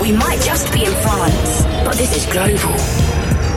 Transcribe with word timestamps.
We 0.00 0.12
might 0.12 0.38
just 0.40 0.72
be 0.72 0.84
in 0.84 0.94
France, 1.02 1.64
but 1.82 1.96
this 1.98 2.14
is 2.14 2.26
global. 2.30 2.78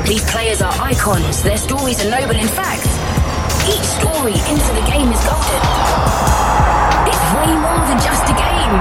These 0.07 0.25
players 0.31 0.63
are 0.63 0.73
icons, 0.81 1.43
their 1.43 1.57
stories 1.57 2.03
are 2.03 2.09
noble 2.09 2.35
in 2.35 2.47
fact. 2.47 2.89
Each 3.69 3.85
story 4.01 4.33
into 4.49 4.71
the 4.73 4.81
game 4.89 5.13
is 5.13 5.21
golden. 5.29 5.61
It's 7.05 7.23
way 7.37 7.53
more 7.53 7.85
than 7.85 8.01
just 8.01 8.25
a 8.25 8.33
game. 8.33 8.73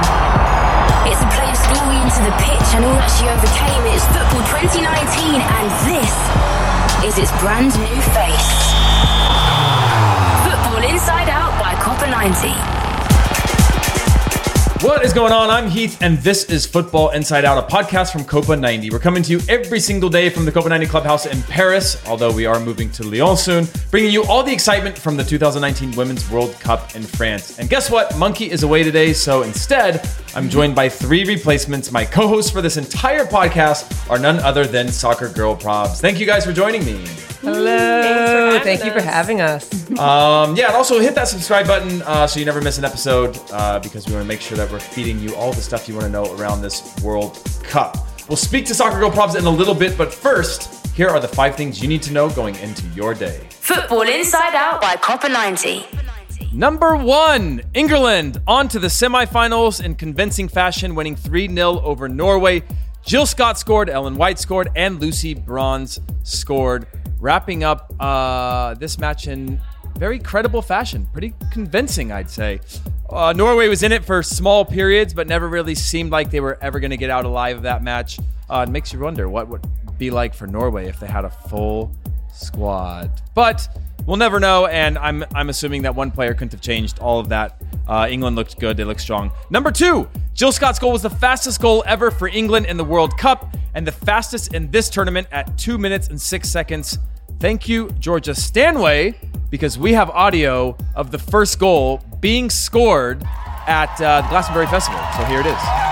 It's 1.12 1.21
a 1.21 1.29
player's 1.37 1.61
story 1.61 2.01
into 2.01 2.21
the 2.25 2.33
pitch 2.41 2.69
and 2.73 2.89
all 2.89 2.97
that 2.97 3.12
she 3.21 3.29
overcame. 3.29 3.84
It's 3.93 4.09
football 4.17 4.41
2019 4.65 5.45
and 5.45 5.69
this 5.84 6.09
is 7.05 7.19
its 7.21 7.33
brand 7.43 7.77
new 7.77 8.01
face. 8.17 8.86
Out 11.97 12.11
90. 12.11 12.48
What 14.86 15.02
is 15.05 15.14
going 15.14 15.33
on? 15.33 15.48
I'm 15.48 15.70
Heath, 15.70 16.03
and 16.03 16.19
this 16.19 16.44
is 16.44 16.66
Football 16.66 17.11
Inside 17.11 17.47
Out, 17.47 17.56
a 17.56 17.66
podcast 17.66 18.12
from 18.12 18.25
Copa 18.25 18.55
90. 18.55 18.91
We're 18.91 18.98
coming 18.98 19.22
to 19.22 19.33
you 19.33 19.41
every 19.48 19.80
single 19.80 20.11
day 20.11 20.28
from 20.28 20.44
the 20.44 20.53
Copa 20.53 20.69
90 20.69 20.86
clubhouse 20.86 21.25
in 21.25 21.42
Paris, 21.44 22.06
although 22.06 22.30
we 22.30 22.44
are 22.44 22.61
moving 22.61 22.91
to 22.92 23.03
Lyon 23.03 23.36
soon, 23.36 23.66
bringing 23.91 24.12
you 24.12 24.25
all 24.25 24.42
the 24.42 24.53
excitement 24.53 24.98
from 24.98 25.16
the 25.16 25.25
2019 25.25 25.97
Women's 25.97 26.30
World 26.30 26.53
Cup 26.61 26.94
in 26.94 27.03
France. 27.03 27.58
And 27.58 27.70
guess 27.70 27.91
what? 27.91 28.16
Monkey 28.19 28.50
is 28.50 28.62
away 28.62 28.83
today, 28.83 29.14
so 29.14 29.42
instead, 29.42 30.06
I'm 30.34 30.50
joined 30.50 30.75
by 30.75 30.91
three 30.91 31.25
replacements. 31.25 31.91
My 31.91 32.05
co 32.05 32.28
hosts 32.28 32.50
for 32.50 32.60
this 32.60 32.77
entire 32.77 33.25
podcast 33.25 34.10
are 34.10 34.19
none 34.19 34.38
other 34.41 34.66
than 34.66 34.88
Soccer 34.88 35.31
Girl 35.31 35.56
Probs. 35.56 36.00
Thank 36.00 36.20
you 36.20 36.27
guys 36.27 36.44
for 36.44 36.53
joining 36.53 36.84
me. 36.84 37.03
Hello. 37.41 38.59
Thank 38.62 38.84
you 38.84 38.92
for 38.92 39.03
having 39.03 39.41
us. 39.41 39.73
Um, 39.98 40.56
yeah, 40.56 40.67
and 40.67 40.75
also 40.75 40.98
hit 41.01 41.15
that 41.15 41.29
subscribe 41.29 41.67
button 41.67 42.03
uh, 42.03 42.27
so 42.27 42.39
you 42.41 42.47
never 42.47 42.61
miss 42.61 42.78
an 42.78 42.84
episode 42.84 43.39
uh, 43.53 43.78
because 43.78 44.06
we 44.06 44.12
want 44.12 44.25
to 44.25 44.28
make 44.28 44.41
sure 44.41 44.56
that 44.56 44.70
we're 44.70 44.81
feeding 44.81 45.19
you 45.19 45.34
all 45.34 45.53
the 45.53 45.62
stuff 45.62 45.88
you 45.88 45.94
want 45.94 46.06
to 46.06 46.10
know 46.10 46.34
around 46.37 46.62
this 46.62 46.94
World 47.03 47.43
Cup. 47.62 47.97
We'll 48.28 48.37
speak 48.37 48.66
to 48.66 48.75
Soccer 48.75 48.99
Girl 48.99 49.10
Probs 49.10 49.37
in 49.38 49.44
a 49.44 49.50
little 49.50 49.75
bit, 49.75 49.97
but 49.97 50.12
first, 50.12 50.87
here 50.97 51.09
are 51.09 51.21
the 51.21 51.28
five 51.28 51.56
things 51.56 51.81
you 51.81 51.88
need 51.88 52.03
to 52.03 52.12
know 52.12 52.28
going 52.31 52.56
into 52.56 52.87
your 52.88 53.15
day. 53.15 53.47
Football 53.50 54.03
Inside 54.03 54.55
Out 54.55 54.81
by 54.81 54.97
Copa 54.97 55.28
90. 55.28 55.84
Number 56.53 56.97
one, 56.97 57.62
England 57.75 58.41
on 58.47 58.69
to 58.69 58.78
the 58.78 58.87
semifinals 58.87 59.84
in 59.84 59.94
convincing 59.94 60.49
fashion, 60.49 60.94
winning 60.94 61.15
3 61.15 61.55
0 61.55 61.81
over 61.81 62.09
Norway. 62.09 62.62
Jill 63.06 63.25
Scott 63.25 63.56
scored, 63.56 63.89
Ellen 63.89 64.17
White 64.17 64.37
scored, 64.37 64.69
and 64.75 65.00
Lucy 65.00 65.33
Bronze 65.33 66.00
scored, 66.25 66.89
wrapping 67.21 67.62
up 67.62 67.94
uh, 68.00 68.75
this 68.75 68.99
match 68.99 69.28
in 69.28 69.61
very 69.97 70.19
credible 70.19 70.61
fashion. 70.61 71.09
Pretty 71.12 71.33
convincing, 71.53 72.11
I'd 72.11 72.28
say. 72.28 72.59
Uh, 73.09 73.33
Norway 73.33 73.69
was 73.69 73.84
in 73.84 73.93
it 73.93 74.05
for 74.05 74.25
small 74.25 74.65
periods, 74.65 75.15
but 75.15 75.28
never 75.28 75.49
really 75.49 75.77
seemed 75.77 76.11
like 76.11 76.33
they 76.33 76.41
were 76.41 76.59
ever 76.61 76.81
going 76.81 76.91
to 76.91 76.97
get 76.97 77.09
out 77.09 77.25
alive 77.25 77.59
of 77.59 77.62
that 77.62 77.81
match. 77.81 78.19
Uh, 78.50 78.65
it 78.66 78.72
makes 78.72 78.93
you 78.93 78.99
wonder 78.99 79.28
what 79.28 79.47
would 79.47 79.65
be 79.99 80.11
like 80.11 80.34
for 80.34 80.49
Norway 80.49 80.89
if 80.89 80.99
they 80.99 81.06
had 81.06 81.25
a 81.25 81.31
full 81.31 81.93
squad. 82.33 83.22
But 83.37 83.69
we'll 84.06 84.17
never 84.17 84.41
know, 84.41 84.67
and 84.67 84.97
I'm 84.99 85.25
I'm 85.34 85.49
assuming 85.49 85.83
that 85.83 85.94
one 85.94 86.11
player 86.11 86.33
couldn't 86.33 86.53
have 86.53 86.61
changed 86.61 86.99
all 86.99 87.19
of 87.19 87.28
that. 87.28 87.61
Uh, 87.87 88.06
England 88.11 88.37
looked 88.37 88.59
good; 88.59 88.77
they 88.77 88.84
looked 88.84 89.00
strong. 89.00 89.31
Number 89.50 89.71
two, 89.71 90.09
Jill 90.34 90.53
Scott's 90.53 90.78
goal 90.78 90.93
was 90.93 91.03
the 91.03 91.11
fastest 91.11 91.61
goal 91.61 91.83
ever 91.87 92.11
for 92.11 92.28
England 92.28 92.66
in 92.66 92.77
the 92.77 92.84
World 92.84 93.16
Cup, 93.19 93.55
and 93.75 93.87
the 93.87 93.93
fastest 93.93 94.55
in 94.55 94.71
this 94.71 94.89
tournament 94.89 95.27
at 95.33 95.56
two 95.59 95.78
minutes 95.78 96.09
and 96.09 96.21
six 96.21 96.49
seconds. 96.49 96.99
Thank 97.39 97.69
you, 97.69 97.91
Georgia 97.99 98.34
Stanway, 98.34 99.15
because 99.50 99.78
we 99.78 99.93
have 99.93 100.09
audio 100.11 100.77
of 100.95 101.11
the 101.11 101.19
first 101.19 101.59
goal 101.59 102.00
being 102.21 102.49
scored 102.49 103.22
at 103.66 104.00
uh, 104.00 104.22
the 104.22 104.28
Glastonbury 104.28 104.66
Festival. 104.66 105.00
So 105.16 105.25
here 105.25 105.41
it 105.41 105.47
is. 105.47 105.85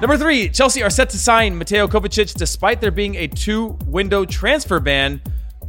Number 0.00 0.16
three, 0.16 0.48
Chelsea 0.48 0.82
are 0.82 0.88
set 0.88 1.10
to 1.10 1.18
sign 1.18 1.58
Mateo 1.58 1.86
Kovacic 1.86 2.32
despite 2.32 2.80
there 2.80 2.90
being 2.90 3.16
a 3.16 3.26
two 3.26 3.76
window 3.84 4.24
transfer 4.24 4.80
ban 4.80 5.20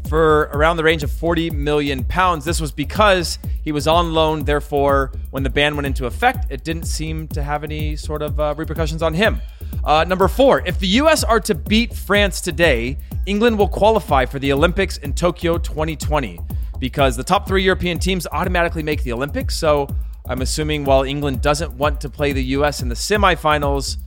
for 0.08 0.44
around 0.54 0.78
the 0.78 0.86
range 0.86 1.04
of 1.04 1.12
40 1.12 1.50
million 1.50 2.06
pounds. 2.06 2.46
This 2.46 2.62
was 2.62 2.72
because 2.72 3.40
he 3.62 3.74
was 3.74 3.88
on 3.88 4.14
loan. 4.14 4.46
Therefore, 4.46 5.12
when 5.32 5.44
the 5.44 5.50
ban 5.50 5.76
went 5.76 5.86
into 5.86 6.06
effect, 6.06 6.50
it 6.50 6.64
didn't 6.64 6.86
seem 6.86 7.28
to 7.30 7.44
have 7.44 7.66
any 7.66 7.98
sort 7.98 8.22
of 8.22 8.40
uh, 8.40 8.56
repercussions 8.58 9.04
on 9.04 9.14
him. 9.14 9.42
Uh, 9.84 10.06
number 10.08 10.30
four, 10.30 10.66
if 10.66 10.80
the 10.80 10.88
U.S. 10.88 11.26
are 11.26 11.42
to 11.42 11.54
beat 11.54 11.94
France 11.94 12.40
today, 12.40 12.98
England 13.26 13.60
will 13.60 13.68
qualify 13.68 14.26
for 14.26 14.40
the 14.40 14.54
Olympics 14.54 14.96
in 15.00 15.12
Tokyo 15.12 15.58
2020 15.58 16.40
because 16.80 17.18
the 17.18 17.24
top 17.24 17.50
three 17.50 17.64
European 17.64 18.00
teams 18.00 18.26
automatically 18.32 18.82
make 18.82 19.04
the 19.04 19.12
Olympics. 19.12 19.58
So 19.58 19.90
I'm 20.26 20.42
assuming 20.42 20.86
while 20.86 21.04
England 21.04 21.42
doesn't 21.42 21.74
want 21.74 22.00
to 22.00 22.10
play 22.10 22.32
the 22.32 22.44
U.S. 22.56 22.82
in 22.82 22.88
the 22.88 22.96
semifinals, 22.96 23.98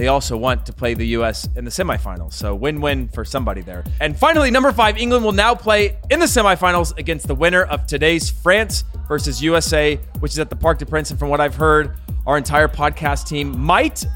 they 0.00 0.08
also 0.08 0.34
want 0.34 0.64
to 0.64 0.72
play 0.72 0.94
the 0.94 1.06
U.S. 1.08 1.46
in 1.56 1.64
the 1.66 1.70
semifinals. 1.70 2.32
So 2.32 2.54
win 2.54 2.80
win 2.80 3.08
for 3.08 3.22
somebody 3.22 3.60
there. 3.60 3.84
And 4.00 4.16
finally, 4.16 4.50
number 4.50 4.72
five, 4.72 4.96
England 4.96 5.22
will 5.22 5.32
now 5.32 5.54
play 5.54 5.98
in 6.10 6.20
the 6.20 6.26
semifinals 6.26 6.96
against 6.96 7.26
the 7.26 7.34
winner 7.34 7.64
of 7.64 7.86
today's 7.86 8.30
France 8.30 8.84
versus 9.06 9.42
USA, 9.42 9.96
which 10.20 10.32
is 10.32 10.38
at 10.38 10.48
the 10.48 10.56
Parc 10.56 10.78
des 10.78 10.86
Princes. 10.86 11.10
And 11.10 11.20
from 11.20 11.28
what 11.28 11.38
I've 11.38 11.54
heard, 11.54 11.98
our 12.26 12.38
entire 12.38 12.66
podcast 12.66 13.28
team 13.28 13.60
might 13.60 14.06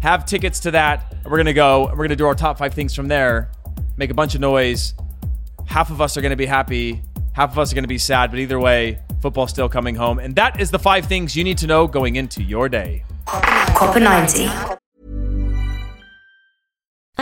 have 0.00 0.26
tickets 0.26 0.60
to 0.60 0.72
that. 0.72 1.16
We're 1.24 1.38
going 1.38 1.46
to 1.46 1.54
go 1.54 1.86
and 1.86 1.92
we're 1.92 2.04
going 2.04 2.10
to 2.10 2.16
do 2.16 2.26
our 2.26 2.34
top 2.34 2.58
five 2.58 2.74
things 2.74 2.94
from 2.94 3.08
there, 3.08 3.50
make 3.96 4.10
a 4.10 4.14
bunch 4.14 4.34
of 4.34 4.42
noise. 4.42 4.92
Half 5.64 5.90
of 5.90 6.02
us 6.02 6.18
are 6.18 6.20
going 6.20 6.30
to 6.32 6.36
be 6.36 6.44
happy, 6.44 7.00
half 7.32 7.52
of 7.52 7.58
us 7.58 7.72
are 7.72 7.74
going 7.74 7.84
to 7.84 7.88
be 7.88 7.96
sad, 7.96 8.30
but 8.30 8.40
either 8.40 8.60
way, 8.60 8.98
football's 9.22 9.48
still 9.48 9.70
coming 9.70 9.94
home. 9.94 10.18
And 10.18 10.36
that 10.36 10.60
is 10.60 10.70
the 10.70 10.78
five 10.78 11.06
things 11.06 11.34
you 11.34 11.44
need 11.44 11.56
to 11.58 11.66
know 11.66 11.86
going 11.86 12.16
into 12.16 12.42
your 12.42 12.68
day. 12.68 13.04
Copa 13.26 14.00
90. 14.00 14.79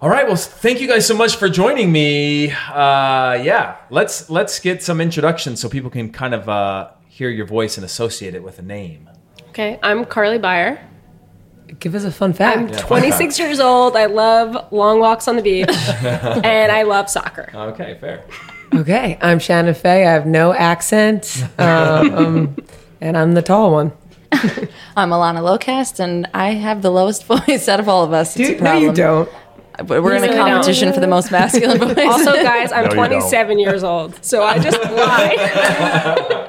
All 0.00 0.08
right. 0.08 0.26
Well, 0.26 0.36
thank 0.36 0.80
you 0.80 0.88
guys 0.88 1.06
so 1.06 1.16
much 1.16 1.36
for 1.36 1.48
joining 1.48 1.90
me. 1.92 2.50
Uh, 2.50 3.34
yeah, 3.42 3.76
let's 3.90 4.30
let's 4.30 4.58
get 4.58 4.82
some 4.82 5.00
introductions 5.00 5.60
so 5.60 5.68
people 5.68 5.90
can 5.90 6.10
kind 6.12 6.34
of 6.34 6.48
uh, 6.48 6.90
hear 7.08 7.28
your 7.28 7.46
voice 7.46 7.76
and 7.76 7.84
associate 7.84 8.34
it 8.34 8.42
with 8.42 8.58
a 8.58 8.62
name. 8.62 9.08
Okay, 9.50 9.78
I'm 9.82 10.04
Carly 10.04 10.38
Byer. 10.38 10.80
Give 11.78 11.94
us 11.94 12.04
a 12.04 12.12
fun 12.12 12.32
fact. 12.32 12.58
I'm 12.58 12.68
26 12.68 13.38
years 13.38 13.60
old. 13.60 13.96
I 13.96 14.06
love 14.06 14.72
long 14.72 15.00
walks 15.00 15.26
on 15.28 15.36
the 15.36 15.42
beach, 15.42 15.68
and 16.02 16.70
I 16.72 16.82
love 16.82 17.08
soccer. 17.08 17.50
Okay, 17.54 17.96
fair. 18.00 18.24
Okay, 18.74 19.18
I'm 19.20 19.38
Shannon 19.38 19.74
Fay. 19.74 20.06
I 20.06 20.10
have 20.12 20.26
no 20.26 20.52
accent, 20.52 21.44
um, 21.58 22.56
and 23.00 23.16
I'm 23.16 23.32
the 23.34 23.42
tall 23.42 23.72
one. 23.72 23.92
I'm 24.96 25.10
Alana 25.10 25.40
Locast, 25.40 26.00
and 26.00 26.26
I 26.32 26.50
have 26.52 26.82
the 26.82 26.90
lowest 26.90 27.24
voice 27.26 27.68
out 27.68 27.80
of 27.80 27.88
all 27.88 28.04
of 28.04 28.12
us. 28.12 28.36
It's 28.36 28.48
a 28.48 28.52
Dude, 28.54 28.62
no, 28.62 28.76
you 28.78 28.92
don't. 28.92 29.28
We're 29.86 29.96
in 29.96 30.00
a 30.00 30.02
really 30.02 30.28
don't. 30.28 30.36
competition 30.48 30.92
for 30.92 31.00
the 31.00 31.06
most 31.06 31.30
masculine 31.32 31.78
voice. 31.94 31.98
Also, 31.98 32.32
guys, 32.34 32.72
I'm 32.72 32.84
No, 32.84 32.94
27 32.94 33.58
years 33.58 33.82
old, 33.82 34.22
so 34.24 34.42
I 34.44 34.58
just 34.58 34.78
lie. 34.82 36.48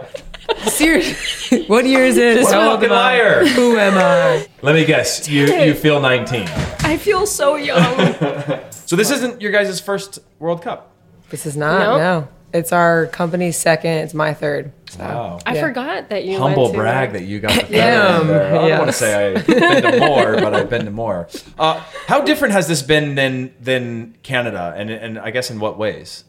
Seriously, 0.67 1.65
what 1.67 1.85
year 1.85 2.05
is 2.05 2.17
it? 2.17 2.43
What 2.43 2.53
a 2.53 2.57
fucking 2.57 2.89
uh, 2.91 2.93
liar. 2.93 3.45
Who 3.45 3.77
am 3.77 3.97
I? 3.97 4.47
Let 4.61 4.75
me 4.75 4.85
guess. 4.85 5.27
You 5.27 5.45
you 5.45 5.73
feel 5.73 5.99
19. 6.01 6.47
I 6.79 6.97
feel 6.97 7.25
so 7.25 7.55
young. 7.55 7.95
So 8.71 8.95
this 8.95 9.09
isn't 9.11 9.41
your 9.41 9.51
guys' 9.51 9.79
first 9.79 10.19
World 10.39 10.61
Cup. 10.61 10.93
This 11.29 11.45
is 11.45 11.55
not. 11.57 11.79
Nope. 11.79 11.99
No, 11.99 12.27
it's 12.53 12.71
our 12.71 13.07
company's 13.07 13.57
second. 13.57 13.91
It's 13.99 14.13
my 14.13 14.33
third. 14.33 14.71
So. 14.91 14.99
Wow. 14.99 15.39
I 15.45 15.55
Yeah. 15.55 15.61
forgot 15.61 16.09
that 16.09 16.23
you 16.25 16.37
Humble 16.37 16.63
went 16.63 16.73
to, 16.75 16.79
brag 16.79 17.13
that 17.13 17.23
you 17.23 17.39
got 17.39 17.51
the 17.53 17.59
third 17.61 17.71
Yeah, 17.71 18.21
in 18.21 18.27
there. 18.27 18.45
I 18.47 18.51
don't 18.53 18.67
yes. 18.67 18.79
want 18.79 18.91
to 18.91 18.97
say 18.97 19.33
I've 19.33 19.47
been 19.47 19.81
to 19.91 19.99
more, 19.99 20.35
but 20.35 20.53
I've 20.53 20.69
been 20.69 20.85
to 20.85 20.91
more. 20.91 21.27
Uh, 21.57 21.81
how 22.07 22.21
different 22.21 22.53
has 22.53 22.67
this 22.67 22.81
been 22.83 23.15
than 23.15 23.53
than 23.59 24.15
Canada, 24.23 24.73
and 24.77 24.89
and 24.89 25.17
I 25.19 25.31
guess 25.31 25.49
in 25.49 25.59
what 25.59 25.77
ways? 25.77 26.23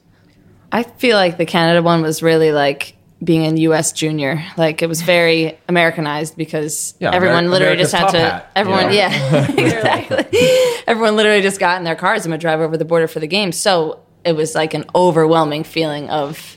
I 0.73 0.83
feel 0.83 1.17
like 1.17 1.37
the 1.37 1.47
Canada 1.47 1.83
one 1.83 2.03
was 2.03 2.23
really 2.23 2.51
like 2.53 2.97
being 3.23 3.45
in 3.45 3.57
U.S. 3.59 3.93
junior. 3.93 4.45
Like 4.57 4.83
it 4.83 4.89
was 4.89 5.03
very 5.03 5.57
Americanized 5.69 6.37
because 6.37 6.95
Yeah, 6.99 7.11
everyone 7.13 7.45
Ameri- 7.47 7.51
literally 7.51 7.73
America's 7.75 7.93
just 7.93 8.03
had 8.03 8.11
to. 8.11 8.19
hat, 8.21 8.43
you 8.45 8.51
everyone, 8.61 8.87
know? 8.87 8.91
yeah, 8.91 9.51
exactly. 9.57 10.39
everyone 10.87 11.17
literally 11.17 11.43
just 11.43 11.61
got 11.61 11.79
in 11.79 11.85
their 11.85 11.95
cars 11.97 12.25
and 12.25 12.33
would 12.33 12.41
drive 12.41 12.61
over 12.61 12.77
the 12.77 12.85
border 12.85 13.07
for 13.09 13.21
the 13.21 13.27
game. 13.27 13.53
So 13.53 14.01
it 14.25 14.33
was 14.33 14.55
like 14.55 14.75
an 14.75 14.85
overwhelming 14.95 15.65
feeling 15.65 16.11
of 16.11 16.57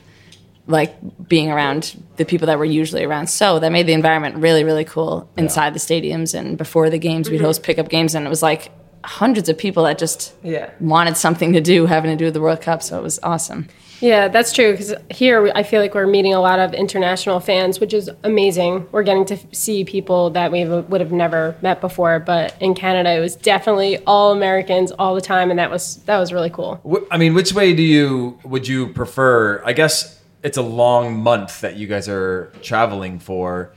like 0.68 0.96
being 1.28 1.50
around 1.50 2.04
the 2.18 2.26
people 2.26 2.48
that 2.48 2.60
were 2.60 2.66
usually 2.66 3.04
around. 3.04 3.28
So 3.28 3.60
that 3.60 3.72
made 3.72 3.88
the 3.88 3.94
environment 3.94 4.36
really, 4.38 4.64
really 4.64 4.84
cool 4.84 5.30
inside 5.38 5.74
the 5.74 5.80
stadiums 5.80 6.38
and 6.38 6.58
before 6.58 6.90
the 6.90 6.98
games. 7.00 7.30
We'd 7.30 7.38
mm-hmm. 7.38 7.46
host 7.46 7.64
pickup 7.64 7.90
games, 7.90 8.16
and 8.16 8.26
it 8.26 8.30
was 8.30 8.44
like 8.44 8.72
hundreds 9.04 9.48
of 9.48 9.58
people 9.58 9.84
that 9.84 9.98
just 9.98 10.34
Yeah. 10.44 10.70
wanted 10.80 11.16
something 11.16 11.54
to 11.54 11.62
do 11.62 11.86
having 11.86 12.12
to 12.12 12.18
do 12.18 12.26
with 12.26 12.34
the 12.34 12.42
World 12.42 12.62
Cup. 12.62 12.84
So 12.84 12.98
it 13.00 13.04
was 13.04 13.20
awesome. 13.24 13.68
Yeah, 14.00 14.28
that's 14.28 14.54
true. 14.54 14.72
Because 14.72 14.94
here, 15.10 15.52
I 15.56 15.64
feel 15.64 15.82
like 15.82 15.94
we're 15.94 16.08
meeting 16.08 16.34
a 16.34 16.40
lot 16.40 16.60
of 16.60 16.74
international 16.74 17.40
fans, 17.40 17.80
which 17.80 17.94
is 17.94 18.10
amazing. 18.24 18.88
We're 18.92 19.04
getting 19.04 19.26
to 19.26 19.38
see 19.52 19.84
people 19.84 20.30
that 20.32 20.52
we 20.52 20.66
would 20.66 21.02
have 21.02 21.12
never 21.12 21.56
met 21.62 21.82
before. 21.82 22.20
But 22.20 22.56
in 22.60 22.76
Canada, 22.76 23.12
it 23.12 23.20
was 23.20 23.36
definitely 23.36 23.98
all 24.06 24.32
Americans 24.32 24.92
all 24.92 25.16
the 25.16 25.22
time, 25.22 25.50
and 25.50 25.60
that 25.60 25.72
was 25.72 25.98
that 26.06 26.20
was 26.20 26.32
really 26.32 26.50
cool. 26.50 26.82
I 27.12 27.18
mean, 27.18 27.34
which 27.34 27.54
way 27.54 27.74
do 27.74 27.84
you 27.84 28.40
would 28.44 28.68
you 28.68 28.88
prefer? 28.94 29.64
I 29.66 29.74
guess 29.74 30.20
it's 30.44 30.58
a 30.58 30.62
long 30.62 31.18
month 31.18 31.62
that 31.62 31.76
you 31.78 31.88
guys 31.88 32.08
are 32.08 32.52
traveling 32.62 33.20
for. 33.20 33.72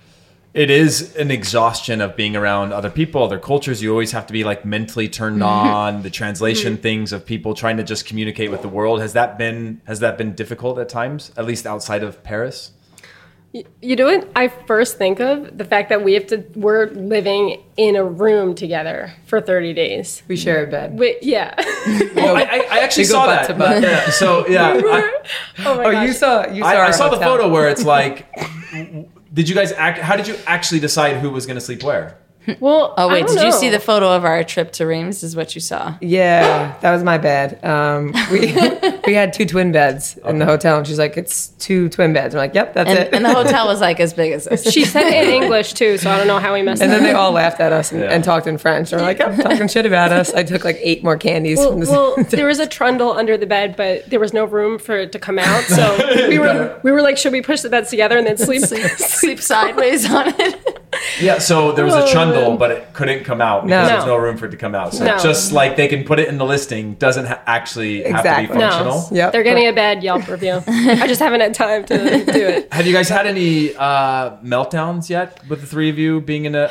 It 0.53 0.69
is 0.69 1.15
an 1.15 1.31
exhaustion 1.31 2.01
of 2.01 2.17
being 2.17 2.35
around 2.35 2.73
other 2.73 2.91
people, 2.91 3.23
other 3.23 3.39
cultures. 3.39 3.81
You 3.83 3.93
always 3.93 4.11
have 4.13 4.27
to 4.27 4.33
be 4.33 4.43
like 4.43 4.65
mentally 4.65 5.09
turned 5.09 5.37
mm-hmm. 5.37 5.45
on. 5.45 6.03
The 6.03 6.11
translation 6.11 6.75
mm-hmm. 6.75 6.83
things 6.83 7.13
of 7.13 7.25
people 7.25 7.55
trying 7.55 7.77
to 7.77 7.85
just 7.85 8.05
communicate 8.05 8.51
with 8.51 8.63
the 8.63 8.69
world 8.69 9.01
has 9.01 9.13
that 9.13 9.39
been 9.39 9.81
has 9.85 10.01
that 10.01 10.19
been 10.19 10.35
difficult 10.35 10.79
at 10.79 10.89
times, 10.89 11.31
at 11.37 11.45
least 11.45 11.67
outside 11.67 12.03
of 12.03 12.25
Paris? 12.25 12.73
You 13.83 13.97
know 13.97 14.05
what 14.05 14.31
I 14.37 14.47
first 14.47 14.97
think 14.97 15.19
of? 15.19 15.59
The 15.59 15.65
fact 15.65 15.89
that 15.89 16.05
we 16.05 16.15
have 16.15 16.27
to 16.29 16.45
we're 16.55 16.87
living 16.91 17.61
in 17.77 17.97
a 17.97 18.05
room 18.05 18.55
together 18.55 19.13
for 19.27 19.41
30 19.41 19.73
days. 19.73 20.23
We 20.29 20.37
share 20.37 20.65
a 20.65 20.71
bed. 20.71 20.97
Wait, 20.97 21.19
yeah. 21.23 21.55
Oh, 21.59 22.35
I, 22.37 22.43
I, 22.43 22.67
I 22.71 22.79
actually 22.79 23.05
saw 23.15 23.27
that. 23.27 23.49
to 23.49 23.55
butt. 23.55 23.83
Yeah, 23.83 24.09
so 24.11 24.47
yeah, 24.47 24.81
I, 24.85 25.23
oh 25.67 25.77
my 25.77 25.85
Oh, 25.85 25.93
gosh. 25.93 26.07
you 26.07 26.13
saw. 26.13 26.47
You 26.47 26.63
saw. 26.63 26.69
I, 26.69 26.75
I 26.75 26.81
our 26.81 26.93
saw 26.93 27.09
the 27.09 27.17
photo 27.17 27.49
where 27.49 27.69
it's 27.69 27.85
like, 27.85 28.29
did 29.33 29.49
you 29.49 29.55
guys 29.55 29.73
act? 29.73 29.99
How 29.99 30.17
did 30.17 30.29
you 30.29 30.37
actually 30.47 30.81
decide 30.81 31.17
who 31.17 31.31
was 31.31 31.47
going 31.47 31.57
to 31.57 31.61
sleep 31.61 31.83
where? 31.83 32.20
Well, 32.59 32.95
Oh 32.97 33.09
I 33.09 33.13
wait, 33.13 33.27
don't 33.27 33.37
did 33.37 33.45
you 33.45 33.53
see 33.53 33.69
the 33.69 33.79
photo 33.79 34.11
of 34.17 34.25
our 34.25 34.43
trip 34.43 34.73
to 34.73 34.87
Reims? 34.87 35.23
Is 35.23 35.37
what 35.37 35.55
you 35.55 35.61
saw? 35.61 35.95
Yeah, 36.01 36.75
that 36.81 36.91
was 36.91 37.05
my 37.05 37.17
bad. 37.19 37.63
Um, 37.65 38.13
we 38.33 38.41
we 39.07 39.15
had 39.15 39.33
two 39.33 39.47
twin 39.47 39.73
beds 39.73 40.17
in 40.25 40.39
the 40.39 40.47
hotel, 40.47 40.79
and 40.79 40.87
she's 40.87 40.99
like, 40.99 41.17
"It's 41.17 41.49
two 41.59 41.89
twin 41.91 42.13
beds." 42.13 42.35
I'm 42.35 42.39
like, 42.39 42.55
"Yep, 42.55 42.75
that's 42.75 42.89
And, 42.91 42.99
it." 42.99 43.15
and 43.15 43.25
the 43.25 43.33
hotel 43.43 43.67
was 43.67 43.81
like 43.81 44.01
as 44.01 44.15
big 44.15 44.33
as 44.33 44.47
this. 44.47 44.71
She 44.73 44.85
said 44.85 45.05
it 45.07 45.29
in 45.29 45.43
English 45.43 45.75
too, 45.75 45.97
so 45.99 46.11
I 46.11 46.17
don't 46.17 46.27
know 46.27 46.39
how 46.39 46.55
we 46.55 46.63
messed 46.63 46.81
up. 46.83 46.85
And 46.87 46.93
that 46.93 47.01
then 47.01 47.05
they 47.05 47.13
all 47.13 47.31
laughed 47.33 47.61
at 47.61 47.73
us 47.73 47.93
and, 47.93 48.03
and 48.03 48.25
talked 48.25 48.47
in 48.47 48.59
French. 48.59 48.91
They're 48.91 49.01
like, 49.01 49.19
"Yep, 49.19 49.37
talking 49.43 49.69
shit 49.69 49.87
about 49.87 50.11
us." 50.11 50.33
I 50.35 50.43
took 50.43 50.65
like 50.65 50.79
eight 50.81 51.05
more 51.05 51.17
candies 51.19 51.59
Well, 51.59 51.71
from 51.73 51.81
this. 51.81 51.91
well, 51.91 52.17
there 52.31 52.47
was 52.47 52.59
a 52.59 52.67
trundle 52.67 53.13
under 53.13 53.37
the 53.37 53.47
bed, 53.47 53.77
but 53.77 54.09
there 54.11 54.19
was 54.21 54.33
no 54.33 54.45
room 54.47 54.79
for 54.79 54.97
it 54.97 55.13
to 55.13 55.19
come 55.19 55.39
out. 55.39 55.63
So 55.65 56.27
we 56.29 56.39
were 56.39 56.81
we 56.83 56.91
were 56.91 57.03
like, 57.03 57.17
should 57.19 57.33
we 57.33 57.43
push 57.43 57.61
the 57.61 57.69
beds 57.69 57.91
together 57.91 58.17
and 58.19 58.27
then 58.27 58.39
sleep? 58.39 58.63
Sleep 58.63 59.41
sideways 59.41 60.11
on 60.11 60.35
it. 60.41 60.79
Yeah, 61.21 61.39
so 61.39 61.71
there 61.73 61.85
was 61.85 61.95
a 61.95 62.11
trundle, 62.11 62.30
man. 62.33 62.57
but 62.59 62.71
it 62.71 62.93
couldn't 62.93 63.25
come 63.25 63.41
out 63.41 63.65
because 63.67 63.89
No. 63.89 63.95
there's 63.95 64.07
no 64.07 64.17
room 64.17 64.37
for 64.37 64.47
it 64.47 64.51
to 64.51 64.57
come 64.57 64.75
out. 64.75 64.95
So 64.95 65.05
No. 65.05 65.19
just 65.19 65.53
like 65.53 65.77
they 65.77 65.89
can 65.89 66.05
put 66.05 66.19
it 66.21 66.29
in 66.29 66.39
the 66.39 66.45
listing, 66.45 66.95
doesn't 66.95 67.27
ha- 67.27 67.41
actually 67.47 68.03
have 68.05 68.23
to 68.25 68.49
be 68.49 68.59
No. 68.59 68.69
functional. 68.71 69.09
Yep. 69.11 69.33
They're 69.33 69.43
getting 69.43 69.67
a 69.69 69.73
bad 69.73 70.03
Yelp 70.03 70.27
review. 70.29 70.63
I 70.67 71.07
just 71.07 71.21
haven't 71.21 71.41
had 71.41 71.55
time 71.55 71.85
to 71.85 71.97
do 72.25 72.47
it. 72.47 72.73
Have 72.73 72.87
you 72.87 72.93
guys 72.93 73.09
had 73.09 73.27
any 73.27 73.75
uh, 73.77 74.37
meltdowns 74.45 75.09
yet 75.11 75.41
with 75.49 75.61
the 75.61 75.67
three 75.67 75.91
of 75.91 75.99
you 75.99 76.21
being 76.21 76.45
in 76.45 76.55
a 76.55 76.71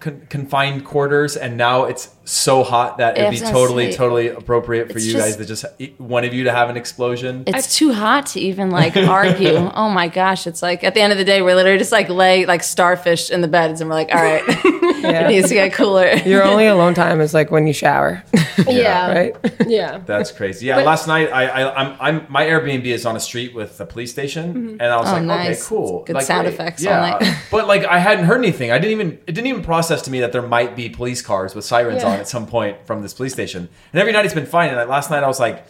con- 0.00 0.22
confined 0.28 0.84
quarters, 0.84 1.36
and 1.36 1.56
now 1.56 1.84
it's 1.84 2.08
so 2.26 2.62
hot 2.62 2.98
that 2.98 3.18
it'd 3.18 3.30
be 3.32 3.38
totally, 3.38 3.90
see. 3.92 3.96
totally 3.98 4.28
appropriate 4.28 4.90
for 4.90 4.96
It's 4.96 5.06
you 5.06 5.12
just- 5.12 5.24
guys 5.24 5.36
to 5.36 5.44
just 5.44 5.64
e- 5.78 5.92
one 5.98 6.24
of 6.24 6.32
you 6.32 6.44
to 6.44 6.52
have 6.52 6.70
an 6.70 6.76
explosion? 6.76 7.44
It's 7.46 7.76
too 7.76 7.92
hot 7.92 8.26
to 8.28 8.40
even 8.40 8.70
like 8.70 8.96
argue. 8.96 9.56
Oh 9.74 9.90
my 9.90 10.08
gosh! 10.08 10.46
It's 10.46 10.62
like 10.62 10.82
at 10.84 10.94
the 10.94 11.00
end 11.00 11.12
of 11.12 11.18
the 11.18 11.24
day, 11.24 11.42
we're 11.42 11.54
literally 11.54 11.78
just 11.78 11.92
like 11.92 12.08
lay 12.08 12.46
like 12.46 12.62
starfish 12.62 13.30
in 13.30 13.40
the 13.42 13.48
beds, 13.48 13.80
and 13.80 13.90
we're 13.90 13.96
like, 13.96 14.14
all 14.14 14.22
right, 14.22 14.42
it 14.48 15.28
needs 15.28 15.48
to 15.48 15.54
get 15.54 15.72
cooler. 15.74 16.12
Your 16.26 16.42
only 16.44 16.66
alone 16.66 16.94
time 16.94 17.20
is 17.20 17.34
like 17.34 17.50
when 17.50 17.66
you 17.66 17.72
shower, 17.74 18.22
Yeah, 18.66 19.12
right? 19.12 19.36
yeah. 19.66 19.98
That's 19.98 20.32
crazy. 20.32 20.66
Yeah, 20.66 20.78
last 20.78 21.06
night 21.06 21.30
I, 21.32 21.46
I 21.46 21.74
I'm, 21.80 21.96
I'm 22.00 22.26
my 22.30 22.44
Airbnb 22.46 22.84
is 22.86 23.04
on 23.06 23.16
a 23.16 23.20
street 23.20 23.54
with 23.54 23.78
a 23.80 23.86
police 23.86 24.10
station, 24.10 24.54
mm-hmm. 24.54 24.68
and 24.80 24.82
I 24.82 24.96
was 24.96 25.08
Oh, 25.08 25.12
like, 25.12 25.22
nice. 25.24 25.60
okay, 25.60 25.68
cool, 25.68 26.04
Good 26.04 26.14
Like, 26.16 26.24
sound 26.24 26.44
great. 26.44 26.54
effects 26.54 26.86
all 26.86 26.92
Yeah, 26.92 27.00
night. 27.18 27.36
but 27.50 27.66
like 27.66 27.84
I 27.84 27.98
hadn't 27.98 28.24
heard 28.24 28.38
anything. 28.38 28.70
I 28.70 28.78
didn't 28.78 28.92
even 28.92 29.18
it 29.26 29.32
didn't 29.32 29.46
even 29.48 29.62
process 29.62 30.00
to 30.02 30.10
me 30.10 30.20
that 30.20 30.32
there 30.32 30.42
might 30.42 30.74
be 30.74 30.88
police 30.88 31.20
cars 31.22 31.54
with 31.54 31.64
sirens 31.64 32.02
Yeah. 32.02 32.08
on 32.12 32.13
at 32.20 32.28
some 32.28 32.46
point 32.46 32.86
from 32.86 33.02
this 33.02 33.14
police 33.14 33.32
station. 33.32 33.68
And 33.92 34.00
every 34.00 34.12
night 34.12 34.24
it's 34.24 34.34
been 34.34 34.46
fine. 34.46 34.68
And 34.68 34.76
like, 34.76 34.88
last 34.88 35.10
night 35.10 35.22
I 35.22 35.26
was 35.28 35.40
like. 35.40 35.66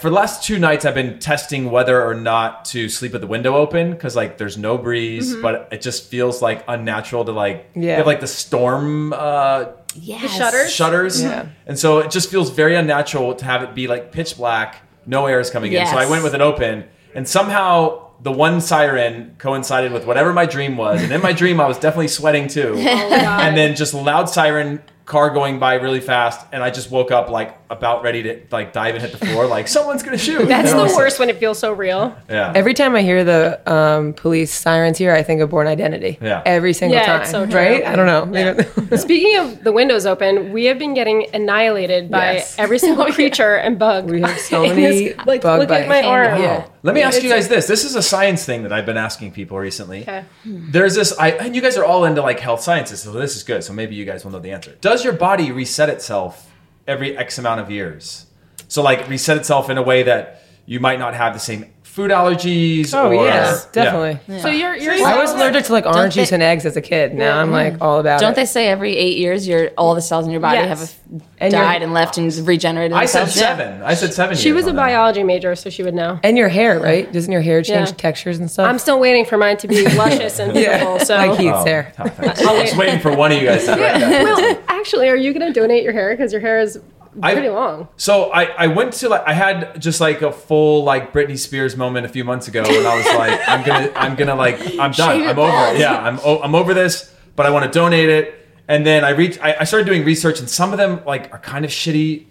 For 0.00 0.10
the 0.10 0.16
last 0.16 0.42
two 0.42 0.58
nights, 0.58 0.84
I've 0.84 0.96
been 0.96 1.20
testing 1.20 1.70
whether 1.70 2.04
or 2.04 2.12
not 2.12 2.64
to 2.66 2.88
sleep 2.88 3.12
with 3.12 3.20
the 3.20 3.28
window 3.28 3.54
open 3.54 3.92
because 3.92 4.16
like 4.16 4.36
there's 4.36 4.58
no 4.58 4.76
breeze, 4.76 5.32
Mm-hmm. 5.32 5.42
but 5.42 5.68
it 5.70 5.80
just 5.80 6.08
feels 6.10 6.42
like 6.42 6.64
unnatural 6.66 7.24
to 7.24 7.30
like 7.30 7.70
Yeah. 7.76 7.82
you 7.92 7.96
have 7.98 8.06
like 8.06 8.18
the 8.18 8.26
storm 8.26 9.12
uh, 9.12 9.66
Yes. 9.94 10.36
shutters? 10.36 10.72
shutters. 10.74 11.22
Yeah. 11.22 11.46
And 11.68 11.78
so 11.78 11.98
it 12.00 12.10
just 12.10 12.28
feels 12.28 12.50
very 12.50 12.74
unnatural 12.74 13.36
to 13.36 13.44
have 13.44 13.62
it 13.62 13.76
be 13.76 13.86
like 13.86 14.10
pitch 14.10 14.36
black, 14.36 14.82
no 15.06 15.26
air 15.26 15.38
is 15.38 15.50
coming 15.50 15.72
in. 15.72 15.86
So 15.86 15.96
I 15.96 16.10
went 16.10 16.24
with 16.24 16.34
an 16.34 16.42
open, 16.42 16.84
and 17.14 17.26
somehow 17.28 18.08
the 18.20 18.32
one 18.32 18.60
siren 18.60 19.36
coincided 19.38 19.92
with 19.92 20.04
whatever 20.04 20.32
my 20.32 20.46
dream 20.46 20.76
was. 20.76 21.00
And 21.00 21.12
in 21.12 21.22
my 21.22 21.32
dream, 21.32 21.60
I 21.60 21.66
was 21.68 21.78
definitely 21.78 22.08
sweating 22.08 22.48
too. 22.48 22.74
Oh, 22.76 23.38
and 23.40 23.56
then 23.56 23.76
just 23.76 23.94
loud 23.94 24.28
siren 24.28 24.82
car 25.06 25.30
going 25.30 25.58
by 25.60 25.74
really 25.74 26.00
fast 26.00 26.44
and 26.52 26.62
i 26.64 26.68
just 26.70 26.90
woke 26.90 27.10
up 27.12 27.30
like 27.30 27.56
about 27.70 28.02
ready 28.02 28.22
to 28.24 28.40
like 28.50 28.72
dive 28.72 28.94
and 28.94 29.02
hit 29.02 29.12
the 29.16 29.24
floor 29.26 29.46
like 29.46 29.66
someone's 29.68 30.02
gonna 30.02 30.18
shoot 30.18 30.46
That's 30.48 30.70
And 30.70 30.78
I 30.80 30.82
the 30.82 30.88
was 30.88 30.96
worst 30.96 31.18
when 31.20 31.30
it 31.30 31.38
feels 31.38 31.58
so 31.58 31.72
real. 31.72 32.16
yeah 32.28 32.52
Every 32.54 32.74
time 32.74 32.94
I 32.96 33.02
hear 33.02 33.24
the 33.24 33.60
um, 33.72 34.12
police 34.14 34.52
sirens 34.52 34.98
here, 34.98 35.12
I 35.12 35.22
think 35.24 35.40
of 35.40 35.50
Bourne 35.50 35.66
Identity. 35.66 36.16
Yeah. 36.20 36.42
Every 36.46 36.72
single 36.72 36.96
Yeah, 36.98 37.06
time. 37.06 37.22
it's 37.22 37.30
so 37.32 37.44
true. 37.44 37.54
right? 37.58 37.84
I 37.84 37.96
don't 37.96 38.06
know. 38.06 38.24
Maybe- 38.24 38.96
Speaking 38.96 39.36
of 39.38 39.64
the 39.64 39.72
windows 39.72 40.06
open, 40.06 40.52
we 40.52 40.66
have 40.66 40.78
been 40.78 40.94
getting 40.94 41.26
annihilated 41.34 42.08
by 42.10 42.34
Yes. 42.34 42.56
every 42.58 42.78
single 42.78 43.06
creature 43.12 43.56
and 43.56 43.78
bug. 43.80 44.08
We 44.10 44.20
have 44.20 44.38
so 44.38 44.62
many 44.62 45.08
this- 45.08 45.26
like 45.26 45.42
bug 45.42 45.58
look 45.60 45.70
at 45.72 45.88
my 45.88 46.02
bites. 46.02 46.06
arm. 46.06 46.40
Yeah. 46.42 46.66
let 46.84 46.94
me 46.94 47.02
ask 47.02 47.20
you 47.20 47.28
It's 47.32 47.48
guys 47.48 47.48
this 47.48 47.66
this 47.66 47.84
is 47.84 47.96
a 47.96 48.02
science 48.02 48.44
thing 48.44 48.62
that 48.62 48.72
i've 48.72 48.86
been 48.86 48.96
asking 49.08 49.32
people 49.32 49.58
recently 49.58 50.02
Okay. 50.02 50.22
there's 50.44 50.94
this 50.94 51.10
i 51.18 51.30
and 51.32 51.56
you 51.56 51.60
guys 51.66 51.76
are 51.76 51.84
all 51.84 52.04
into 52.04 52.22
like 52.22 52.38
health 52.38 52.60
sciences 52.60 53.00
so 53.02 53.10
this 53.10 53.34
is 53.34 53.42
good 53.42 53.64
so 53.64 53.72
maybe 53.72 53.96
you 53.96 54.04
guys 54.04 54.24
will 54.24 54.30
know 54.30 54.38
the 54.38 54.52
answer 54.52 54.72
does 54.80 54.95
your 55.04 55.12
body 55.12 55.52
reset 55.52 55.88
itself 55.88 56.52
every 56.86 57.16
x 57.16 57.38
amount 57.38 57.60
of 57.60 57.70
years? 57.70 58.26
So 58.68 58.82
like 58.82 59.08
reset 59.08 59.36
itself 59.36 59.70
in 59.70 59.78
a 59.78 59.82
way 59.82 60.02
that 60.02 60.42
you 60.66 60.80
might 60.80 60.98
not 60.98 61.14
have 61.14 61.32
the 61.32 61.40
same 61.40 61.72
food 61.96 62.10
allergies 62.10 62.92
Oh, 62.92 63.08
or 63.08 63.14
yeah, 63.26 63.58
definitely. 63.72 64.38
So 64.40 64.48
you're 64.48 64.76
you're 64.76 64.92
I 65.06 65.16
was 65.18 65.32
allergic 65.32 65.64
to 65.64 65.72
like 65.72 65.86
orange 65.86 66.14
they- 66.14 66.20
juice 66.20 66.32
and 66.32 66.42
eggs 66.42 66.66
as 66.66 66.76
a 66.76 66.82
kid. 66.82 67.14
Now 67.14 67.40
I'm 67.40 67.50
like 67.50 67.80
all 67.80 67.98
about 68.00 68.20
Don't 68.20 68.32
it. 68.32 68.36
they 68.36 68.44
say 68.44 68.68
every 68.68 68.94
eight 68.98 69.16
years, 69.16 69.48
your 69.48 69.70
all 69.78 69.94
the 69.94 70.02
cells 70.02 70.26
in 70.26 70.30
your 70.30 70.42
body 70.42 70.58
Yes. 70.58 70.68
have 70.78 71.20
And 71.40 71.52
died 71.52 71.82
and 71.82 71.94
left 71.94 72.18
and 72.18 72.30
regenerated? 72.46 72.92
i 72.94 73.06
said 73.06 73.20
themselves? 73.22 73.40
Yeah. 73.40 73.56
seven 73.56 73.82
i 73.82 73.94
said 73.94 74.12
seven 74.12 74.36
She 74.36 74.52
was 74.52 74.66
a 74.66 74.70
on 74.70 74.76
that. 74.76 74.82
biology 74.88 75.22
major, 75.22 75.54
so 75.56 75.70
she 75.70 75.82
would 75.82 75.94
know. 75.94 76.20
and 76.22 76.36
your 76.36 76.48
hair, 76.50 76.78
right? 76.78 77.10
Doesn't 77.10 77.32
your 77.32 77.40
hair 77.40 77.62
change 77.62 77.88
Yeah. 77.88 77.94
textures 77.96 78.38
and 78.38 78.50
stuff? 78.50 78.68
I'm 78.68 78.78
still 78.78 79.00
waiting 79.00 79.24
for 79.24 79.38
mine 79.38 79.56
to 79.58 79.66
be 79.68 79.82
luscious 79.96 80.38
and 80.38 80.52
beautiful. 80.52 81.00
So 81.00 81.16
like 81.16 81.38
Heath's 81.40 81.56
Oh, 81.62 81.64
hair. 81.64 81.92
oh, 81.98 82.08
thanks. 82.08 82.42
I 82.42 82.62
was 82.62 82.76
waiting 82.76 83.00
for 83.00 83.16
one 83.16 83.32
of 83.32 83.40
you 83.40 83.46
guys 83.48 83.64
to 83.64 83.70
write 83.70 83.78
that. 84.00 84.22
well, 84.24 84.58
actually, 84.68 85.08
are 85.08 85.16
you 85.16 85.32
going 85.32 85.50
to 85.50 85.58
donate 85.58 85.82
your 85.82 85.94
hair 85.94 86.10
because 86.14 86.30
your 86.30 86.42
hair 86.42 86.58
is 86.60 86.78
I- 87.22 87.32
pretty 87.34 87.48
long? 87.48 87.88
So 87.96 88.30
I, 88.32 88.44
I 88.44 88.66
went 88.68 88.92
to 88.94 89.08
like 89.08 89.22
I 89.26 89.32
had 89.32 89.80
just 89.80 90.00
like 90.00 90.22
a 90.22 90.32
full 90.32 90.84
like 90.84 91.12
Britney 91.12 91.38
Spears 91.38 91.76
moment 91.76 92.04
a 92.06 92.08
few 92.08 92.24
months 92.24 92.48
ago 92.48 92.62
and 92.66 92.86
I 92.86 92.96
was 92.96 93.06
like 93.06 93.40
I'm 93.48 93.64
gonna 93.64 93.92
I'm 93.96 94.14
gonna 94.16 94.34
like 94.34 94.60
I'm 94.78 94.92
done 94.92 95.20
your 95.20 95.30
I'm 95.30 95.38
over 95.38 95.74
it 95.74 95.80
yeah 95.80 95.98
I'm 95.98 96.18
o- 96.24 96.40
I'm 96.42 96.54
over 96.54 96.74
this 96.74 97.12
but 97.36 97.46
I 97.46 97.50
want 97.50 97.64
to 97.64 97.70
donate 97.70 98.08
it 98.08 98.34
and 98.68 98.84
then 98.86 99.04
I 99.04 99.10
reached 99.10 99.42
I, 99.42 99.56
I 99.60 99.64
started 99.64 99.86
doing 99.86 100.04
research 100.04 100.40
and 100.40 100.48
some 100.50 100.72
of 100.72 100.78
them 100.78 101.00
like 101.06 101.32
are 101.32 101.38
kind 101.38 101.64
of 101.64 101.70
shitty 101.70 102.26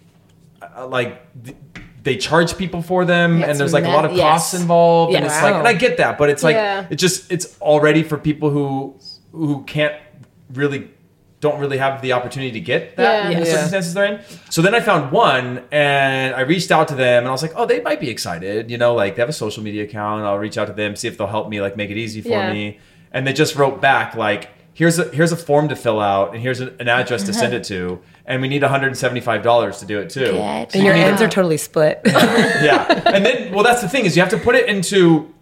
uh, 0.76 0.86
like 0.86 1.20
th- 1.44 1.56
they 2.02 2.16
charge 2.16 2.56
people 2.56 2.82
for 2.82 3.04
them 3.04 3.42
and 3.42 3.58
there's 3.58 3.72
like 3.72 3.84
a 3.84 3.88
lot 3.88 4.04
of 4.04 4.12
costs 4.16 4.52
yes. 4.52 4.60
involved 4.62 5.14
and 5.14 5.24
Yes. 5.24 5.34
it's 5.34 5.42
like 5.42 5.54
and 5.56 5.66
I 5.66 5.72
get 5.72 5.96
that 5.96 6.16
but 6.18 6.30
it's 6.30 6.42
like 6.44 6.54
Yeah. 6.54 6.86
it 6.88 6.96
just 6.96 7.32
it's 7.32 7.58
already 7.60 8.02
for 8.04 8.16
people 8.18 8.50
who 8.50 8.96
who 9.32 9.64
can't 9.64 9.94
really 10.52 10.90
don't 11.46 11.58
really 11.64 11.78
have 11.78 11.94
the 12.02 12.12
opportunity 12.18 12.52
to 12.58 12.60
get 12.72 12.80
that 12.96 13.02
Yeah. 13.02 13.30
in 13.30 13.40
the 13.40 13.46
Yeah. 13.46 13.52
circumstances 13.54 13.92
they're 13.94 14.04
in. 14.12 14.18
So 14.50 14.58
then 14.62 14.74
I 14.74 14.80
found 14.80 15.12
one 15.12 15.46
and 15.72 16.34
I 16.34 16.42
reached 16.42 16.70
out 16.76 16.86
to 16.92 16.94
them 16.94 17.18
and 17.24 17.28
I 17.28 17.34
was 17.36 17.42
like, 17.46 17.54
oh, 17.58 17.66
they 17.66 17.80
might 17.88 18.00
be 18.06 18.10
excited. 18.10 18.70
You 18.72 18.78
know, 18.82 18.92
like 19.02 19.14
they 19.14 19.22
have 19.22 19.28
a 19.36 19.40
social 19.44 19.62
media 19.62 19.84
account. 19.84 20.24
I'll 20.24 20.38
reach 20.46 20.58
out 20.58 20.66
to 20.72 20.72
them, 20.82 20.96
see 20.96 21.08
if 21.08 21.14
they'll 21.18 21.34
help 21.38 21.48
me, 21.48 21.60
like 21.66 21.74
make 21.76 21.90
it 21.90 21.98
easy 22.04 22.20
for 22.22 22.36
Yeah. 22.40 22.52
me. 22.52 22.78
And 23.12 23.26
they 23.26 23.32
just 23.32 23.54
wrote 23.56 23.80
back 23.80 24.14
like, 24.14 24.42
here's 24.74 24.98
a 24.98 25.04
here's 25.18 25.32
a 25.32 25.36
form 25.48 25.68
to 25.72 25.76
fill 25.76 26.00
out 26.00 26.26
and 26.34 26.42
here's 26.42 26.60
an 26.60 26.88
address 26.88 27.22
to 27.28 27.32
send 27.32 27.52
it 27.54 27.64
to. 27.72 27.80
Uh-huh. 27.86 27.96
And 28.28 28.42
we 28.42 28.48
need 28.48 28.62
$175 28.62 29.78
to 29.80 29.86
do 29.86 29.98
it 30.00 30.10
too. 30.10 30.32
Get 30.32 30.74
and 30.74 30.84
your 30.84 30.94
out. 30.94 31.00
ends 31.08 31.22
are 31.22 31.28
totally 31.28 31.56
split. 31.56 32.00
Yeah. 32.68 33.02
And 33.14 33.24
then 33.24 33.52
well 33.54 33.64
that's 33.64 33.82
the 33.82 33.88
thing 33.88 34.04
is 34.06 34.16
you 34.16 34.22
have 34.22 34.30
to 34.36 34.38
put 34.38 34.54
it 34.54 34.68
into 34.68 35.32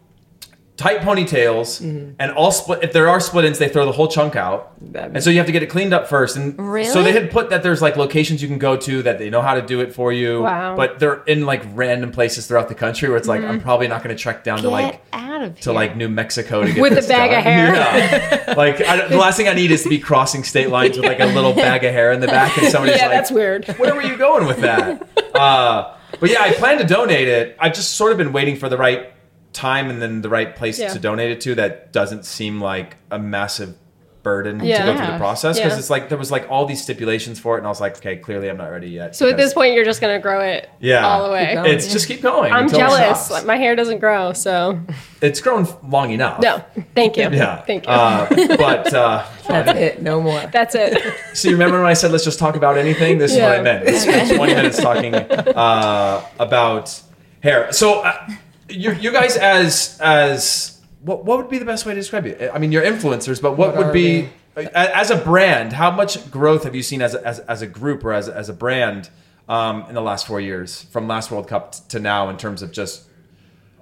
tight 0.77 1.01
ponytails 1.03 1.81
and 2.19 2.33
all 2.33 2.51
split 2.51 2.83
if 2.83 2.93
there 2.93 3.09
are 3.09 3.21
split 3.21 3.45
ends 3.45 3.61
they 3.61 3.69
throw 3.69 3.87
the 3.87 3.93
whole 3.93 4.09
chunk 4.09 4.35
out 4.35 4.73
and 4.95 5.23
so 5.23 5.31
you 5.31 5.37
have 5.39 5.47
to 5.47 5.53
get 5.53 5.63
it 5.63 5.67
cleaned 5.71 5.95
up 5.95 6.09
first 6.09 6.37
and 6.37 6.59
Really? 6.59 6.85
so 6.89 7.01
they 7.03 7.13
had 7.13 7.31
put 7.31 7.51
that 7.51 7.63
there's 7.63 7.81
like 7.81 7.97
locations 7.97 8.43
you 8.43 8.49
can 8.49 8.59
go 8.59 8.77
to 8.79 9.03
that 9.05 9.19
they 9.21 9.31
know 9.31 9.41
how 9.41 9.55
to 9.55 9.63
do 9.63 9.81
it 9.81 9.95
for 9.95 10.13
you 10.13 10.43
Wow. 10.43 10.75
but 10.75 10.99
they're 10.99 11.23
in 11.25 11.47
like 11.47 11.63
random 11.75 12.11
places 12.11 12.49
throughout 12.49 12.69
the 12.69 12.75
country 12.75 13.09
where 13.09 13.17
it's 13.17 13.29
like 13.29 13.43
i'm 13.43 13.61
probably 13.61 13.87
not 13.87 14.03
going 14.03 14.15
to 14.17 14.21
trek 14.21 14.43
down 14.43 14.59
to 14.63 14.69
like 14.69 15.01
out 15.13 15.43
of 15.43 15.55
here. 15.55 15.63
to 15.63 15.73
like 15.73 15.97
New 15.97 16.09
Mexico 16.09 16.65
to 16.65 16.73
get 16.73 16.81
With 16.83 16.93
a 17.05 17.07
bag 17.09 17.31
done. 17.31 17.39
of 17.39 17.45
hair. 17.45 17.75
Yeah. 17.75 18.55
like 18.57 18.81
I, 18.81 19.07
the 19.09 19.17
last 19.17 19.37
thing 19.37 19.47
I 19.49 19.53
need 19.55 19.71
is 19.71 19.83
to 19.85 19.89
be 19.89 19.99
crossing 19.99 20.43
state 20.43 20.71
lines 20.71 20.97
with 20.97 21.07
like 21.07 21.21
a 21.21 21.27
little 21.27 21.53
bag 21.67 21.85
of 21.85 21.93
hair 21.93 22.13
in 22.13 22.21
the 22.21 22.27
back, 22.29 22.57
and 22.59 22.69
somebody's 22.69 22.97
Yeah, 22.97 23.07
like, 23.09 23.17
that's 23.17 23.31
weird. 23.31 23.67
Where 23.79 23.95
were 23.95 24.03
you 24.03 24.17
going 24.17 24.47
with 24.47 24.59
that? 24.63 25.09
Uh, 25.35 25.97
but 26.21 26.31
yeah, 26.31 26.43
I 26.43 26.53
plan 26.53 26.79
to 26.79 26.85
donate 26.85 27.27
it. 27.27 27.57
I've 27.59 27.75
just 27.75 27.97
sort 27.97 28.13
of 28.13 28.19
been 28.19 28.33
waiting 28.33 28.55
for 28.55 28.69
the 28.69 28.77
right 28.79 29.13
time 29.55 29.89
and 29.89 30.03
then 30.03 30.21
the 30.21 30.29
right 30.29 30.55
place 30.55 30.79
Yeah. 30.79 30.93
to 30.93 30.99
donate 30.99 31.31
it 31.31 31.41
to 31.43 31.55
that 31.55 31.93
doesn't 31.93 32.27
seem 32.27 32.61
like 32.61 32.97
a 33.11 33.19
massive 33.19 33.77
burden 34.25 34.59
to 34.59 34.65
go 34.67 34.97
through 34.97 35.07
the 35.07 35.19
process 35.19 35.59
because 35.59 35.73
Yeah. 35.75 35.79
it's 35.79 35.91
like 35.91 36.09
there 36.09 36.17
was 36.17 36.31
like 36.33 36.47
all 36.51 36.65
these 36.65 36.83
stipulations 36.83 37.39
for 37.39 37.57
it 37.57 37.59
and 37.59 37.67
I 37.67 37.69
was 37.69 37.79
like 37.79 37.99
okay 37.99 38.17
clearly 38.17 38.49
I'm 38.49 38.57
not 38.57 38.71
ready 38.71 38.89
yet 38.89 39.15
So 39.15 39.29
at 39.29 39.37
this 39.37 39.53
point, 39.53 39.75
you're 39.75 39.85
just 39.85 40.01
going 40.01 40.17
to 40.17 40.23
grow 40.23 40.41
it 40.41 40.71
yeah 40.81 41.07
all 41.07 41.27
the 41.27 41.31
way. 41.31 41.53
Keep 41.63 41.67
it's 41.67 41.93
just 41.93 42.09
keep 42.09 42.23
going 42.23 42.51
I'm 42.51 42.67
jealous. 42.71 43.31
Like, 43.31 43.45
my 43.45 43.57
hair 43.59 43.77
doesn't 43.77 43.99
grow, 43.99 44.33
so 44.33 44.81
it's 45.21 45.43
grown 45.43 45.67
long 45.87 46.11
enough 46.11 46.41
no. 46.41 46.65
Thank 46.95 47.19
you. 47.19 47.29
yeah 47.33 47.61
Thank 47.67 47.85
you. 47.87 47.93
uh, 47.93 48.27
but 48.57 48.95
uh, 48.95 49.27
That's 49.47 49.79
it. 49.79 50.01
No 50.03 50.23
more. 50.23 50.41
That's 50.51 50.75
it. 50.75 50.97
So 51.35 51.49
you 51.49 51.55
remember 51.57 51.77
when 51.83 51.91
I 51.91 51.95
said 51.95 52.11
let's 52.11 52.25
just 52.25 52.39
talk 52.39 52.57
about 52.57 52.79
anything? 52.79 53.19
This 53.19 53.33
is 53.33 53.41
what 53.41 53.51
I 53.51 53.57
Yeah. 53.57 53.63
meant. 53.63 53.85
Let's 53.85 54.05
20 54.35 54.55
minutes 54.55 54.81
talking 54.81 55.15
uh, 55.15 56.25
about 56.39 56.99
hair. 57.43 57.71
So 57.73 58.01
uh, 58.01 58.27
you, 58.69 58.93
you 58.93 59.13
guys 59.13 59.37
as 59.37 59.99
as 60.03 60.81
what 61.03 61.25
what 61.25 61.39
would 61.39 61.49
be 61.51 61.59
the 61.59 61.65
best 61.65 61.85
way 61.87 61.95
to 61.95 62.01
describe 62.01 62.27
you? 62.27 62.51
I 62.53 62.59
mean, 62.59 62.73
you're 62.73 62.83
influencers, 62.85 63.41
but 63.41 63.57
what, 63.57 63.75
What 63.77 63.87
would 63.87 63.93
be 63.93 64.29
a- 64.57 64.97
as 64.97 65.11
a 65.11 65.17
brand? 65.17 65.73
How 65.73 65.91
much 65.91 66.31
growth 66.31 66.65
have 66.65 66.75
you 66.75 66.83
seen 66.83 67.03
as 67.03 67.15
a, 67.15 67.27
as, 67.27 67.41
as 67.41 67.63
a 67.63 67.67
group 67.67 68.05
or 68.05 68.13
as 68.13 68.29
as 68.29 68.49
a 68.49 68.53
brand 68.55 69.11
um, 69.49 69.85
in 69.89 69.95
the 69.95 70.01
last 70.01 70.27
four 70.27 70.41
years 70.41 70.85
from 70.85 71.07
last 71.07 71.31
World 71.31 71.49
Cup 71.49 71.73
to 71.89 71.99
now 71.99 72.29
in 72.31 72.37
terms 72.37 72.63
of 72.63 72.73
just 72.73 73.05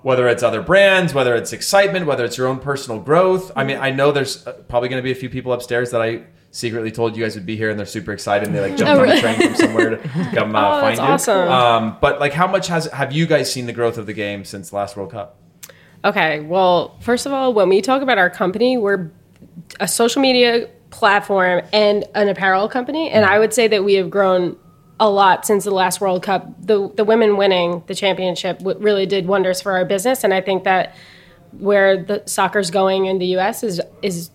whether 0.02 0.26
it's 0.26 0.42
other 0.42 0.60
brands, 0.62 1.14
whether 1.14 1.36
it's 1.36 1.52
excitement, 1.52 2.06
whether 2.06 2.24
it's 2.24 2.36
your 2.36 2.48
own 2.48 2.58
personal 2.58 2.98
growth. 2.98 3.52
I 3.54 3.62
mean, 3.62 3.78
I 3.78 3.90
know 3.92 4.10
there's 4.10 4.44
uh, 4.44 4.52
probably 4.68 4.88
going 4.88 4.98
to 5.00 5.04
be 5.04 5.12
a 5.12 5.14
few 5.14 5.30
people 5.30 5.52
upstairs 5.52 5.92
that 5.92 6.02
I 6.02 6.24
secretly 6.52 6.92
told 6.92 7.16
you 7.16 7.24
guys 7.24 7.34
would 7.34 7.46
be 7.46 7.56
here, 7.56 7.70
and 7.70 7.78
they're 7.78 7.86
super 7.86 8.12
excited, 8.12 8.46
and 8.46 8.54
they 8.56 8.60
like 8.60 8.76
jumped 8.76 9.02
on 9.02 9.08
a 9.08 9.20
train 9.20 9.40
from 9.40 9.54
somewhere 9.56 9.90
to, 9.90 9.96
to 9.96 10.08
come 10.34 10.54
uh, 10.54 10.60
Oh, 10.78 10.80
find 10.82 10.98
that's 10.98 11.26
you. 11.26 11.32
awesome. 11.32 11.48
Um, 11.50 11.96
but 12.00 12.20
like, 12.20 12.32
how 12.32 12.46
much 12.46 12.68
has 12.68 12.86
have 12.86 13.10
you 13.12 13.26
guys 13.26 13.52
seen 13.52 13.66
the 13.66 13.72
growth 13.72 13.98
of 13.98 14.06
the 14.06 14.12
game 14.12 14.44
since 14.44 14.72
last 14.72 14.96
World 14.96 15.10
Cup? 15.10 15.38
Okay, 16.04 16.40
well, 16.40 16.96
first 17.00 17.26
of 17.26 17.32
all, 17.32 17.52
when 17.54 17.68
we 17.68 17.80
talk 17.80 18.02
about 18.02 18.18
our 18.18 18.30
company, 18.30 18.76
we're 18.76 19.10
a 19.80 19.88
social 19.88 20.20
media 20.22 20.68
platform 20.90 21.62
and 21.72 22.04
an 22.14 22.28
apparel 22.28 22.68
company, 22.68 23.10
and 23.10 23.24
I 23.24 23.38
would 23.38 23.54
say 23.54 23.66
that 23.68 23.82
we 23.82 23.94
have 23.94 24.10
grown 24.10 24.56
a 25.00 25.08
lot 25.08 25.46
since 25.46 25.64
the 25.64 25.70
last 25.70 26.00
World 26.00 26.22
Cup. 26.22 26.46
The 26.64 26.88
the 26.96 27.04
women 27.04 27.36
winning 27.36 27.82
the 27.86 27.94
championship 27.94 28.58
w- 28.58 28.78
really 28.78 29.06
did 29.06 29.26
wonders 29.26 29.62
for 29.62 29.72
our 29.72 29.84
business, 29.84 30.22
and 30.22 30.34
I 30.34 30.40
think 30.40 30.64
that 30.64 30.94
where 31.58 32.02
the 32.02 32.22
soccer's 32.26 32.70
going 32.70 33.06
in 33.06 33.18
the 33.18 33.26
U.S. 33.28 33.62
is 33.62 33.80
is 34.02 34.30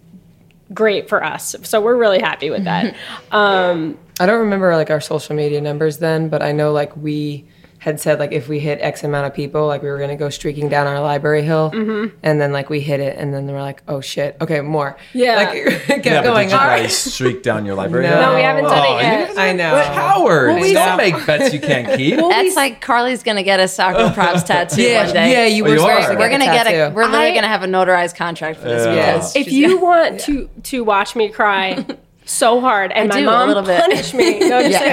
great 0.74 1.10
for 1.10 1.24
us. 1.24 1.56
So 1.64 1.82
we're 1.82 1.96
really 1.96 2.20
happy 2.20 2.50
with 2.50 2.66
that. 2.66 2.96
Um, 3.32 3.98
I 4.20 4.26
don't 4.26 4.40
remember 4.40 4.76
like 4.76 4.90
our 4.90 5.02
social 5.02 5.36
media 5.36 5.62
numbers 5.62 5.98
then, 6.00 6.30
but 6.30 6.42
I 6.42 6.52
know 6.52 6.72
like 6.72 6.96
we 6.96 7.46
had 7.88 8.02
said 8.02 8.20
like 8.20 8.34
if 8.34 8.50
we 8.50 8.60
hit 8.60 8.80
X 8.82 9.04
amount 9.06 9.28
of 9.28 9.34
people, 9.34 9.66
like 9.66 9.82
we 9.82 9.88
were 9.90 9.98
gonna 9.98 10.18
go 10.18 10.30
streaking 10.30 10.68
down 10.68 10.88
our 10.88 11.00
library 11.00 11.42
hill, 11.42 11.72
Mm-hmm. 11.74 12.18
and 12.22 12.42
then 12.42 12.52
like 12.52 12.70
we 12.70 12.82
hit 12.82 13.00
it, 13.00 13.18
and 13.18 13.34
then 13.34 13.48
they 13.48 13.54
were 13.54 13.62
like, 13.62 13.82
oh 13.88 14.02
shit, 14.02 14.36
okay, 14.42 14.60
more. 14.60 14.98
Yeah. 15.14 15.36
like 15.38 15.50
it 15.56 15.82
kept 15.88 16.06
Yeah, 16.06 16.22
but 16.22 16.28
going 16.28 16.48
did 16.50 16.54
you 16.54 16.58
up. 16.60 16.64
guys 16.68 16.98
streak 16.98 17.44
down 17.44 17.66
your 17.66 17.76
library? 17.76 18.06
No. 18.08 18.22
no, 18.22 18.36
we 18.36 18.42
haven't 18.42 18.66
done 18.66 18.78
Oh, 18.86 18.98
it 18.98 19.02
you 19.04 19.08
yet. 19.08 19.28
guys- 19.30 19.38
I 19.38 19.54
know. 19.54 19.72
But 19.72 19.86
Howard, 19.94 20.56
we- 20.62 20.74
don't 20.74 20.98
make 20.98 21.26
bets 21.26 21.54
you 21.54 21.62
can't 21.62 21.98
keep. 21.98 22.18
That's 22.30 22.56
like 22.58 22.82
Carly's 22.82 23.24
gonna 23.24 23.44
get 23.44 23.60
a 23.62 23.68
soccer 23.70 24.14
props 24.14 24.44
tattoo 24.44 24.82
Yeah, 24.82 25.06
one 25.06 25.14
day. 25.14 25.32
yeah, 25.32 25.46
you 25.46 25.64
Oh, 25.64 25.70
were 25.70 25.74
you 25.76 25.80
supposed 25.80 26.10
are? 26.10 26.12
to 26.14 26.20
We're 26.20 26.30
gonna 26.30 26.46
get 26.46 26.68
a. 26.68 26.90
We're 26.94 27.06
literally 27.06 27.28
I- 27.32 27.36
gonna 27.36 27.48
have 27.48 27.64
a 27.64 27.68
notarized 27.68 28.16
contract 28.18 28.60
for 28.60 28.66
this 28.68 28.86
Yeah. 28.86 29.14
because 29.14 29.36
if 29.38 29.50
you 29.52 29.80
want 29.80 30.20
to 30.22 30.50
to 30.64 30.84
watch 30.84 31.16
me 31.16 31.30
cry 31.30 31.86
so 32.28 32.62
hard 32.62 32.92
and 32.92 33.12
I 33.12 33.16
my 33.16 33.20
do, 33.22 33.26
mom 33.26 33.48
little 33.48 33.64
bit. 33.64 33.80
punish 33.82 34.14
me, 34.14 34.40
no, 34.40 34.58
I'm 34.60 34.72
just 34.72 34.84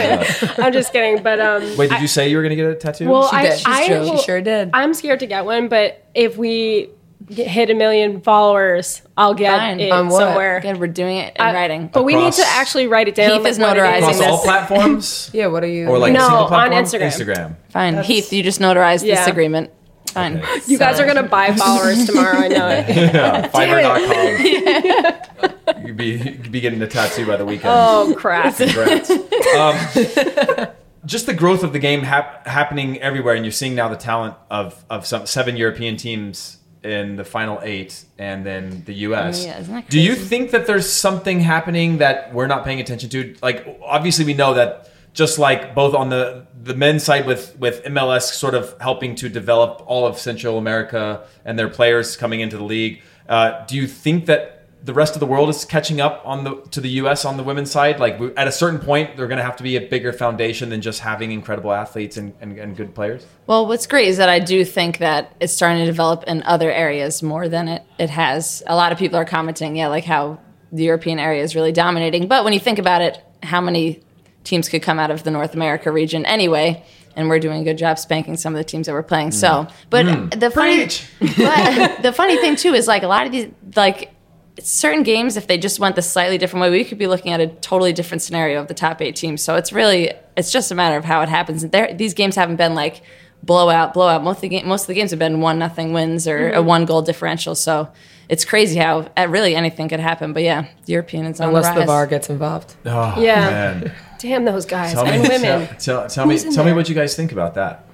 kidding. 0.40 0.64
I'm 0.64 0.72
just 0.72 0.92
kidding. 0.92 1.22
But 1.22 1.40
um, 1.40 1.76
Wait, 1.76 1.90
did 1.90 2.00
you 2.00 2.08
say 2.08 2.28
you 2.30 2.36
were 2.36 2.42
going 2.42 2.50
to 2.50 2.56
get 2.56 2.66
a 2.70 2.74
tattoo? 2.74 3.08
well, 3.08 3.28
She 3.28 3.36
I, 3.36 3.42
did. 3.42 3.58
She's 3.58 3.66
I 3.66 3.86
true. 3.88 4.06
She 4.16 4.22
sure 4.22 4.40
did. 4.40 4.70
I'm 4.72 4.94
scared 4.94 5.20
to 5.20 5.26
get 5.26 5.44
one, 5.44 5.68
but 5.68 6.04
if 6.14 6.36
we 6.38 6.90
get- 7.28 7.48
hit 7.48 7.70
a 7.70 7.74
million 7.74 8.20
followers, 8.20 9.02
I'll 9.16 9.34
get 9.34 9.58
Fine. 9.58 9.80
it 9.80 9.90
On 9.92 10.08
what? 10.08 10.18
somewhere. 10.20 10.56
Again, 10.58 10.78
we're 10.78 10.86
doing 10.86 11.16
it 11.18 11.34
in 11.36 11.42
I- 11.42 11.52
writing. 11.54 11.88
But 11.92 12.04
we 12.04 12.14
need 12.14 12.32
to 12.34 12.44
actually 12.46 12.86
write 12.86 13.08
it 13.08 13.14
down. 13.14 13.30
Heath 13.32 13.42
like, 13.42 13.50
is 13.50 13.58
what 13.58 13.76
it 13.76 13.80
notarizing 13.80 13.98
Across 14.14 14.20
all 14.22 14.42
platforms? 14.42 15.30
Yeah, 15.34 15.46
what 15.48 15.64
are 15.64 15.68
you? 15.68 15.88
Or 15.88 15.98
like 15.98 16.12
No, 16.12 16.20
a 16.20 16.28
single 16.28 16.46
on? 16.54 16.70
Instagram. 16.70 17.08
Instagram. 17.08 17.56
Fine, 17.70 18.02
Heath, 18.04 18.32
you 18.32 18.42
just 18.42 18.60
notarized 18.60 19.02
this 19.02 19.26
agreement. 19.26 19.70
Fine. 20.10 20.42
You 20.68 20.78
guys 20.78 21.00
are 21.00 21.06
gonna 21.06 21.24
buy 21.24 21.52
followers 21.56 22.04
tomorrow. 22.06 22.36
I 22.36 22.48
know 22.48 22.68
it. 22.68 22.88
Yeah, 22.88 23.48
Fiverr.com. 23.48 25.50
you'd 25.84 25.96
be 25.96 26.10
you'd 26.16 26.52
be 26.52 26.60
getting 26.60 26.80
a 26.82 26.86
tattoo 26.86 27.26
by 27.26 27.36
the 27.36 27.44
weekend. 27.44 27.72
Oh 27.74 28.14
crap! 28.16 28.56
Congrats. 28.56 29.10
um, 29.10 30.68
just 31.06 31.26
the 31.26 31.34
growth 31.34 31.62
of 31.62 31.72
the 31.72 31.78
game 31.78 32.02
hap- 32.02 32.46
happening 32.46 33.00
everywhere, 33.00 33.34
and 33.34 33.44
you're 33.44 33.52
seeing 33.52 33.74
now 33.74 33.88
the 33.88 33.96
talent 33.96 34.34
of 34.50 34.84
of 34.90 35.06
some 35.06 35.26
seven 35.26 35.56
European 35.56 35.96
teams 35.96 36.58
in 36.82 37.16
the 37.16 37.24
final 37.24 37.58
eight, 37.62 38.04
and 38.18 38.44
then 38.44 38.82
the 38.84 38.94
U.S. 38.94 39.44
Oh, 39.44 39.46
yeah, 39.46 39.82
Do 39.88 39.98
you 39.98 40.14
think 40.14 40.50
that 40.50 40.66
there's 40.66 40.90
something 40.90 41.40
happening 41.40 41.98
that 41.98 42.32
we're 42.34 42.46
not 42.46 42.64
paying 42.64 42.78
attention 42.78 43.08
to? 43.10 43.34
Like, 43.42 43.80
obviously, 43.82 44.26
we 44.26 44.34
know 44.34 44.54
that 44.54 44.90
just 45.14 45.38
like 45.38 45.74
both 45.74 45.94
on 45.94 46.10
the 46.10 46.46
the 46.62 46.74
men's 46.74 47.02
side 47.04 47.26
with 47.26 47.56
with 47.58 47.82
MLS 47.84 48.22
sort 48.22 48.54
of 48.54 48.74
helping 48.80 49.14
to 49.16 49.28
develop 49.28 49.82
all 49.86 50.06
of 50.06 50.18
Central 50.18 50.58
America 50.58 51.26
and 51.44 51.58
their 51.58 51.68
players 51.68 52.16
coming 52.16 52.40
into 52.40 52.56
the 52.56 52.64
league. 52.64 53.00
Uh, 53.28 53.64
do 53.66 53.76
you 53.76 53.86
think 53.86 54.26
that 54.26 54.63
the 54.84 54.92
rest 54.92 55.14
of 55.14 55.20
the 55.20 55.26
world 55.26 55.48
is 55.48 55.64
catching 55.64 56.00
up 56.00 56.20
on 56.26 56.44
the 56.44 56.56
to 56.70 56.80
the 56.80 56.90
U.S. 56.90 57.24
on 57.24 57.38
the 57.38 57.42
women's 57.42 57.70
side? 57.70 57.98
Like, 57.98 58.20
we, 58.20 58.34
at 58.36 58.46
a 58.46 58.52
certain 58.52 58.78
point, 58.78 59.16
they're 59.16 59.26
going 59.26 59.38
to 59.38 59.44
have 59.44 59.56
to 59.56 59.62
be 59.62 59.76
a 59.76 59.80
bigger 59.80 60.12
foundation 60.12 60.68
than 60.68 60.82
just 60.82 61.00
having 61.00 61.32
incredible 61.32 61.72
athletes 61.72 62.18
and, 62.18 62.34
and, 62.40 62.58
and 62.58 62.76
good 62.76 62.94
players. 62.94 63.26
Well, 63.46 63.66
what's 63.66 63.86
great 63.86 64.08
is 64.08 64.18
that 64.18 64.28
I 64.28 64.40
do 64.40 64.64
think 64.64 64.98
that 64.98 65.34
it's 65.40 65.54
starting 65.54 65.78
to 65.78 65.86
develop 65.86 66.24
in 66.24 66.42
other 66.42 66.70
areas 66.70 67.22
more 67.22 67.48
than 67.48 67.66
it, 67.68 67.82
it 67.98 68.10
has. 68.10 68.62
A 68.66 68.76
lot 68.76 68.92
of 68.92 68.98
people 68.98 69.18
are 69.18 69.24
commenting, 69.24 69.76
yeah, 69.76 69.88
like 69.88 70.04
how 70.04 70.38
the 70.70 70.84
European 70.84 71.18
area 71.18 71.42
is 71.42 71.54
really 71.54 71.72
dominating. 71.72 72.28
But 72.28 72.44
when 72.44 72.52
you 72.52 72.60
think 72.60 72.78
about 72.78 73.00
it, 73.00 73.22
how 73.42 73.62
many 73.62 74.02
teams 74.42 74.68
could 74.68 74.82
come 74.82 74.98
out 74.98 75.10
of 75.10 75.22
the 75.22 75.30
North 75.30 75.54
America 75.54 75.90
region 75.90 76.26
anyway? 76.26 76.84
And 77.16 77.28
we're 77.28 77.38
doing 77.38 77.60
a 77.60 77.64
good 77.64 77.78
job 77.78 77.98
spanking 77.98 78.36
some 78.36 78.54
of 78.54 78.58
the 78.58 78.64
teams 78.64 78.86
that 78.86 78.92
we're 78.92 79.04
playing. 79.04 79.30
So, 79.30 79.48
mm. 79.48 79.72
but 79.88 80.04
mm. 80.04 80.40
the 80.40 80.50
funny, 80.50 80.88
but 81.36 82.02
the 82.02 82.12
funny 82.12 82.36
thing 82.38 82.56
too 82.56 82.74
is 82.74 82.88
like 82.88 83.04
a 83.04 83.06
lot 83.06 83.24
of 83.24 83.32
these, 83.32 83.52
like 83.76 84.13
certain 84.60 85.02
games, 85.02 85.36
if 85.36 85.46
they 85.46 85.58
just 85.58 85.78
went 85.80 85.96
the 85.96 86.02
slightly 86.02 86.38
different 86.38 86.62
way, 86.62 86.70
we 86.70 86.84
could 86.84 86.98
be 86.98 87.06
looking 87.06 87.32
at 87.32 87.40
a 87.40 87.48
totally 87.48 87.92
different 87.92 88.22
scenario 88.22 88.60
of 88.60 88.68
the 88.68 88.74
top 88.74 89.00
eight 89.02 89.16
teams. 89.16 89.42
So 89.42 89.56
it's 89.56 89.72
really, 89.72 90.12
it's 90.36 90.52
just 90.52 90.70
a 90.70 90.74
matter 90.74 90.96
of 90.96 91.04
how 91.04 91.22
it 91.22 91.28
happens. 91.28 91.66
There, 91.66 91.92
these 91.94 92.14
games 92.14 92.36
haven't 92.36 92.56
been 92.56 92.74
like 92.74 93.02
blowout, 93.42 93.92
blowout. 93.94 94.22
Most 94.22 94.36
of 94.36 94.42
the, 94.42 94.48
game, 94.50 94.66
most 94.68 94.82
of 94.82 94.86
the 94.88 94.94
games 94.94 95.10
have 95.10 95.18
been 95.18 95.40
one 95.40 95.58
nothing 95.58 95.92
wins 95.92 96.26
or 96.28 96.50
a 96.52 96.62
one 96.62 96.84
goal 96.84 97.02
differential. 97.02 97.54
So 97.54 97.90
it's 98.28 98.44
crazy 98.44 98.78
how 98.78 99.08
uh, 99.18 99.26
really 99.28 99.54
anything 99.56 99.88
could 99.88 100.00
happen. 100.00 100.32
But 100.32 100.44
yeah, 100.44 100.66
the 100.86 100.92
European 100.92 101.26
is 101.26 101.40
on 101.40 101.48
Unless 101.48 101.66
the 101.68 101.72
the 101.74 101.78
rise. 101.80 101.86
VAR 101.86 102.06
gets 102.06 102.30
involved. 102.30 102.74
Oh, 102.86 103.14
Yeah. 103.20 103.50
man. 103.50 103.92
Damn 104.18 104.44
those 104.46 104.64
guys 104.64 104.94
Tell 104.94 105.04
and 105.04 105.22
me, 105.22 105.28
women. 105.28 105.66
tell, 105.66 105.76
tell, 105.78 106.08
tell 106.08 106.26
me, 106.26 106.34
Who's 106.34 106.44
in 106.44 106.52
tell 106.54 106.64
me 106.64 106.72
what 106.72 106.88
you 106.88 106.94
guys 106.94 107.14
think 107.16 107.32
about 107.32 107.54
that. 107.56 107.84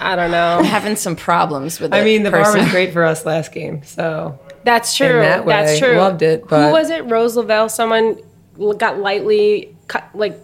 I 0.00 0.16
don't 0.16 0.32
know. 0.32 0.60
having 0.64 0.96
some 0.96 1.14
problems 1.14 1.78
with 1.78 1.94
it. 1.94 1.96
I 1.96 2.02
mean, 2.02 2.24
the 2.24 2.30
VAR 2.30 2.56
was 2.58 2.68
great 2.72 2.92
for 2.92 3.04
us 3.04 3.24
last 3.24 3.52
game, 3.52 3.84
so 3.84 4.38
That's 4.64 4.94
true. 4.96 5.20
that 5.20 5.44
That's 5.46 5.78
true. 5.78 5.96
loved 5.96 6.22
it, 6.22 6.42
Who 6.48 6.56
was 6.56 6.90
it? 6.90 7.04
Rose 7.10 7.36
Lavelle. 7.36 7.68
Someone 7.68 8.16
got 8.78 8.98
lightly 8.98 9.76
cut, 9.88 10.08
like 10.14 10.40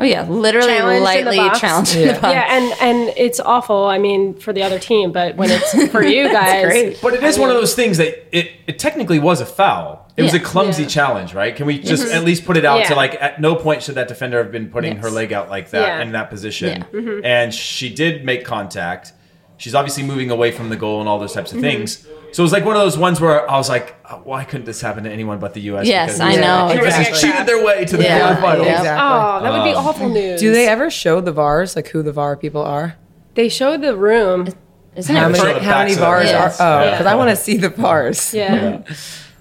Oh 0.00 0.04
yeah, 0.04 0.22
literally 0.28 0.68
challenged 0.68 0.94
in 0.94 1.00
the 1.00 1.04
lightly 1.04 1.36
box. 1.38 1.60
challenged 1.60 1.96
in 1.96 2.02
the 2.02 2.14
Yeah. 2.14 2.20
box. 2.20 2.32
Yeah, 2.34 2.56
and 2.56 2.74
and 2.80 3.14
it's 3.16 3.40
awful. 3.40 3.86
I 3.86 3.98
mean, 3.98 4.34
for 4.34 4.52
the 4.52 4.62
other 4.62 4.78
team, 4.78 5.10
but 5.10 5.34
when 5.36 5.50
it's 5.50 5.72
for 5.92 6.04
you 6.04 6.28
guys, 6.30 6.66
great. 6.66 7.00
But 7.02 7.14
it 7.14 7.22
is 7.24 7.36
one 7.36 7.50
of 7.50 7.56
those 7.56 7.74
things 7.74 7.96
that 7.98 8.28
it, 8.36 8.52
it 8.68 8.78
technically 8.78 9.18
was 9.18 9.40
a 9.40 9.46
foul. 9.46 10.08
It 10.16 10.22
was 10.22 10.34
a 10.34 10.40
clumsy 10.40 10.82
Yeah. 10.82 10.88
challenge, 10.88 11.34
right? 11.34 11.54
Can 11.54 11.66
we 11.66 11.80
just 11.80 12.12
at 12.12 12.22
least 12.24 12.44
put 12.44 12.56
it 12.56 12.64
out 12.64 12.74
Mm-hmm. 12.76 12.82
Yeah. 12.82 12.88
to 12.90 12.94
like 12.94 13.20
at 13.20 13.40
no 13.40 13.56
point 13.56 13.82
should 13.82 13.96
that 13.96 14.06
defender 14.06 14.40
have 14.40 14.52
been 14.52 14.68
putting 14.70 14.94
Yes. 14.94 15.02
her 15.02 15.10
leg 15.10 15.32
out 15.32 15.48
like 15.50 15.70
that 15.70 15.86
Yeah. 15.86 16.02
in 16.02 16.12
that 16.12 16.30
position. 16.30 16.84
Yeah. 16.92 17.00
Mm-hmm. 17.00 17.24
And 17.24 17.52
she 17.52 17.88
did 17.92 18.24
make 18.24 18.44
contact. 18.44 19.12
She's 19.56 19.74
obviously 19.74 20.04
moving 20.04 20.30
away 20.30 20.52
from 20.52 20.68
the 20.68 20.76
goal 20.76 21.00
and 21.00 21.08
all 21.08 21.18
those 21.18 21.32
types 21.32 21.50
of 21.52 21.58
Mm-hmm. 21.58 21.68
things. 21.78 22.06
So 22.32 22.42
it 22.42 22.44
was 22.44 22.52
like 22.52 22.64
one 22.64 22.76
of 22.76 22.82
those 22.82 22.98
ones 22.98 23.20
where 23.20 23.50
I 23.50 23.56
was 23.56 23.68
like, 23.68 23.96
oh, 24.10 24.20
why 24.24 24.44
couldn't 24.44 24.66
this 24.66 24.80
happen 24.80 25.04
to 25.04 25.10
anyone 25.10 25.38
but 25.38 25.54
the 25.54 25.60
U.S.? 25.62 25.86
Yes, 25.86 26.10
Because 26.18 26.20
I 26.20 26.34
the 26.36 26.40
know. 26.42 26.72
U.S. 26.82 26.94
has 26.96 27.08
Exactly. 27.08 27.30
cheated 27.30 27.46
their 27.46 27.64
way 27.64 27.84
to 27.86 27.96
the 27.96 28.02
Yeah. 28.04 28.36
quarterfinals. 28.36 28.64
Yeah. 28.64 28.78
exactly. 28.78 29.06
Oh, 29.06 29.42
that 29.42 29.52
would 29.52 29.64
be 29.70 29.74
Um, 29.76 29.86
awful 29.86 30.08
news. 30.08 30.40
Do 30.40 30.52
they 30.52 30.68
ever 30.68 30.90
show 30.90 31.20
the 31.20 31.32
VARs, 31.32 31.74
like 31.76 31.88
who 31.88 32.02
the 32.02 32.12
VAR 32.12 32.36
people 32.36 32.62
are? 32.62 32.96
They 33.34 33.48
show 33.48 33.76
the 33.76 33.96
room. 33.96 34.48
Isn't 34.96 35.14
How 35.14 35.28
it 35.28 35.32
many, 35.32 35.54
the 35.54 35.60
how 35.60 35.78
many 35.78 35.94
VARs 35.94 36.26
their 36.26 36.36
are? 36.38 36.42
heads. 36.48 36.56
Oh, 36.60 36.80
Yeah. 36.84 36.90
because 36.90 37.06
I 37.06 37.14
want 37.14 37.30
to 37.30 37.36
see 37.36 37.56
the 37.56 37.68
VARs. 37.70 38.34
Yeah. 38.34 38.80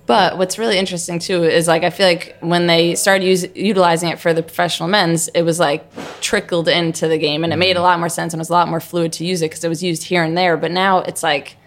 But 0.05 0.37
what's 0.37 0.57
really 0.57 0.77
interesting 0.77 1.19
too 1.19 1.43
is 1.43 1.67
like 1.67 1.83
I 1.83 1.89
feel 1.89 2.07
like 2.07 2.37
when 2.39 2.67
they 2.67 2.95
started 2.95 3.25
use, 3.25 3.45
utilizing 3.55 4.07
it 4.09 4.19
for 4.19 4.33
the 4.33 4.41
professional 4.41 4.87
men's, 4.87 5.27
it 5.29 5.41
was 5.41 5.59
like 5.59 5.83
trickled 6.21 6.69
into 6.69 7.09
the 7.09 7.17
game, 7.17 7.43
and 7.43 7.51
it 7.51 7.57
made 7.57 7.75
a 7.75 7.81
lot 7.81 7.99
more 7.99 8.07
sense 8.07 8.33
and 8.33 8.39
it 8.39 8.41
was 8.41 8.49
a 8.49 8.53
lot 8.53 8.69
more 8.69 8.79
fluid 8.79 9.11
to 9.13 9.25
use 9.25 9.41
it 9.41 9.49
because 9.49 9.65
it 9.65 9.67
was 9.69 9.83
used 9.83 10.03
here 10.03 10.23
and 10.23 10.37
there. 10.37 10.55
But 10.55 10.71
now 10.71 10.99
it's 10.99 11.23
like 11.23 11.57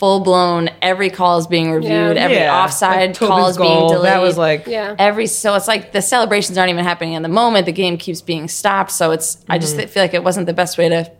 full 0.00 0.20
blown. 0.20 0.70
Every 0.80 1.10
call 1.10 1.38
is 1.38 1.46
being 1.46 1.70
reviewed. 1.70 2.16
Yeah. 2.16 2.22
Every 2.24 2.36
Yeah, 2.38 2.64
offside 2.64 3.10
like 3.10 3.18
call 3.18 3.28
Tobin's 3.36 3.50
is 3.50 3.58
being 3.58 3.88
delayed. 3.88 4.04
That 4.12 4.22
was 4.22 4.38
like, 4.38 4.66
Yeah. 4.66 4.96
every 4.98 5.26
so 5.26 5.54
it's 5.54 5.68
like 5.68 5.92
the 5.92 6.00
celebrations 6.00 6.56
aren't 6.56 6.70
even 6.70 6.84
happening 6.84 7.12
in 7.12 7.22
the 7.22 7.28
moment. 7.28 7.66
The 7.66 7.72
game 7.72 7.98
keeps 7.98 8.22
being 8.22 8.48
stopped. 8.48 8.90
So 8.92 9.10
it's 9.10 9.44
I 9.48 9.58
just 9.58 9.76
feel 9.76 10.02
like 10.02 10.14
it 10.14 10.24
wasn't 10.24 10.46
the 10.46 10.54
best 10.54 10.78
way 10.78 10.88
to 10.88 11.12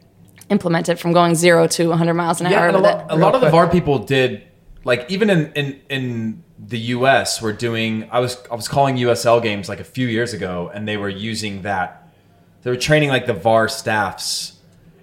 implement 0.49 0.89
it 0.89 0.99
from 0.99 1.13
going 1.13 1.35
zero 1.35 1.67
to 1.69 1.91
100 1.91 2.15
miles 2.15 2.41
an 2.41 2.47
hour 2.47 2.53
Yeah, 2.55 2.67
and 2.69 2.77
a, 2.77 2.81
with 2.81 2.91
lot, 2.91 3.07
a 3.11 3.17
lot 3.17 3.35
of 3.35 3.41
the. 3.43 3.51
VAR 3.51 3.69
people 3.69 3.99
did 3.99 4.43
like 4.85 5.05
even 5.11 5.29
in, 5.31 5.53
in 5.53 5.81
in 5.91 6.45
the 6.59 6.79
US 6.97 7.41
were 7.43 7.53
doing 7.53 8.09
I 8.11 8.19
was 8.21 8.39
I 8.51 8.55
was 8.55 8.67
calling 8.67 8.97
USL 8.97 9.43
games 9.43 9.69
like 9.69 9.81
a 9.81 9.85
few 9.85 10.07
years 10.09 10.33
ago 10.33 10.71
and 10.73 10.89
they 10.89 10.97
were 10.97 11.09
using 11.11 11.63
that 11.63 12.09
they 12.63 12.71
were 12.71 12.77
training 12.79 13.11
like 13.11 13.27
the 13.27 13.35
VAR 13.35 13.69
staffs 13.69 14.57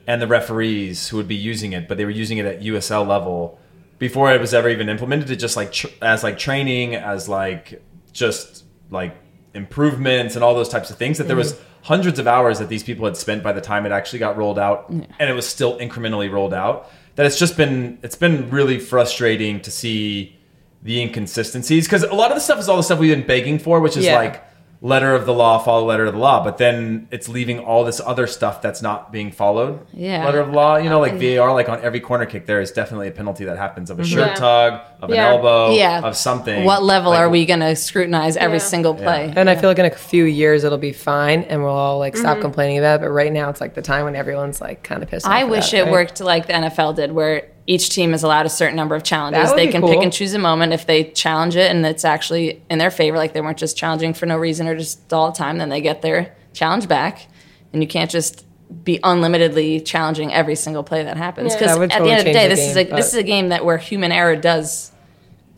and 0.08 0.20
the 0.22 0.28
referees 0.28 1.10
who 1.10 1.18
would 1.18 1.28
be 1.28 1.36
using 1.36 1.74
it 1.74 1.88
but 1.88 1.98
they 1.98 2.06
were 2.06 2.12
using 2.12 2.40
it 2.40 2.46
at 2.46 2.62
USL 2.62 3.08
level 3.08 3.60
before 4.00 4.32
it 4.32 4.40
was 4.40 4.54
ever 4.54 4.70
even 4.70 4.90
implemented 4.90 5.30
it 5.30 5.38
just 5.38 5.58
like 5.58 5.72
tr- 5.72 5.88
as 6.02 6.24
like 6.24 6.38
training 6.38 6.96
as 6.96 7.28
like 7.28 7.82
just 8.14 8.66
like 8.90 9.16
improvements 9.54 10.36
and 10.36 10.44
all 10.44 10.54
those 10.54 10.70
types 10.70 10.90
of 10.90 10.98
things 10.98 11.18
that 11.18 11.28
there 11.28 11.36
was 11.36 11.54
mm-hmm. 11.54 11.64
hundreds 11.84 12.20
of 12.20 12.28
hours 12.28 12.60
that 12.60 12.70
these 12.70 12.84
people 12.84 13.06
had 13.06 13.18
spent 13.18 13.42
by 13.44 13.52
the 13.52 13.62
time 13.62 13.86
it 13.86 13.92
actually 13.92 14.20
got 14.20 14.38
rolled 14.38 14.60
out 14.60 14.90
and 14.90 15.08
it 15.20 15.34
was 15.34 15.48
still 15.48 15.78
incrementally 15.80 16.32
rolled 16.32 16.54
out 16.54 16.90
that 17.16 17.26
it's 17.26 17.40
just 17.40 17.58
been 17.58 17.98
it's 18.04 18.16
been 18.16 18.50
really 18.50 18.80
frustrating 18.80 19.60
to 19.60 19.72
see 19.72 20.38
the 20.84 21.02
inconsistencies 21.02 21.86
because 21.86 22.04
a 22.04 22.14
lot 22.14 22.30
of 22.30 22.36
the 22.36 22.42
stuff 22.42 22.60
is 22.60 22.70
all 22.70 22.78
the 22.78 22.84
stuff 22.84 23.00
we've 23.00 23.16
been 23.16 23.26
begging 23.26 23.58
for 23.58 23.80
which 23.80 23.98
is 23.98 24.06
Yeah. 24.06 24.16
like 24.16 24.47
letter 24.80 25.16
of 25.16 25.26
the 25.26 25.34
law 25.34 25.58
follow 25.58 25.84
letter 25.86 26.06
of 26.06 26.14
the 26.14 26.20
law 26.20 26.44
but 26.44 26.60
then 26.60 27.08
it's 27.10 27.28
leaving 27.28 27.58
all 27.60 27.84
this 27.84 28.00
other 28.06 28.28
stuff 28.28 28.62
that's 28.62 28.80
not 28.82 29.12
being 29.12 29.32
followed 29.32 29.80
Yeah. 29.92 30.24
letter 30.24 30.40
of 30.40 30.48
the 30.50 30.54
law 30.54 30.78
you 30.78 30.88
know 30.88 31.00
like 31.00 31.14
var 31.16 31.52
like 31.54 31.68
on 31.68 31.82
every 31.82 32.00
corner 32.00 32.28
kick 32.28 32.46
there 32.46 32.62
is 32.62 32.72
definitely 32.72 33.08
a 33.08 33.12
penalty 33.12 33.46
that 33.46 33.58
happens 33.58 33.90
of 33.90 34.00
a 34.00 34.06
shirt 34.06 34.28
Yeah. 34.28 34.34
tug 34.36 34.82
of 35.02 35.10
Yeah. 35.10 35.16
an 35.30 35.34
elbow 35.38 35.72
Yeah. 35.72 36.02
of 36.04 36.16
something 36.16 36.64
What 36.64 36.84
level 36.84 37.10
Like, 37.12 37.22
are 37.22 37.30
we 37.30 37.46
going 37.48 37.62
to 37.62 37.76
scrutinize 37.76 38.38
every 38.38 38.58
Yeah. 38.58 38.64
single 38.64 38.94
play? 38.94 39.34
And 39.36 39.50
I 39.50 39.56
feel 39.56 39.70
like 39.70 39.80
in 39.80 39.86
a 39.86 39.90
few 39.92 40.26
years 40.26 40.64
it'll 40.64 40.78
be 40.78 40.92
fine, 40.94 41.44
and 41.50 41.64
we'll 41.64 41.72
all 41.74 41.98
like 42.00 42.14
Mm-hmm. 42.14 42.22
stop 42.22 42.40
complaining 42.42 42.78
about 42.78 42.96
it. 43.00 43.02
But 43.02 43.10
right 43.10 43.32
now, 43.34 43.50
it's 43.50 43.62
like 43.62 43.74
the 43.74 43.82
time 43.82 44.06
when 44.06 44.16
everyone's 44.16 44.60
like 44.62 44.84
kind 44.84 45.02
of 45.04 45.10
pissed. 45.10 45.26
off 45.26 45.32
I 45.32 45.40
about 45.42 45.52
wish 45.52 45.74
it, 45.74 45.78
it 45.80 45.84
right? 45.84 45.92
worked 45.92 46.20
like 46.22 46.48
the 46.48 46.54
NFL 46.54 46.94
did, 46.96 47.12
where 47.12 47.44
each 47.68 47.90
team 47.90 48.14
is 48.14 48.24
allowed 48.24 48.46
a 48.46 48.50
certain 48.50 48.78
number 48.78 48.96
of 48.96 49.04
challenges. 49.04 49.54
They 49.54 49.68
can 49.68 49.82
cool. 49.82 49.90
pick 49.90 50.02
and 50.02 50.12
choose 50.12 50.34
a 50.34 50.40
moment. 50.40 50.72
If 50.72 50.88
they 50.88 51.04
challenge 51.12 51.58
it 51.58 51.70
and 51.70 51.86
it's 51.86 52.06
actually 52.06 52.64
in 52.70 52.80
their 52.80 52.90
favor, 52.90 53.18
like 53.18 53.34
they 53.34 53.42
weren't 53.42 53.58
just 53.58 53.78
challenging 53.78 54.14
for 54.14 54.26
no 54.26 54.38
reason 54.38 54.68
or 54.68 54.76
just 54.76 55.12
all 55.12 55.32
the 55.32 55.38
time, 55.38 55.58
then 55.58 55.68
they 55.68 55.82
get 55.82 56.02
their 56.02 56.34
challenge 56.54 56.88
back. 56.88 57.28
And 57.74 57.84
you 57.84 57.88
can't 57.88 58.10
just 58.10 58.46
be 58.84 59.00
unlimitedly 59.04 59.82
challenging 59.82 60.34
every 60.34 60.56
single 60.56 60.82
play 60.82 61.04
that 61.04 61.18
happens. 61.18 61.54
Because 61.54 61.74
That 61.74 61.80
would 61.80 61.92
at 61.92 61.98
totally 61.98 62.10
the 62.10 62.16
end 62.16 62.20
of 62.22 62.26
the 62.26 62.34
day, 62.34 62.48
the 62.48 62.56
this 62.56 62.70
is 62.70 62.78
a 62.78 62.84
this 62.86 63.08
is 63.08 63.16
a 63.16 63.24
game 63.24 63.50
that 63.50 63.66
where 63.66 63.78
human 63.78 64.14
error 64.14 64.38
does 64.38 64.94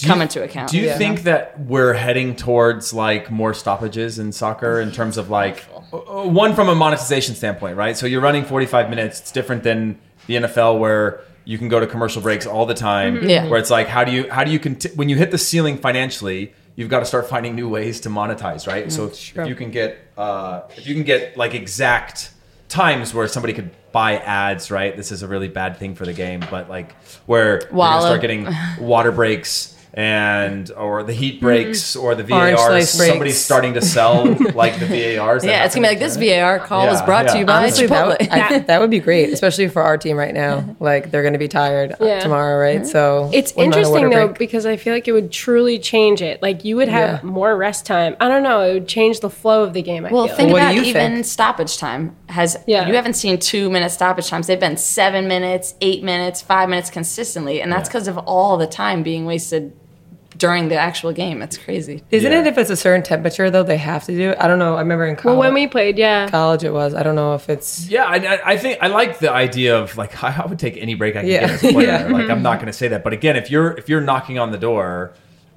come 0.03 0.21
into 0.21 0.43
account. 0.43 0.71
Do 0.71 0.79
you 0.79 0.91
think 0.93 1.23
that 1.23 1.59
we're 1.59 1.93
heading 1.93 2.35
towards 2.35 2.91
like 2.91 3.29
more 3.29 3.53
stoppages 3.53 4.17
in 4.17 4.31
soccer 4.31 4.81
in 4.81 4.91
terms 4.91 5.17
of 5.17 5.29
like 5.29 5.59
one 5.91 6.55
from 6.55 6.69
a 6.69 6.75
monetization 6.75 7.35
standpoint, 7.35 7.77
right? 7.77 7.95
So 7.95 8.07
you're 8.07 8.21
running 8.21 8.45
45 8.45 8.89
minutes. 8.89 9.19
It's 9.19 9.31
different 9.31 9.61
than 9.61 9.99
the 10.25 10.35
NFL 10.35 10.79
where 10.79 11.21
you 11.49 11.57
can 11.57 11.67
go 11.67 11.79
to 11.79 11.87
commercial 11.87 12.21
breaks 12.21 12.45
all 12.45 12.67
the 12.67 12.75
time. 12.75 13.27
Yeah. 13.27 13.47
Where 13.47 13.59
it's 13.59 13.71
like 13.71 13.87
how 13.87 14.03
do 14.03 14.11
you 14.11 14.29
how 14.29 14.43
do 14.43 14.51
you 14.51 14.59
conti- 14.59 14.91
when 14.93 15.09
you 15.09 15.15
hit 15.15 15.31
the 15.31 15.37
ceiling 15.39 15.79
financially, 15.79 16.53
you've 16.75 16.89
got 16.89 16.99
to 16.99 17.05
start 17.05 17.27
finding 17.27 17.55
new 17.55 17.67
ways 17.67 18.01
to 18.01 18.09
monetize, 18.09 18.67
right? 18.67 18.91
so 18.91 19.07
if, 19.07 19.35
if 19.35 19.47
you 19.47 19.55
can 19.55 19.71
get 19.71 19.97
uh, 20.15 20.61
if 20.77 20.85
you 20.85 20.93
can 20.93 21.03
get 21.03 21.37
like 21.37 21.55
exact 21.55 22.29
times 22.67 23.15
where 23.15 23.27
somebody 23.27 23.53
could 23.53 23.71
buy 23.91 24.17
ads, 24.17 24.69
right? 24.69 24.95
This 24.95 25.11
is 25.11 25.23
a 25.23 25.27
really 25.27 25.47
bad 25.47 25.77
thing 25.77 25.95
for 25.95 26.05
the 26.05 26.13
game, 26.13 26.43
but 26.51 26.69
like 26.69 26.93
where 27.25 27.61
you're 27.61 27.69
gonna 27.71 28.01
start 28.01 28.21
getting 28.21 28.47
water 28.79 29.11
breaks 29.11 29.75
and 29.93 30.71
or 30.71 31.03
the 31.03 31.13
heat 31.13 31.35
mm-hmm. 31.35 31.45
breaks 31.45 31.95
or 31.95 32.15
the 32.15 32.31
Orange 32.33 32.57
VARs. 32.57 32.89
Somebody's 32.89 33.39
starting 33.39 33.73
to 33.73 33.81
sell 33.81 34.25
like 34.53 34.79
the 34.79 34.85
VARs. 34.85 35.43
yeah, 35.43 35.65
it's 35.65 35.75
gonna 35.75 35.87
be 35.87 35.91
like 35.95 35.99
this? 35.99 36.15
VAR 36.17 36.59
call 36.59 36.87
was 36.87 36.99
Yeah, 36.99 37.05
brought 37.05 37.25
yeah. 37.25 37.33
to 37.33 37.39
you 37.39 37.45
by 37.45 37.57
Honestly, 37.63 37.87
that 37.87 38.19
Chipotle. 38.19 38.19
would, 38.19 38.29
I, 38.29 38.59
that 38.67 38.79
would 38.81 38.89
be 38.91 38.99
great, 38.99 39.29
especially 39.33 39.67
for 39.67 39.81
our 39.81 39.97
team 39.97 40.17
right 40.17 40.33
now. 40.33 40.75
Like 40.79 41.11
they're 41.11 41.23
going 41.23 41.33
to 41.33 41.39
be 41.39 41.47
tired 41.47 41.95
Yeah. 41.99 42.19
tomorrow, 42.19 42.57
right? 42.59 42.81
Mm-hmm. 42.81 42.85
So 42.85 43.29
It's 43.33 43.55
wouldn't 43.55 43.75
mind 43.75 43.85
a 43.85 43.89
water 43.89 44.05
interesting 44.05 44.09
though 44.19 44.27
break. 44.27 44.37
because 44.39 44.65
I 44.65 44.75
feel 44.77 44.93
like 44.93 45.07
it 45.07 45.11
would 45.13 45.31
truly 45.31 45.79
change 45.79 46.21
it. 46.21 46.41
Like 46.41 46.63
you 46.65 46.75
would 46.75 46.87
have 46.87 47.23
Yeah. 47.23 47.29
more 47.29 47.55
rest 47.57 47.85
time. 47.85 48.15
I 48.19 48.27
don't 48.27 48.43
know. 48.43 48.61
It 48.61 48.73
would 48.73 48.87
change 48.87 49.19
the 49.21 49.29
flow 49.29 49.63
of 49.63 49.73
the 49.73 49.81
game. 49.81 50.05
I 50.05 50.11
Well, 50.11 50.27
feel 50.27 50.35
think 50.35 50.51
like. 50.53 50.63
What 50.63 50.73
about 50.75 50.85
even 50.85 51.11
think? 51.13 51.25
stoppage 51.25 51.77
time. 51.77 52.15
Has 52.27 52.57
Yeah. 52.67 52.87
you 52.87 52.93
haven't 52.95 53.13
seen 53.13 53.39
two 53.39 53.69
minute 53.69 53.91
stoppage 53.91 54.29
times? 54.29 54.47
They've 54.47 54.59
been 54.59 54.77
seven 54.77 55.27
minutes, 55.27 55.73
eight 55.81 56.03
minutes, 56.03 56.41
five 56.41 56.69
minutes 56.69 56.89
consistently, 56.89 57.61
and 57.61 57.71
that's 57.71 57.89
because 57.89 58.07
of 58.07 58.17
all 58.19 58.57
the 58.57 58.67
time 58.67 59.03
being 59.03 59.25
wasted 59.25 59.73
during 60.39 60.69
the 60.69 60.75
actual 60.75 61.11
game. 61.13 61.41
It's 61.43 61.57
crazy. 61.57 62.01
Isn't 62.09 62.31
Yeah. 62.31 62.39
it 62.39 62.47
if 62.47 62.57
it's 62.57 62.71
a 62.71 62.75
certain 62.75 63.03
temperature 63.03 63.51
though 63.51 63.61
they 63.61 63.77
have 63.77 64.05
to 64.05 64.13
do 64.15 64.31
it? 64.31 64.37
I 64.39 64.47
don't 64.47 64.57
know. 64.57 64.75
I 64.75 64.79
remember 64.79 65.05
in 65.05 65.15
college. 65.15 65.25
Well, 65.25 65.35
college. 65.35 65.45
when 65.47 65.53
we 65.53 65.67
played, 65.67 65.97
yeah. 65.99 66.27
college 66.29 66.63
it 66.63 66.73
was. 66.73 66.95
I 66.95 67.03
don't 67.03 67.15
know 67.15 67.35
if 67.35 67.47
it's 67.49 67.87
Yeah, 67.87 68.05
I, 68.05 68.15
I- 68.15 68.41
I 68.53 68.57
think 68.57 68.79
I 68.81 68.87
like 68.87 69.19
the 69.19 69.31
idea 69.31 69.77
of 69.77 69.95
like 69.97 70.23
I 70.23 70.45
would 70.45 70.57
take 70.57 70.77
any 70.77 70.95
break 70.95 71.15
I 71.15 71.21
can 71.21 71.29
Yeah. 71.29 71.39
get 71.41 71.49
as 71.51 71.63
a 71.63 71.71
player. 71.73 71.87
Yeah. 71.89 72.07
Like 72.07 72.29
I'm 72.29 72.41
not 72.41 72.55
going 72.57 72.67
to 72.67 72.73
say 72.73 72.87
that, 72.87 73.03
but 73.03 73.13
again, 73.13 73.35
if 73.35 73.51
you're 73.51 73.71
if 73.77 73.87
you're 73.89 74.01
knocking 74.01 74.39
on 74.39 74.51
the 74.51 74.57
door 74.57 75.11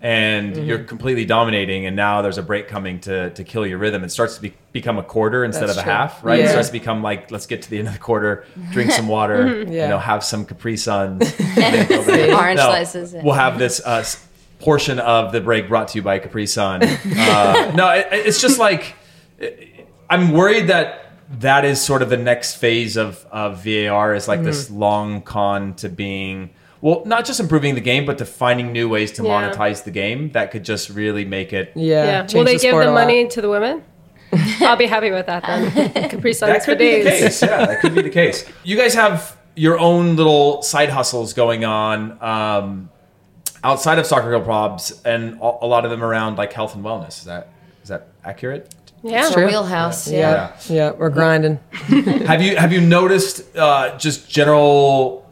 and 0.04 0.54
Mm-hmm. 0.56 0.64
you're 0.64 0.80
completely 0.82 1.24
dominating, 1.24 1.86
and 1.86 1.94
now 1.94 2.22
there's 2.22 2.36
a 2.38 2.42
break 2.42 2.66
coming 2.66 2.98
to 3.06 3.30
to 3.30 3.44
kill 3.44 3.64
your 3.64 3.78
rhythm, 3.78 4.02
it 4.02 4.10
starts 4.10 4.34
to 4.34 4.42
be, 4.42 4.52
become 4.72 4.98
a 4.98 5.02
quarter 5.04 5.44
instead 5.44 5.68
That's 5.68 5.78
of 5.78 5.84
a 5.84 5.84
true. 5.84 5.92
half, 5.92 6.24
right? 6.24 6.40
It 6.40 6.48
starts 6.48 6.68
to 6.70 6.72
become 6.72 7.02
like 7.04 7.30
let's 7.30 7.46
get 7.46 7.62
to 7.62 7.70
the 7.70 7.78
end 7.78 7.86
of 7.86 7.94
the 7.94 8.00
quarter, 8.00 8.44
drink 8.72 8.90
some 8.90 9.06
water, 9.06 9.62
Yeah. 9.68 9.84
you 9.84 9.88
know, 9.90 9.98
have 10.00 10.24
some 10.24 10.44
Capri 10.44 10.76
Suns, 10.76 11.22
Orange 11.56 12.56
No, 12.56 12.66
slices. 12.66 13.14
We'll 13.14 13.34
have 13.34 13.58
this 13.60 13.80
uh, 13.86 13.98
s- 14.00 14.26
portion 14.62 14.98
of 14.98 15.32
the 15.32 15.40
break 15.40 15.68
brought 15.68 15.88
to 15.88 15.98
you 15.98 16.02
by 16.02 16.18
Capri 16.18 16.46
Sun. 16.46 16.82
Uh, 17.18 17.72
no, 17.74 17.90
it, 17.90 18.06
it's 18.12 18.40
just 18.40 18.58
like 18.58 18.94
I'm 20.08 20.32
worried 20.32 20.68
that 20.68 20.98
that 21.40 21.64
is 21.64 21.80
sort 21.80 22.02
of 22.02 22.10
the 22.10 22.16
next 22.16 22.56
phase 22.56 22.96
of, 22.96 23.26
of 23.30 23.64
VAR 23.64 24.14
is 24.14 24.28
like 24.28 24.42
this 24.42 24.70
long 24.70 25.22
con 25.22 25.74
to 25.76 25.88
being 25.88 26.50
well, 26.80 27.02
not 27.06 27.24
just 27.24 27.38
improving 27.38 27.76
the 27.76 27.80
game, 27.80 28.04
but 28.06 28.18
to 28.18 28.24
finding 28.24 28.72
new 28.72 28.88
ways 28.88 29.12
to 29.12 29.22
Yeah. 29.22 29.30
monetize 29.52 29.84
the 29.84 29.92
game 29.92 30.32
that 30.32 30.50
could 30.50 30.64
just 30.64 30.90
really 30.90 31.24
make 31.24 31.52
it. 31.52 31.72
yeah. 31.76 32.04
Yeah. 32.04 32.26
Will 32.34 32.44
they 32.44 32.56
the 32.56 32.62
give 32.62 32.76
the 32.76 32.90
money 32.92 33.28
to 33.28 33.40
the 33.40 33.48
women? 33.48 33.84
I'll 34.60 34.76
be 34.76 34.86
happy 34.86 35.10
with 35.12 35.26
that 35.26 35.44
then. 35.44 35.92
Capri 36.10 36.32
Suns 36.32 36.52
That 36.52 36.60
for 36.64 36.72
could 36.72 36.78
be 36.78 36.98
the 37.02 37.10
days. 37.10 37.20
case. 37.20 37.42
Yeah, 37.42 37.66
that 37.66 37.80
could 37.80 37.94
be 37.94 38.02
the 38.02 38.10
case. 38.10 38.44
You 38.64 38.76
guys 38.76 38.94
have 38.94 39.36
your 39.54 39.78
own 39.78 40.16
little 40.16 40.62
side 40.62 40.88
hustles 40.88 41.34
going 41.34 41.64
on 41.64 42.18
um, 42.22 42.90
outside 43.64 43.98
of 43.98 44.06
Soccer 44.06 44.30
Girl 44.30 44.42
Probs, 44.42 45.00
and 45.04 45.34
a 45.40 45.64
a 45.64 45.66
lot 45.66 45.84
of 45.84 45.90
them 45.90 46.02
around 46.02 46.36
like 46.36 46.52
health 46.52 46.74
and 46.74 46.84
wellness. 46.84 47.18
Is 47.18 47.24
that 47.24 47.48
is 47.82 47.88
that 47.88 48.08
accurate? 48.24 48.74
Yeah. 49.02 49.26
It's 49.26 49.36
a 49.36 49.44
wheelhouse. 49.44 50.08
Yeah. 50.08 50.56
Yeah, 50.68 50.74
yeah, 50.74 50.90
we're 50.92 51.10
grinding. 51.10 51.58
have 51.72 52.40
you 52.42 52.56
have 52.56 52.72
you 52.72 52.80
noticed 52.80 53.56
uh, 53.56 53.96
just 53.98 54.30
general 54.30 55.22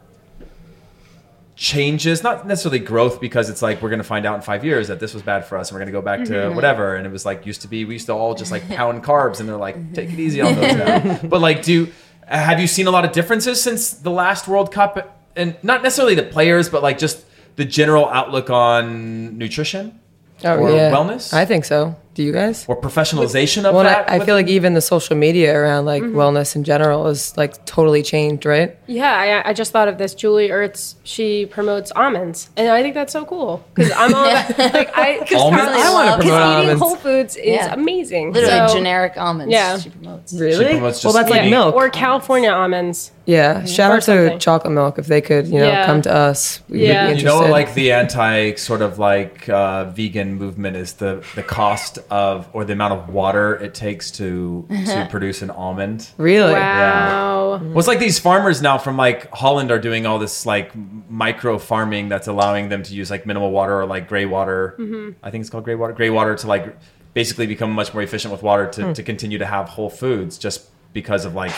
changes 1.61 2.23
not 2.23 2.47
necessarily 2.47 2.79
growth 2.79 3.21
because 3.21 3.47
it's 3.47 3.61
like 3.61 3.83
we're 3.83 3.89
going 3.89 3.99
to 3.99 4.03
find 4.03 4.25
out 4.25 4.33
in 4.33 4.41
five 4.41 4.65
years 4.65 4.87
that 4.87 4.99
this 4.99 5.13
was 5.13 5.21
bad 5.21 5.45
for 5.45 5.59
us 5.59 5.69
and 5.69 5.75
we're 5.75 5.79
going 5.79 5.85
to 5.85 5.91
go 5.91 6.01
back 6.01 6.25
to 6.25 6.49
whatever 6.55 6.95
and 6.95 7.05
it 7.05 7.11
was 7.11 7.23
like 7.23 7.45
used 7.45 7.61
to 7.61 7.67
be 7.67 7.85
we 7.85 7.93
used 7.93 8.07
to 8.07 8.13
all 8.13 8.33
just 8.33 8.51
like 8.51 8.67
pound 8.67 9.03
carbs 9.03 9.39
and 9.39 9.47
they're 9.47 9.55
like 9.57 9.93
take 9.93 10.11
it 10.11 10.19
easy 10.19 10.41
on 10.41 10.55
those 10.55 10.75
now 10.75 11.19
but 11.23 11.39
like 11.39 11.61
do 11.61 11.87
have 12.25 12.59
you 12.59 12.65
seen 12.65 12.87
a 12.87 12.89
lot 12.89 13.05
of 13.05 13.11
differences 13.11 13.61
since 13.61 13.91
the 13.91 14.09
last 14.09 14.47
world 14.47 14.71
cup 14.71 15.19
and 15.35 15.55
not 15.61 15.83
necessarily 15.83 16.15
the 16.15 16.23
players 16.23 16.67
but 16.67 16.81
like 16.81 16.97
just 16.97 17.23
the 17.55 17.65
general 17.65 18.07
outlook 18.09 18.49
on 18.49 19.37
nutrition 19.37 19.99
Oh 20.43 20.57
or 20.57 20.71
yeah, 20.71 20.91
wellness 20.91 21.33
I 21.33 21.45
think 21.45 21.65
so. 21.65 21.95
Do 22.13 22.23
you 22.23 22.33
guys? 22.33 22.65
or 22.67 22.75
professionalization 22.75 23.63
of 23.63 23.73
Well, 23.73 23.83
that 23.85 24.09
I, 24.09 24.15
I 24.15 24.17
with- 24.17 24.25
feel 24.25 24.35
like 24.35 24.47
even 24.49 24.73
the 24.73 24.81
social 24.81 25.15
media 25.15 25.55
around 25.55 25.85
like 25.85 26.03
mm-hmm. 26.03 26.17
wellness 26.17 26.57
in 26.57 26.63
general 26.65 27.07
is 27.07 27.37
like 27.37 27.63
totally 27.65 28.03
changed, 28.03 28.45
right? 28.45 28.75
Yeah, 28.85 29.13
I, 29.45 29.51
I 29.51 29.53
just 29.53 29.71
thought 29.71 29.87
of 29.87 29.97
this. 29.97 30.13
Julie 30.13 30.49
Ertz, 30.49 30.95
she 31.03 31.45
promotes 31.45 31.89
almonds, 31.95 32.49
and 32.57 32.67
I 32.67 32.81
think 32.81 32.95
that's 32.95 33.13
so 33.13 33.23
cool 33.23 33.63
because 33.73 33.91
I'm 33.95 34.13
all 34.13 34.25
about 34.25 34.57
like 34.73 34.97
I 34.97 35.19
because 35.19 35.41
Almonds? 35.41 35.71
I 35.71 35.93
wanna 35.93 36.17
promote 36.17 36.25
eating 36.25 36.33
almonds. 36.33 36.81
Whole 36.81 36.95
Foods 36.97 37.35
is 37.37 37.45
Yeah. 37.45 37.73
amazing. 37.73 38.33
Literally 38.33 38.67
So- 38.67 38.73
generic 38.75 39.13
almonds. 39.15 39.53
Yeah. 39.53 39.77
She 39.77 39.89
promotes. 39.91 40.33
Really? 40.33 40.65
promotes 40.65 41.03
Well, 41.05 41.13
just 41.13 41.15
that's 41.15 41.29
like 41.29 41.49
milk. 41.49 41.75
or 41.75 41.89
California 41.89 42.49
almonds. 42.51 43.11
Yeah. 43.25 43.55
Mm-hmm. 43.55 43.65
Shout 43.67 43.91
out 43.91 44.01
to 44.03 44.37
chocolate 44.39 44.73
milk 44.73 44.97
if 44.97 45.07
they 45.07 45.21
could, 45.21 45.47
you 45.47 45.59
know, 45.59 45.67
Yeah. 45.67 45.85
come 45.85 46.01
to 46.03 46.13
us. 46.13 46.61
We'd 46.69 46.81
Yeah. 46.81 47.13
be 47.13 47.19
You 47.19 47.25
know, 47.25 47.39
like 47.39 47.73
the 47.73 47.91
anti 47.91 48.55
sort 48.55 48.81
of 48.81 48.99
like 48.99 49.47
uh, 49.49 49.85
vegan 49.85 50.35
movement 50.35 50.75
is 50.75 50.93
the 50.93 51.23
the 51.35 51.43
cost 51.43 51.99
of 52.09 52.47
or 52.53 52.65
the 52.65 52.73
amount 52.73 52.93
of 52.93 53.09
water 53.09 53.55
it 53.55 53.73
takes 53.73 54.11
to 54.11 54.65
to 54.87 55.07
produce 55.11 55.41
an 55.41 55.49
almond. 55.51 56.09
really. 56.17 56.53
Wow. 56.53 57.57
Mm-hmm. 57.57 57.69
Well, 57.69 57.79
it's 57.79 57.87
like 57.87 57.99
these 57.99 58.19
farmers 58.19 58.61
now 58.61 58.77
from 58.77 58.97
like 58.97 59.29
Holland 59.33 59.71
are 59.71 59.79
doing 59.79 60.05
all 60.05 60.19
this 60.19 60.45
like 60.45 60.71
micro 61.09 61.57
farming 61.57 62.09
that's 62.09 62.27
allowing 62.27 62.69
them 62.69 62.83
to 62.83 62.93
use 62.93 63.09
like 63.11 63.25
minimal 63.25 63.51
water 63.51 63.79
or 63.79 63.85
like 63.85 64.07
gray 64.07 64.25
water. 64.25 64.75
Mm-hmm. 64.79 65.09
I 65.23 65.31
think 65.31 65.41
it's 65.41 65.49
called 65.49 65.63
gray 65.65 65.75
water. 65.75 65.93
Gray 65.93 66.09
water 66.09 66.35
to 66.35 66.47
like 66.47 66.75
basically 67.13 67.45
become 67.45 67.71
much 67.71 67.93
more 67.93 68.01
efficient 68.01 68.31
with 68.31 68.41
water 68.41 68.67
to, 68.67 68.85
hmm. 68.87 68.93
to 68.93 69.03
continue 69.03 69.37
to 69.37 69.45
have 69.45 69.67
whole 69.67 69.89
foods 69.89 70.37
just 70.37 70.69
because 70.93 71.25
of 71.25 71.35
like 71.35 71.51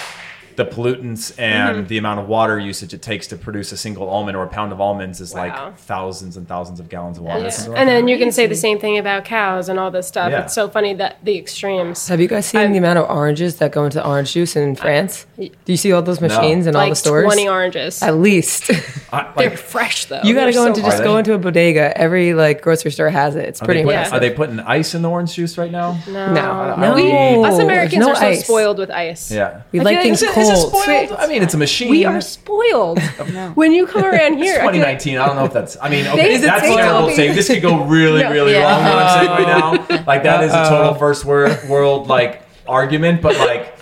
the 0.56 0.66
pollutants 0.66 1.34
and 1.39 1.78
mm-hmm. 1.78 1.88
the 1.88 1.98
amount 1.98 2.20
of 2.20 2.28
water 2.28 2.60
usage 2.60 2.94
it 2.94 3.02
takes 3.02 3.28
to 3.28 3.36
produce 3.38 3.72
a 3.72 3.78
single 3.78 4.10
almond 4.10 4.36
or 4.38 4.44
a 4.44 4.48
pound 4.48 4.72
of 4.72 4.80
almonds 4.82 5.20
is 5.22 5.34
Wow. 5.34 5.42
like 5.44 5.78
thousands 5.80 6.38
and 6.38 6.48
thousands 6.48 6.80
of 6.80 6.89
gallons 6.89 7.18
of 7.18 7.24
water. 7.24 7.44
Yeah. 7.44 7.50
Something 7.50 7.74
like 7.74 7.80
And 7.82 7.89
then 7.89 8.08
you 8.08 8.18
can 8.18 8.32
say 8.32 8.48
the 8.48 8.56
same 8.56 8.80
thing 8.80 8.98
about 8.98 9.26
cows 9.26 9.70
and 9.70 9.80
all 9.80 9.92
this 9.92 10.08
stuff. 10.08 10.32
Yeah. 10.32 10.44
It's 10.44 10.54
so 10.54 10.70
funny 10.70 10.94
that 10.96 11.18
the 11.24 11.38
extremes. 11.38 12.08
Have 12.08 12.20
you 12.20 12.28
guys 12.28 12.46
seen 12.46 12.62
I'm- 12.62 12.72
the 12.72 12.78
amount 12.78 13.00
of 13.00 13.10
oranges 13.10 13.58
that 13.58 13.72
go 13.72 13.86
into 13.86 14.06
orange 14.06 14.34
juice 14.34 14.56
in 14.56 14.76
France? 14.76 15.26
Do 15.38 15.50
you 15.66 15.78
see 15.78 15.92
all 15.92 16.02
those 16.02 16.22
machines 16.22 16.68
in 16.68 16.76
all 16.76 16.82
like 16.82 16.92
the 16.92 16.96
stores? 16.96 17.26
20 17.26 17.48
oranges. 17.48 18.02
At 18.02 18.18
least. 18.18 18.70
I- 19.13 19.32
They're 19.38 19.58
fresh 19.58 20.06
though. 20.06 20.22
you 20.24 20.34
got 20.34 20.46
to 20.46 20.52
go 20.54 20.63
so 20.63 20.68
into 20.68 20.82
just 20.82 21.04
go 21.04 21.18
into 21.18 21.34
a 21.34 21.38
bodega. 21.38 21.98
Every 21.98 22.34
like 22.34 22.62
grocery 22.62 22.92
store 22.92 23.10
has 23.10 23.36
it. 23.36 23.46
It's 23.46 23.62
are, 23.62 23.66
pretty 23.66 23.82
they 23.82 23.86
putting, 23.86 23.98
impressive. 24.00 24.13
are 24.13 24.20
they 24.20 24.30
putting 24.32 24.60
ice 24.60 24.94
in 24.96 25.02
the 25.02 25.10
orange 25.10 25.34
juice 25.34 25.58
right 25.58 25.72
now? 25.72 26.00
No. 26.08 26.34
No, 26.34 26.76
no. 26.76 26.96
We, 26.96 27.12
us 27.48 27.60
Americans 27.60 28.00
no 28.00 28.10
are 28.12 28.16
so 28.16 28.28
ice. 28.28 28.44
spoiled 28.44 28.78
with 28.78 28.89
ice. 28.92 29.32
Yeah. 29.32 29.62
We 29.72 29.80
I 29.80 29.84
like 29.84 29.96
like- 29.96 30.04
things 30.04 30.22
Is 30.22 30.30
it- 30.30 30.34
Is 30.44 30.50
it 30.50 30.54
cold. 30.72 30.84
spoiled? 30.84 31.12
I 31.20 31.28
mean, 31.28 31.42
it's 31.44 31.54
a 31.54 31.58
machine. 31.58 31.90
We 31.90 32.06
are 32.06 32.22
spoiled. 32.22 33.00
Oh, 33.20 33.52
when 33.56 33.72
you 33.72 33.86
come 33.88 34.04
around 34.04 34.38
here, 34.44 34.56
I 34.62 34.72
feel 34.72 34.82
like 34.82 35.00
2019. 35.00 35.18
I 35.18 35.26
don't 35.28 35.36
know 35.36 35.46
if 35.46 35.54
that's. 35.54 35.78
I 35.82 35.90
mean, 35.90 36.06
okay, 36.08 36.34
Is 36.34 36.42
that's 36.42 36.64
takeout? 36.66 36.76
terrible 36.78 37.10
saying. 37.12 37.36
This 37.36 37.48
could 37.48 37.62
go 37.62 37.84
really, 37.98 38.24
really 38.24 38.54
Yeah. 38.54 38.64
wrong. 38.72 38.84
What 38.84 39.04
I'm 39.04 39.26
saying 39.26 39.32
right 39.32 39.88
now, 39.98 40.04
like 40.08 40.24
that 40.24 40.44
is 40.44 40.52
a 40.54 40.64
total 40.70 40.94
first 40.96 41.26
wor- 41.26 41.58
world 41.70 42.08
like 42.08 42.44
argument. 42.68 43.22
But 43.22 43.38
like, 43.38 43.78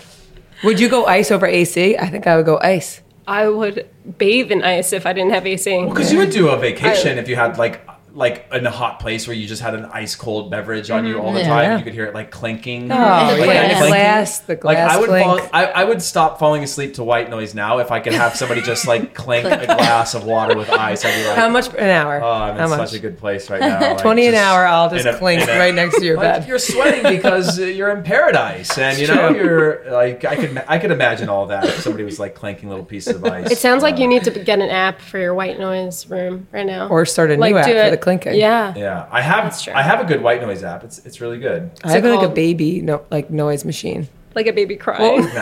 Would 0.64 0.78
you 0.80 0.88
go 0.88 1.06
ice 1.06 1.30
over 1.30 1.46
AC? 1.46 1.96
I 1.96 2.06
think 2.08 2.26
I 2.26 2.36
would 2.36 2.46
go 2.46 2.58
ice. 2.62 3.00
I 3.26 3.48
would 3.48 3.88
bathe 4.18 4.50
in 4.50 4.62
ice 4.64 4.92
if 4.92 5.06
I 5.06 5.12
didn't 5.12 5.30
have 5.32 5.46
AC. 5.46 5.84
because 5.86 6.12
you 6.12 6.18
would 6.18 6.30
do 6.30 6.48
a 6.48 6.56
vacation 6.58 7.18
if 7.18 7.28
you 7.28 7.36
had 7.36 7.56
like 7.58 7.80
like 8.14 8.46
in 8.52 8.66
a 8.66 8.70
hot 8.70 9.00
place 9.00 9.26
where 9.26 9.34
you 9.34 9.46
just 9.46 9.62
had 9.62 9.74
an 9.74 9.86
ice 9.86 10.14
cold 10.14 10.50
beverage 10.50 10.90
on 10.90 11.06
you 11.06 11.18
all 11.18 11.32
the 11.32 11.40
Yeah. 11.40 11.48
time. 11.48 11.62
Yeah. 11.64 11.78
You 11.78 11.84
could 11.84 11.94
hear 11.94 12.04
it 12.04 12.14
like 12.14 12.30
clinking. 12.30 12.92
Oh, 12.92 12.94
like 12.94 13.38
yeah, 13.38 13.46
that 13.46 13.68
the 13.68 13.74
clinking. 13.76 13.88
glass, 13.88 14.38
the 14.40 14.58
Like 14.62 14.76
I 14.78 14.98
would, 15.00 15.08
clink. 15.08 15.26
fall, 15.26 15.40
I, 15.52 15.64
I 15.66 15.84
would 15.84 16.02
stop 16.02 16.38
falling 16.38 16.62
asleep 16.62 16.94
to 16.94 17.04
white 17.04 17.30
noise 17.30 17.54
now 17.54 17.78
if 17.78 17.90
I 17.90 18.00
could 18.00 18.12
have 18.12 18.36
somebody 18.36 18.60
just 18.60 18.86
like 18.86 19.14
clink 19.24 19.46
a 19.46 19.64
glass 19.64 20.14
of 20.14 20.24
water 20.24 20.56
with 20.56 20.68
ice. 20.70 21.04
I'd 21.06 21.14
be 21.22 21.26
like, 21.26 21.36
How 21.38 21.48
much 21.48 21.68
an 21.68 21.88
hour? 21.88 22.20
Oh, 22.22 22.30
I'm 22.30 22.56
How 22.58 22.64
in 22.64 22.70
much? 22.70 22.90
such 22.90 22.98
a 22.98 23.00
good 23.00 23.16
place 23.16 23.48
right 23.48 23.60
now. 23.62 23.80
Like, 23.80 23.98
20 24.02 24.26
an 24.26 24.34
hour, 24.34 24.66
I'll 24.66 24.90
just 24.90 25.06
in 25.06 25.14
a- 25.14 25.18
clink 25.18 25.48
a- 25.48 25.58
right 25.58 25.74
next 25.74 25.98
to 25.98 26.04
your 26.04 26.16
like, 26.18 26.40
bed. 26.40 26.48
You're 26.48 26.58
sweating 26.58 27.04
because 27.16 27.58
uh, 27.58 27.62
you're 27.64 27.90
in 27.96 28.02
paradise, 28.02 28.76
and 28.76 28.98
you 28.98 29.06
know 29.06 29.28
true. 29.32 29.36
you're 29.42 29.90
like 29.90 30.24
I 30.26 30.36
could 30.36 30.62
I 30.68 30.78
could 30.78 30.90
imagine 30.90 31.30
all 31.30 31.46
that 31.46 31.64
if 31.64 31.80
somebody 31.80 32.04
was 32.04 32.20
like 32.20 32.34
clanking 32.34 32.68
little 32.68 32.84
pieces 32.84 33.16
of 33.16 33.24
ice. 33.24 33.50
It 33.50 33.56
sounds 33.58 33.82
like 33.82 33.94
Uh, 33.94 33.98
you 34.02 34.08
need 34.08 34.24
to 34.24 34.30
get 34.30 34.58
an 34.58 34.68
app 34.68 35.00
for 35.00 35.18
your 35.18 35.32
white 35.34 35.58
noise 35.58 36.06
room 36.10 36.46
right 36.52 36.66
now. 36.66 36.88
Or 36.88 37.06
start 37.06 37.30
a 37.30 37.36
like 37.36 37.52
new 37.52 37.58
app 37.58 37.66
do 37.66 37.72
for 37.72 37.78
it- 37.78 37.90
the 37.90 38.01
clinking. 38.02 38.34
Yeah. 38.34 38.74
Yeah, 38.76 39.06
I 39.10 39.22
have 39.22 39.44
true. 39.62 39.72
I 39.72 39.82
have 39.82 40.00
a 40.00 40.04
good 40.04 40.20
white 40.22 40.42
noise 40.42 40.62
app. 40.62 40.84
It's 40.84 40.98
it's 41.06 41.20
really 41.22 41.38
good. 41.38 41.70
I 41.84 41.92
have 41.92 42.04
it 42.04 42.10
like 42.14 42.28
a 42.28 42.32
baby 42.32 42.82
no, 42.82 43.02
like 43.10 43.30
noise 43.30 43.64
machine. 43.64 44.08
Like 44.34 44.46
a 44.46 44.52
baby 44.52 44.76
crying. 44.76 45.22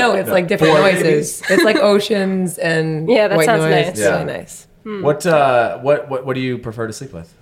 No, 0.00 0.14
it's 0.14 0.28
like 0.28 0.48
different 0.48 0.74
Four 0.74 0.82
noises. 0.82 1.42
It's 1.48 1.64
like 1.64 1.76
oceans 1.76 2.58
and 2.58 3.08
Yeah, 3.16 3.28
that 3.28 3.36
white 3.36 3.46
sounds 3.46 3.62
noise. 3.62 3.70
nice. 3.72 3.88
It's 3.88 4.00
Yeah. 4.00 4.10
really 4.12 4.24
nice. 4.24 4.66
What 4.84 5.24
uh 5.26 5.78
what 5.78 6.08
what 6.10 6.26
what 6.26 6.34
do 6.34 6.40
you 6.40 6.58
prefer 6.58 6.86
to 6.86 6.92
sleep 6.92 7.12
with? 7.12 7.32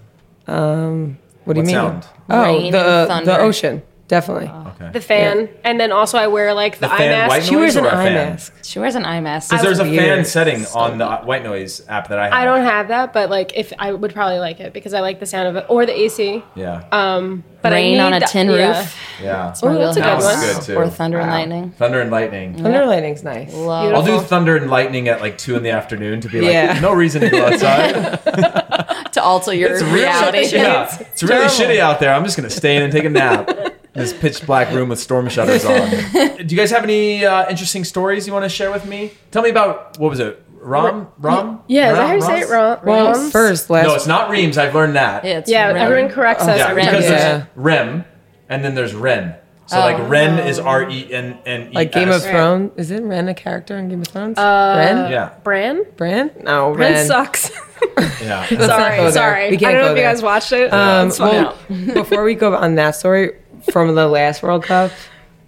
Um, 0.47 1.19
what 1.45 1.55
do 1.55 1.61
What 1.61 1.69
you 1.71 1.75
mean? 1.75 1.75
sound? 1.75 2.07
Oh, 2.29 2.43
Rain 2.45 2.73
the 2.73 2.79
and 2.79 3.09
thunder. 3.09 3.31
the 3.33 3.39
ocean, 3.41 3.83
definitely. 4.11 4.49
Okay. 4.73 4.91
the 4.93 5.01
fan. 5.01 5.49
And 5.65 5.79
then 5.81 5.93
also 5.93 6.19
I 6.19 6.27
wear 6.27 6.53
like 6.53 6.75
the, 6.75 6.89
The 6.89 6.93
eye 6.93 6.99
fan 6.99 7.11
mask. 7.11 7.31
white 7.31 7.43
She 7.45 7.55
wears 7.57 7.77
noise 7.77 7.85
an 7.85 7.85
or 7.85 7.89
a 7.89 8.01
eye 8.01 8.05
fan? 8.05 8.15
mask. 8.33 8.55
She 8.65 8.79
wears 8.81 8.95
an 8.97 9.05
eye 9.07 9.21
mask. 9.21 9.49
Because 9.51 9.65
there's 9.65 9.79
a 9.79 9.85
fan 9.85 9.93
weird. 9.97 10.27
setting 10.27 10.67
on 10.75 10.99
the 10.99 11.09
white 11.19 11.45
noise 11.45 11.81
app 11.89 12.09
that 12.09 12.19
I 12.19 12.25
have. 12.25 12.33
I 12.35 12.45
don't 12.45 12.65
have 12.65 12.89
that, 12.89 13.13
but 13.13 13.31
like 13.31 13.53
if 13.57 13.73
I 13.79 13.93
would 13.93 14.13
probably 14.13 14.39
like 14.41 14.59
it 14.61 14.73
because 14.73 14.93
I 14.95 15.01
like 15.01 15.21
the 15.21 15.27
sound 15.27 15.49
of 15.49 15.57
it 15.57 15.67
or 15.69 15.87
the 15.87 15.97
AC. 15.99 16.43
Yeah. 16.57 16.85
Um, 16.93 17.45
but 17.63 17.73
I 17.73 17.77
Rain 17.77 18.01
on 18.01 18.11
need 18.13 18.17
a 18.17 18.21
the- 18.21 18.27
tin 18.27 18.51
yeah. 18.51 18.79
roof. 18.81 18.97
yeah. 19.23 19.55
Oh, 19.63 19.75
that's 19.79 19.97
a 19.97 20.01
good 20.01 20.07
Wheelhouse. 20.07 20.25
one. 20.25 20.41
That's 20.41 20.67
good, 20.67 20.75
too. 20.75 20.77
Or 20.79 20.89
thunder 20.89 21.19
and 21.21 21.31
lightning. 21.31 21.71
Thunder 21.73 22.01
and 22.01 22.11
lightning. 22.11 22.55
Thunder 22.57 22.81
and 22.81 22.91
lightning's 22.91 23.23
nice. 23.23 23.55
Love. 23.55 23.93
I'll 23.95 24.03
do 24.05 24.19
thunder 24.21 24.57
and 24.57 24.71
lightning 24.71 25.09
at 25.09 25.21
like 25.21 25.39
two 25.39 25.57
in 25.57 25.63
the 25.63 25.71
afternoon 25.71 26.21
to 26.23 26.29
be 26.29 26.41
like, 26.41 26.51
Yeah. 26.53 26.81
no 26.81 26.93
reason 26.95 27.21
to 27.21 27.29
go 27.31 27.47
outside. 27.47 27.93
to 29.13 29.23
alter 29.23 29.53
your 29.53 29.73
It's 29.73 29.83
really, 29.83 29.95
reality. 30.01 30.57
yeah, 30.57 30.99
it's 31.01 31.23
really 31.23 31.47
shitty 31.47 31.79
out 31.79 32.01
there. 32.01 32.15
I'm 32.15 32.25
just 32.25 32.37
gonna 32.37 32.49
stay 32.51 32.77
in 32.77 32.83
and 32.83 32.93
take 32.93 33.05
a 33.05 33.11
nap. 33.11 33.51
in 34.01 34.07
This 34.07 34.13
pitch 34.13 34.47
black 34.47 34.73
room 34.73 34.89
with 34.89 34.99
storm 34.99 35.29
shutters 35.29 35.65
on. 35.65 35.91
Do 36.37 36.45
you 36.49 36.57
guys 36.57 36.71
have 36.71 36.85
any 36.85 37.25
uh, 37.25 37.49
interesting 37.51 37.85
stories 37.85 38.27
you 38.27 38.33
want 38.33 38.45
to 38.45 38.49
share 38.49 38.71
with 38.71 38.87
me? 38.87 39.13
Tell 39.31 39.43
me 39.43 39.51
about 39.51 39.99
what 39.99 40.11
was 40.11 40.21
it? 40.21 40.43
Rom? 40.63 41.09
Rom? 41.19 41.63
Yeah, 41.69 41.93
is 41.93 41.97
that 41.97 42.07
how 42.07 42.13
you 42.15 42.21
Rom? 42.21 42.31
say 42.31 42.41
it? 42.41 42.49
Rom? 42.51 42.79
Well, 42.85 43.15
Roms? 43.15 43.33
first, 43.33 43.71
last 43.71 43.87
No, 43.87 43.95
it's 43.95 44.07
not 44.07 44.31
Reams. 44.31 44.59
I've 44.59 44.75
learned 44.75 44.97
that. 44.97 45.25
Yeah, 45.25 45.39
it's 45.39 45.51
Yeah, 45.51 45.69
red. 45.69 45.77
everyone 45.79 46.11
corrects 46.11 46.45
us. 46.45 46.59
Yeah, 46.59 46.73
Ren. 46.73 46.87
because 46.87 47.05
Yeah. 47.05 47.11
there's 47.19 47.43
Rem 47.57 48.05
and 48.49 48.65
then 48.65 48.75
there's 48.75 48.95
Ren. 48.95 49.35
So 49.67 49.79
like 49.79 50.09
Ren 50.09 50.41
is 50.49 50.59
R 50.59 50.91
E 50.91 51.13
N 51.15 51.39
N 51.47 51.69
E. 51.71 51.75
Like 51.75 51.93
Game 51.93 52.11
of 52.11 52.23
Thrones. 52.25 52.73
Is 52.77 52.91
it 52.91 53.05
Ren 53.05 53.29
a 53.29 53.35
character 53.35 53.79
in 53.79 53.89
Game 53.89 54.01
of 54.01 54.09
Thrones? 54.09 54.37
Uh, 54.37 54.75
Ren? 54.77 55.11
Yeah, 55.13 55.31
Bran? 55.45 55.85
Bran? 55.97 56.33
No, 56.43 56.75
Bran 56.75 56.93
Ren. 56.95 57.07
sucks. 57.07 57.51
yeah. 58.21 58.45
Let's 58.51 58.51
not 58.51 58.59
go 58.59 58.67
sorry, 58.67 58.97
there. 58.99 59.13
sorry. 59.13 59.51
We 59.51 59.57
can't 59.59 59.71
I 59.71 59.73
don't 59.75 59.83
know 59.83 59.87
go 59.89 59.93
if 59.93 59.97
you 59.99 60.03
there. 60.03 60.13
guys 60.13 60.23
watched 60.23 60.53
it. 60.53 60.73
Um, 60.73 61.07
It's 61.09 61.19
fine. 61.19 61.33
well, 61.45 61.57
before 61.95 62.25
we 62.25 62.35
go 62.35 62.55
on 62.57 62.75
that 62.75 62.97
story 62.97 63.35
from 63.73 63.95
the 63.95 64.07
last 64.09 64.43
World 64.43 64.65
Cup, 64.65 64.93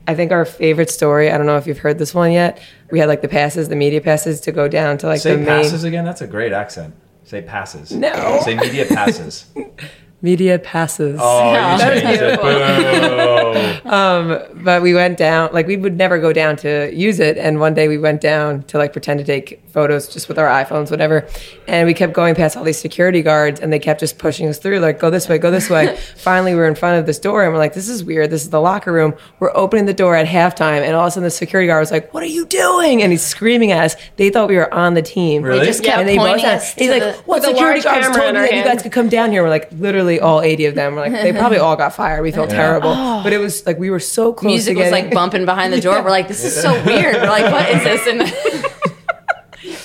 I 0.06 0.14
think 0.14 0.32
our 0.32 0.44
favorite 0.44 0.90
story. 0.90 1.30
I 1.30 1.36
don't 1.36 1.46
know 1.46 1.56
if 1.56 1.66
you've 1.66 1.78
heard 1.78 1.98
this 1.98 2.14
one 2.14 2.32
yet. 2.32 2.60
We 2.90 2.98
had 2.98 3.08
like 3.08 3.22
the 3.22 3.28
passes, 3.28 3.68
the 3.68 3.76
media 3.76 4.00
passes 4.00 4.40
to 4.42 4.52
go 4.52 4.68
down 4.68 4.98
to 4.98 5.06
like 5.06 5.20
Say 5.20 5.32
the 5.32 5.38
main 5.38 5.46
passes 5.46 5.84
again. 5.84 6.04
That's 6.04 6.20
a 6.20 6.26
great 6.26 6.52
accent. 6.52 6.94
Say 7.24 7.42
passes. 7.42 7.92
No. 7.92 8.40
Say 8.44 8.56
media 8.56 8.84
passes. 8.86 9.46
media 10.22 10.58
passes. 10.58 11.18
Oh, 11.20 11.52
you 11.74 12.00
changed 12.00 12.22
it. 12.22 12.40
Boo. 12.40 13.90
Um, 13.90 14.38
but 14.64 14.80
we 14.82 14.94
went 14.94 15.18
down, 15.18 15.52
like 15.52 15.66
we 15.66 15.76
would 15.76 15.96
never 15.96 16.18
go 16.18 16.32
down 16.32 16.56
to 16.58 16.90
use 16.94 17.20
it. 17.20 17.36
And 17.36 17.60
one 17.60 17.74
day 17.74 17.88
we 17.88 17.98
went 17.98 18.20
down 18.20 18.62
to 18.64 18.78
like 18.78 18.92
pretend 18.92 19.18
to 19.18 19.24
take 19.24 19.60
photos 19.68 20.08
just 20.08 20.28
with 20.28 20.38
our 20.38 20.46
iPhones, 20.46 20.90
whatever. 20.90 21.26
And 21.66 21.86
we 21.86 21.94
kept 21.94 22.12
going 22.12 22.34
past 22.34 22.56
all 22.56 22.64
these 22.64 22.78
security 22.78 23.22
guards 23.22 23.60
and 23.60 23.72
they 23.72 23.78
kept 23.78 24.00
just 24.00 24.18
pushing 24.18 24.46
us 24.48 24.58
through, 24.58 24.78
like, 24.80 24.98
go 24.98 25.10
this 25.10 25.28
way, 25.28 25.38
go 25.38 25.50
this 25.50 25.68
way. 25.68 25.96
Finally, 26.16 26.54
we're 26.54 26.66
in 26.68 26.74
front 26.74 26.98
of 26.98 27.06
this 27.06 27.18
door 27.18 27.42
and 27.42 27.52
we're 27.52 27.58
like, 27.58 27.74
this 27.74 27.88
is 27.88 28.04
weird. 28.04 28.30
This 28.30 28.42
is 28.42 28.50
the 28.50 28.60
locker 28.60 28.92
room. 28.92 29.14
We're 29.40 29.54
opening 29.56 29.86
the 29.86 29.94
door 29.94 30.14
at 30.14 30.26
halftime. 30.26 30.82
And 30.82 30.94
all 30.94 31.02
of 31.02 31.08
a 31.08 31.10
sudden 31.12 31.24
the 31.24 31.30
security 31.30 31.66
guard 31.66 31.80
was 31.80 31.90
like, 31.90 32.12
what 32.14 32.22
are 32.22 32.26
you 32.26 32.46
doing? 32.46 33.02
And 33.02 33.10
he's 33.12 33.22
screaming 33.24 33.72
at 33.72 33.82
us. 33.84 33.96
They 34.16 34.30
thought 34.30 34.48
we 34.48 34.56
were 34.56 34.72
on 34.72 34.94
the 34.94 35.02
team. 35.02 35.42
Really? 35.42 35.60
They 35.60 35.66
just 35.66 35.82
kept 35.82 35.98
and 35.98 36.08
they 36.08 36.16
pointing 36.16 36.44
both- 36.44 36.54
us 36.54 36.74
He's 36.74 36.90
like, 36.90 37.02
the- 37.02 37.12
what 37.24 37.42
security 37.42 37.80
large 37.80 38.02
guards 38.02 38.16
told 38.16 38.28
in 38.28 38.34
you 38.36 38.40
our 38.40 38.46
that 38.48 38.54
you 38.56 38.64
guys 38.64 38.82
could 38.82 38.92
come 38.92 39.08
down 39.08 39.32
here? 39.32 39.42
We're 39.42 39.48
like, 39.48 39.70
literally 39.72 40.11
all 40.20 40.40
80 40.42 40.66
of 40.66 40.74
them. 40.74 40.94
We're 40.94 41.02
like, 41.08 41.12
they 41.12 41.32
probably 41.32 41.58
all 41.58 41.76
got 41.76 41.94
fired. 41.94 42.22
We 42.22 42.30
felt 42.32 42.50
terrible. 42.50 42.94
But 43.22 43.32
it 43.32 43.38
was 43.38 43.64
like, 43.66 43.78
we 43.78 43.90
were 43.90 44.00
so 44.00 44.32
close 44.32 44.50
Music 44.50 44.76
to 44.76 44.82
was 44.82 44.90
like 44.92 45.12
bumping 45.12 45.44
behind 45.44 45.72
the 45.72 45.80
door. 45.80 46.02
We're 46.04 46.10
like, 46.10 46.26
this 46.28 46.42
is 46.44 46.60
so 46.60 46.72
weird. 46.86 47.14
We're 47.16 47.26
like, 47.28 47.52
what 47.52 47.68
is 47.70 47.82
this? 47.84 48.06
And 48.08 48.20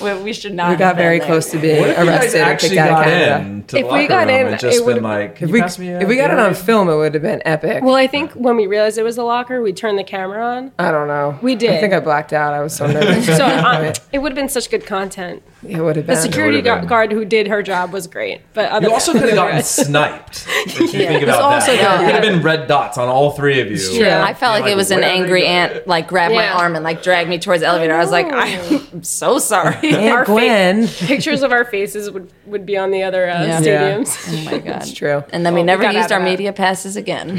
we, 0.00 0.22
we 0.24 0.32
should 0.32 0.54
not. 0.54 0.66
We 0.68 0.70
have 0.72 0.78
got 0.78 0.96
been 0.96 1.04
very 1.04 1.18
there. 1.20 1.28
close 1.28 1.50
to 1.52 1.58
being 1.58 1.80
What 1.80 1.90
if 1.90 1.98
you 1.98 2.04
guys 2.04 2.08
arrested 2.08 2.40
and 2.40 2.50
actually 2.50 2.68
kicked 2.70 2.80
out 2.80 2.98
of 2.98 3.04
Canada. 3.04 3.46
in 3.48 3.62
to 3.64 3.78
If 3.78 3.92
we 3.92 4.06
got 4.08 4.26
room 4.26 4.46
in, 4.48 4.54
it 4.54 4.60
just 4.60 4.84
been 4.86 5.02
like, 5.02 5.40
If 5.42 5.50
we, 5.50 5.60
pass 5.60 5.78
me 5.78 5.90
a 5.90 6.00
if 6.00 6.08
we 6.08 6.16
got 6.16 6.30
it 6.32 6.38
on 6.38 6.54
film, 6.54 6.88
it 6.88 6.96
would 6.96 7.14
have 7.14 7.22
been 7.22 7.42
epic. 7.44 7.84
Well, 7.84 7.94
I 7.94 8.06
think 8.08 8.32
when 8.32 8.56
we 8.56 8.66
realized 8.66 8.98
it 8.98 9.02
was 9.04 9.16
the 9.16 9.22
locker, 9.24 9.62
we 9.62 9.72
turned 9.72 9.98
the 9.98 10.04
camera 10.04 10.44
on. 10.44 10.72
I 10.78 10.90
don't 10.90 11.06
know. 11.06 11.38
We 11.42 11.54
did. 11.54 11.70
I 11.70 11.80
think 11.80 11.92
I 11.92 12.00
blacked 12.00 12.32
out. 12.32 12.54
I 12.54 12.60
was 12.60 12.74
so 12.74 12.86
nervous. 12.86 13.26
So 13.26 13.46
um, 13.46 13.92
it 14.12 14.18
would 14.18 14.32
have 14.32 14.36
been 14.36 14.48
such 14.48 14.68
good 14.70 14.84
content. 14.86 15.42
It 15.68 15.80
would 15.80 15.96
have 15.96 16.06
been. 16.06 16.16
The 16.16 16.20
security 16.22 16.60
been. 16.60 16.86
guard 16.86 17.12
who 17.12 17.24
did 17.24 17.46
her 17.48 17.62
job 17.62 17.92
was 17.92 18.06
great, 18.06 18.40
but 18.54 18.70
other 18.70 18.86
You 18.88 18.92
also 18.92 19.12
could 19.12 19.22
have 19.22 19.34
gotten 19.34 19.62
sniped. 19.62 20.46
If 20.66 20.80
you 20.80 20.88
think 20.88 21.22
about 21.22 21.40
also 21.42 21.72
that, 21.72 21.80
got- 21.82 21.98
there 22.00 22.06
could 22.14 22.24
have 22.24 22.34
been 22.34 22.42
red 22.42 22.66
dots 22.68 22.98
on 22.98 23.08
all 23.08 23.30
three 23.32 23.60
of 23.60 23.70
you. 23.70 23.76
true. 23.78 24.08
I 24.08 24.34
felt 24.34 24.54
like, 24.54 24.62
Like, 24.64 24.72
it 24.72 24.76
was 24.76 24.90
an 24.90 25.00
where 25.00 25.08
are 25.08 25.12
they 25.12 25.18
angry 25.22 25.40
going? 25.42 25.52
aunt, 25.52 25.86
like 25.86 26.08
grabbed 26.08 26.34
Yeah. 26.34 26.40
my 26.40 26.48
arm 26.62 26.74
and 26.74 26.84
like 26.84 27.02
dragged 27.02 27.28
me 27.30 27.38
towards 27.38 27.60
the 27.62 27.66
elevator. 27.68 27.94
I 27.94 27.98
was 27.98 28.10
like, 28.10 28.26
I'm 28.30 29.02
so 29.02 29.38
sorry. 29.38 29.76
Aunt 29.94 30.12
our 30.12 30.24
Gwen. 30.24 30.88
pictures 30.88 31.42
of 31.42 31.52
our 31.52 31.64
faces 31.64 32.10
would, 32.10 32.30
would 32.46 32.64
be 32.66 32.76
on 32.76 32.90
the 32.90 33.02
other 33.02 33.28
uh, 33.28 33.44
Yeah. 33.44 33.60
Yeah. 33.60 33.94
stadiums. 33.98 34.28
oh 34.28 34.44
my 34.50 34.58
god, 34.58 34.82
It's 34.82 34.92
true. 34.92 35.24
And 35.32 35.44
then 35.44 35.52
we 35.54 35.58
Well, 35.58 35.64
we 35.64 35.66
never 35.66 35.82
gotta 35.82 35.98
used 35.98 36.12
our 36.12 36.18
that. 36.18 36.24
media 36.24 36.52
passes 36.52 36.96
again. 36.96 37.36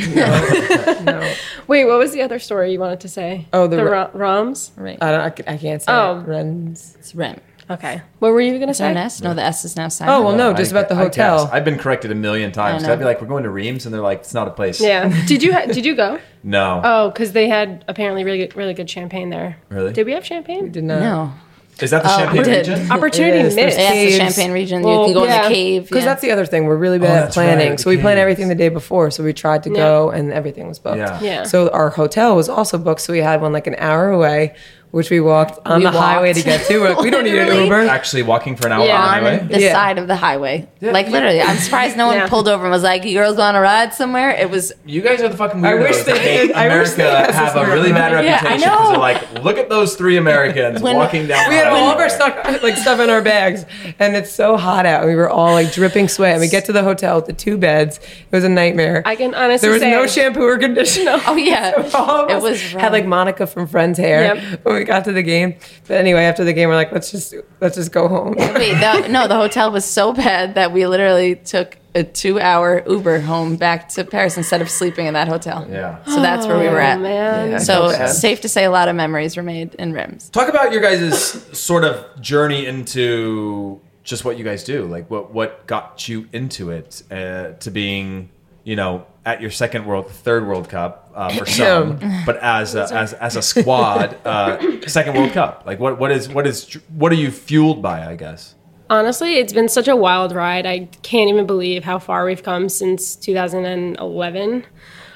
Wait, 1.67 1.85
what 1.85 1.97
was 1.99 2.11
the 2.11 2.21
other 2.21 2.39
story 2.39 2.71
you 2.71 2.79
wanted 2.79 2.99
to 3.01 3.07
say? 3.07 3.47
Oh, 3.53 3.67
the 3.67 3.77
the 3.77 3.85
Ro- 3.85 4.09
Ro- 4.13 4.19
Roms. 4.43 4.71
right. 4.75 4.97
I 5.01 5.11
don't. 5.11 5.47
I, 5.47 5.57
can't 5.57 5.81
say. 5.81 5.91
Oh. 5.91 6.19
it. 6.19 6.27
Rens. 6.27 6.95
It's 6.99 7.13
Rem. 7.15 7.39
Okay, 7.69 8.01
what 8.17 8.31
were 8.31 8.41
you 8.41 8.57
gonna 8.57 8.73
say? 8.73 8.89
an 8.89 8.97
S? 8.97 9.21
No, 9.21 9.35
the 9.35 9.43
S 9.43 9.63
is 9.63 9.75
now 9.75 9.89
silent. 9.89 10.17
Oh 10.17 10.25
well, 10.27 10.35
no, 10.35 10.53
just 10.53 10.71
about 10.71 10.89
the 10.89 10.95
hotel. 10.95 11.47
I've 11.53 11.63
been 11.65 11.77
corrected 11.77 12.09
a 12.11 12.15
million 12.15 12.51
times. 12.51 12.83
I 12.83 12.87
know. 12.87 12.93
I'd 12.93 12.99
be 12.99 13.05
like, 13.05 13.21
we're 13.21 13.27
going 13.27 13.43
to 13.43 13.49
Reams, 13.51 13.85
and 13.85 13.93
they're 13.93 14.01
like, 14.01 14.19
it's 14.21 14.33
not 14.33 14.47
a 14.47 14.51
place. 14.51 14.81
Yeah. 14.81 15.07
Did 15.27 15.43
you 15.43 15.53
ha- 15.53 15.65
did 15.67 15.85
you 15.85 15.95
go? 15.95 16.19
No. 16.41 16.81
Oh, 16.83 17.09
because 17.11 17.33
they 17.33 17.47
had 17.47 17.85
apparently 17.87 18.23
really 18.23 18.39
good, 18.39 18.55
really 18.55 18.73
good 18.73 18.89
champagne 18.89 19.29
there. 19.29 19.57
Really? 19.69 19.93
Did 19.93 20.05
we 20.07 20.13
have 20.13 20.25
champagne? 20.25 20.71
Did 20.71 20.83
not. 20.85 20.99
No. 20.99 21.31
Is 21.81 21.91
that 21.91 22.03
the 22.03 22.13
Oh, 22.13 22.17
Champagne 22.17 22.37
we 22.39 22.43
did. 22.43 22.67
region? 22.67 22.91
Opportunity 22.91 23.37
It 23.39 23.45
is. 23.45 23.55
There's 23.55 23.67
missed. 23.67 23.79
Yeah, 23.79 23.93
it's 23.93 24.13
the 24.13 24.19
Caves. 24.19 24.35
Champagne 24.35 24.51
region. 24.51 24.81
Well, 24.83 24.99
you 25.01 25.05
can 25.05 25.13
go 25.13 25.23
yeah. 25.23 25.43
in 25.45 25.49
the 25.49 25.55
cave. 25.55 25.83
Because 25.83 25.97
yeah. 26.03 26.05
that's 26.05 26.21
the 26.21 26.31
other 26.31 26.45
thing. 26.45 26.65
We're 26.65 26.75
really 26.75 26.97
oh, 26.97 27.01
bad 27.01 27.09
Oh, 27.09 27.15
at 27.15 27.21
that's 27.21 27.37
right, 27.37 27.45
planning. 27.45 27.71
the 27.73 27.77
so 27.77 27.89
we 27.89 27.95
planned 27.97 28.17
caves. 28.17 28.21
everything 28.21 28.47
the 28.49 28.55
day 28.55 28.67
before. 28.69 29.11
So 29.11 29.23
we 29.23 29.31
tried 29.31 29.63
to 29.63 29.69
Yeah. 29.69 29.75
go, 29.77 30.09
and 30.09 30.33
everything 30.33 30.67
was 30.67 30.77
booked. 30.79 30.97
Yeah. 30.97 31.21
Yeah. 31.21 31.43
So 31.43 31.69
our 31.69 31.89
hotel 31.89 32.35
was 32.35 32.49
also 32.49 32.77
booked. 32.77 32.99
So 33.01 33.13
we 33.13 33.19
had 33.19 33.39
one 33.41 33.53
like 33.53 33.67
an 33.67 33.75
hour 33.77 34.09
away, 34.09 34.55
which 34.91 35.09
we 35.09 35.19
walked 35.19 35.59
on 35.67 35.79
We 35.79 35.83
the 35.85 35.91
highway 35.91 36.33
to 36.33 36.41
get 36.41 36.65
to. 36.67 36.79
We're 36.79 36.89
like, 36.89 36.99
we 37.01 37.09
don't 37.11 37.23
need 37.23 37.35
an 37.37 37.63
Uber. 37.63 37.81
Actually, 37.87 38.23
walking 38.23 38.55
for 38.55 38.67
an 38.67 38.73
hour 38.73 38.85
Yeah. 38.85 38.95
on 38.97 39.01
the 39.01 39.07
highway. 39.29 39.47
the 39.47 39.61
Yeah. 39.61 39.73
side 39.73 39.97
of 39.99 40.07
the 40.07 40.15
highway. 40.15 40.67
Like 40.81 41.09
literally, 41.09 41.41
I'm 41.41 41.57
surprised 41.57 41.95
no 41.97 42.07
one 42.07 42.15
Yeah. 42.17 42.27
pulled 42.27 42.47
over 42.47 42.63
and 42.63 42.71
was 42.71 42.83
like, 42.83 43.03
"You 43.05 43.13
girls 43.19 43.35
going 43.35 43.53
to 43.53 43.59
ride 43.59 43.93
somewhere?" 43.93 44.31
It 44.31 44.49
was 44.49 44.71
You 44.85 45.01
guys 45.01 45.21
are 45.21 45.29
the 45.29 45.37
fucking 45.37 45.63
I 45.63 45.75
wish 45.75 45.97
they 45.97 46.03
that 46.13 46.15
make 46.15 46.47
did. 46.47 46.51
I 46.53 46.67
wish 46.79 46.93
America 46.93 46.95
they 46.97 47.03
had 47.09 47.31
have 47.35 47.55
a 47.55 47.65
really 47.71 47.91
bad 47.91 48.13
around. 48.13 48.25
Yeah, 48.25 48.41
I 48.43 48.57
know. 48.57 48.89
They're 48.89 48.97
like, 48.97 49.43
look 49.43 49.57
at 49.57 49.69
those 49.69 49.95
three 49.95 50.17
Americans 50.17 50.81
When- 50.81 50.95
walking 50.95 51.27
down. 51.27 51.49
We 51.49 51.55
had 51.55 51.67
all 51.67 51.91
of 51.91 51.97
our 51.99 52.09
stuff, 52.09 52.61
like 52.63 52.77
stuff 52.77 52.99
in 52.99 53.09
our 53.09 53.21
bags, 53.21 53.65
and 53.99 54.15
it's 54.15 54.31
so 54.31 54.57
hot 54.57 54.85
out. 54.85 55.01
And 55.01 55.09
we 55.09 55.15
were 55.15 55.29
all 55.29 55.53
like 55.53 55.71
dripping 55.71 56.07
sweat. 56.07 56.31
And 56.33 56.41
we 56.41 56.47
get 56.47 56.65
to 56.65 56.71
the 56.73 56.83
hotel 56.83 57.17
with 57.17 57.25
the 57.25 57.33
two 57.33 57.57
beds. 57.57 57.97
It 57.99 58.31
was 58.31 58.43
a 58.43 58.49
nightmare. 58.49 59.01
I 59.05 59.15
can 59.15 59.35
honestly 59.35 59.67
there 59.67 59.73
was 59.73 59.81
say- 59.81 59.91
no 59.91 60.07
shampoo 60.07 60.41
or 60.43 60.57
conditioner. 60.57 61.19
Oh 61.27 61.35
yeah, 61.35 61.89
All 61.93 62.23
of 62.25 62.29
it 62.29 62.35
us 62.37 62.41
was 62.43 62.61
had 62.71 62.91
like 62.91 63.05
Monica 63.05 63.45
from 63.45 63.67
Friends 63.67 63.97
hair 63.99 64.35
Yep. 64.35 64.61
When 64.79 64.85
we 64.85 64.87
got 64.87 65.05
to 65.05 65.11
the 65.11 65.23
game. 65.23 65.55
But 65.87 65.97
anyway, 65.97 66.23
after 66.23 66.43
the 66.43 66.53
game, 66.53 66.69
we're 66.69 66.75
like, 66.75 66.91
let's 66.91 67.11
just 67.11 67.33
let's 67.59 67.75
just 67.75 67.91
go 67.91 68.07
home. 68.07 68.35
Wait, 68.37 68.73
the, 68.79 69.07
no, 69.09 69.27
the 69.27 69.35
hotel 69.35 69.71
was 69.71 69.85
so 69.85 70.13
bad 70.13 70.55
that 70.55 70.71
we 70.71 70.85
literally 70.87 71.35
took 71.35 71.77
a 71.95 72.03
two-hour 72.03 72.83
Uber 72.87 73.19
home 73.19 73.55
back 73.55 73.89
to 73.89 74.03
Paris 74.05 74.37
instead 74.37 74.61
of 74.61 74.69
sleeping 74.69 75.07
in 75.07 75.13
that 75.15 75.27
hotel. 75.27 75.65
Yeah. 75.69 76.03
So 76.05 76.21
that's 76.21 76.45
where 76.45 76.57
we 76.59 76.65
were 76.67 76.79
Oh 76.79 76.85
at. 76.85 77.01
man. 77.01 77.51
Yeah. 77.51 77.57
So 77.57 77.89
Sad. 77.91 78.09
safe 78.09 78.41
to 78.41 78.49
say, 78.49 78.63
a 78.65 78.69
lot 78.71 78.87
of 78.89 78.95
memories 78.95 79.35
were 79.35 79.41
made 79.43 79.73
in 79.75 79.91
Rims. 79.93 80.29
Talk 80.29 80.49
about 80.49 80.71
your 80.71 80.81
guys' 80.81 81.31
sort 81.57 81.83
of 81.83 82.21
journey 82.21 82.65
into 82.67 83.81
just 84.03 84.23
what 84.23 84.37
you 84.37 84.43
guys 84.43 84.63
do. 84.63 84.85
Like, 84.85 85.09
what 85.09 85.33
what 85.33 85.65
got 85.67 86.07
you 86.07 86.27
into 86.31 86.69
it 86.69 87.01
uh, 87.11 87.53
to 87.53 87.71
being, 87.71 88.29
you 88.63 88.75
know, 88.75 89.05
at 89.29 89.41
your 89.41 89.51
second 89.51 89.85
world, 89.85 90.09
third 90.09 90.47
World 90.47 90.69
Cup 90.69 91.11
uh, 91.13 91.29
for 91.37 91.45
some, 91.61 91.99
but 92.25 92.37
as 92.37 92.73
a, 92.75 92.83
as 92.93 93.13
as 93.13 93.35
a 93.35 93.41
squad, 93.41 94.17
uh, 94.25 94.81
second 94.87 95.15
World 95.15 95.31
Cup. 95.33 95.63
Like, 95.65 95.79
what 95.79 95.99
what 95.99 96.11
is 96.11 96.27
what 96.29 96.47
is 96.47 96.73
what 96.95 97.11
are 97.11 97.15
you 97.15 97.29
fueled 97.31 97.81
by? 97.81 98.05
I 98.05 98.15
guess. 98.15 98.55
Honestly, 98.89 99.35
it's 99.35 99.53
been 99.53 99.69
such 99.69 99.87
a 99.87 99.95
wild 99.95 100.33
ride. 100.33 100.65
I 100.65 100.85
can't 101.03 101.29
even 101.29 101.45
believe 101.45 101.83
how 101.83 101.99
far 101.99 102.25
we've 102.25 102.41
come 102.41 102.69
since 102.69 103.15
2011. 103.15 104.65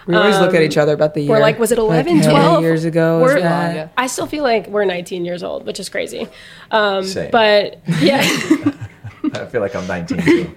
We 0.06 0.15
always 0.15 0.38
look 0.38 0.54
at 0.54 0.62
each 0.62 0.78
other 0.78 0.93
about 0.93 1.13
the 1.15 1.21
year. 1.21 1.30
We're 1.32 1.39
like, 1.39 1.58
was 1.58 1.71
it 1.71 1.80
11, 1.80 2.17
Like, 2.19 2.30
12? 2.30 2.62
years 2.62 2.84
ago? 2.86 3.21
We're- 3.21 3.38
is 3.38 3.43
that? 3.43 3.93
I 3.97 4.06
still 4.08 4.28
feel 4.28 4.43
like 4.43 4.67
we're 4.67 4.86
19 4.86 5.26
years 5.26 5.41
old, 5.43 5.65
which 5.65 5.80
is 5.80 5.89
crazy. 5.89 6.28
Um, 6.69 7.04
Same. 7.04 7.32
but 7.32 7.80
yeah, 7.99 8.19
I 9.34 9.45
feel 9.49 9.62
like 9.62 9.76
I'm 9.76 9.88
19. 9.88 10.17
Too. 10.21 10.56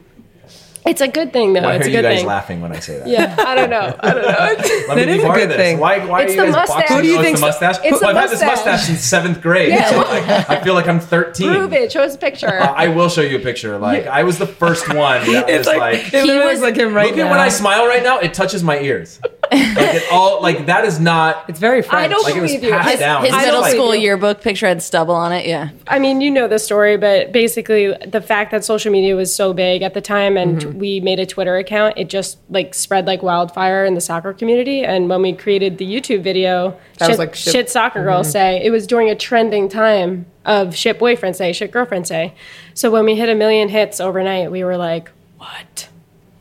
It's 0.86 1.00
a 1.00 1.08
good 1.08 1.32
thing 1.32 1.52
though. 1.52 1.62
Why 1.62 1.74
it's 1.74 1.84
are 1.86 1.88
a 1.88 1.90
you 1.90 1.96
good 1.98 2.02
guys 2.02 2.18
thing. 2.18 2.26
laughing 2.26 2.60
when 2.60 2.72
I 2.72 2.78
say 2.80 2.98
that? 2.98 3.08
Yeah, 3.08 3.34
I 3.38 3.54
don't 3.54 3.70
know. 3.70 3.96
I 4.00 4.14
don't 4.14 4.22
know. 4.22 4.28
Let 4.88 4.96
me 4.96 5.04
That 5.04 5.06
be 5.06 5.12
is 5.12 5.22
a 5.22 5.26
part 5.26 5.34
good 5.38 5.42
of 5.44 5.48
this. 5.50 5.56
thing. 5.56 5.78
Why, 5.78 6.04
why 6.06 6.22
It's 6.22 6.32
are 6.32 6.34
you 6.34 6.40
the 6.40 6.46
guys 6.46 6.54
mustache. 6.54 6.78
boxing? 6.80 6.96
Who 6.96 7.02
do 7.02 7.08
you 7.08 7.16
Oh, 7.18 7.22
it's 7.22 7.40
the 7.40 7.46
mustache? 7.46 7.76
it's 7.82 7.90
Well, 7.90 8.00
the 8.00 8.06
I've 8.06 8.16
had 8.16 8.30
this 8.30 8.40
mustache. 8.42 8.64
mustache 8.66 8.86
since 8.86 9.00
seventh 9.00 9.40
grade. 9.42 9.68
Yeah. 9.70 9.90
So 9.90 9.98
like, 9.98 10.48
I 10.50 10.62
feel 10.64 10.74
like 10.74 10.88
I'm 10.88 11.00
13. 11.00 11.48
Prove 11.54 11.72
it. 11.72 11.92
Show 11.92 12.02
us 12.02 12.14
a 12.14 12.18
picture. 12.18 12.60
Uh, 12.60 12.72
I 12.72 12.88
will 12.88 13.08
show 13.08 13.20
you 13.22 13.36
a 13.36 13.40
picture. 13.40 13.78
Like 13.78 14.06
I 14.06 14.22
was 14.24 14.38
the 14.38 14.46
first 14.46 14.88
one 14.88 14.96
that 15.32 15.46
was 15.58 15.66
like, 15.66 16.12
it 16.12 16.24
literally 16.24 16.34
was- 16.36 16.44
looks 16.46 16.60
like 16.62 16.76
him 16.76 16.94
right 16.94 17.08
look 17.08 17.16
now. 17.16 17.26
at 17.26 17.30
when 17.30 17.40
I 17.40 17.48
smile 17.48 17.86
right 17.86 18.02
now. 18.02 18.18
It 18.20 18.32
touches 18.34 18.62
my 18.62 18.78
ears. 18.78 19.20
Like 19.52 19.94
it 19.94 20.04
all 20.10 20.40
like 20.42 20.66
that 20.66 20.84
is 20.84 20.98
not. 20.98 21.44
it's 21.48 21.58
very 21.58 21.82
French. 21.82 22.04
I 22.04 22.08
don't 22.08 22.22
Like 22.24 22.36
it 22.36 22.40
was 22.40 22.52
believe 22.52 22.64
you. 22.64 22.78
His- 22.78 22.98
down. 23.00 23.22
His 23.24 23.32
middle 23.32 23.60
don't 23.62 23.70
school 23.70 23.94
yearbook 23.94 24.40
picture 24.40 24.66
had 24.66 24.82
stubble 24.82 25.14
on 25.14 25.32
it. 25.32 25.46
Yeah. 25.46 25.70
I 25.86 25.98
mean, 25.98 26.20
you 26.20 26.30
know 26.30 26.48
the 26.48 26.58
story, 26.58 26.96
but 26.96 27.32
basically, 27.32 27.94
the 28.06 28.20
fact 28.20 28.50
that 28.52 28.64
social 28.64 28.90
media 28.90 29.14
was 29.16 29.34
so 29.34 29.52
big 29.52 29.82
at 29.82 29.94
the 29.94 30.00
time, 30.00 30.36
and 30.36 30.56
Mm-hmm. 30.60 30.78
we 30.78 31.00
made 31.00 31.20
a 31.20 31.26
Twitter 31.26 31.56
account, 31.56 31.98
it 31.98 32.08
just 32.08 32.38
like 32.48 32.72
spread 32.74 33.06
like 33.06 33.22
wildfire 33.22 33.84
in 33.84 33.94
the 33.94 34.00
soccer 34.00 34.32
community. 34.32 34.82
And 34.84 35.08
when 35.08 35.20
we 35.22 35.32
created 35.34 35.78
the 35.78 35.86
YouTube 35.86 36.22
video, 36.22 36.76
That 36.98 37.08
was 37.08 37.16
shit, 37.16 37.18
like 37.18 37.34
ship- 37.34 37.52
shit 37.52 37.70
soccer 37.70 38.02
girls 38.02 38.30
say 38.30 38.64
it 38.64 38.70
was 38.70 38.86
during 38.86 39.10
a 39.10 39.14
trending 39.14 39.68
time 39.68 40.26
of 40.44 40.74
shit 40.76 40.98
boyfriend 40.98 41.36
say, 41.36 41.52
shit 41.52 41.70
girlfriend 41.72 42.06
say. 42.06 42.34
So 42.74 42.90
when 42.90 43.04
we 43.04 43.16
hit 43.16 43.28
a 43.28 43.34
million 43.34 43.68
hits 43.68 44.00
overnight, 44.00 44.50
we 44.50 44.64
were 44.64 44.76
like, 44.76 45.10
what? 45.38 45.88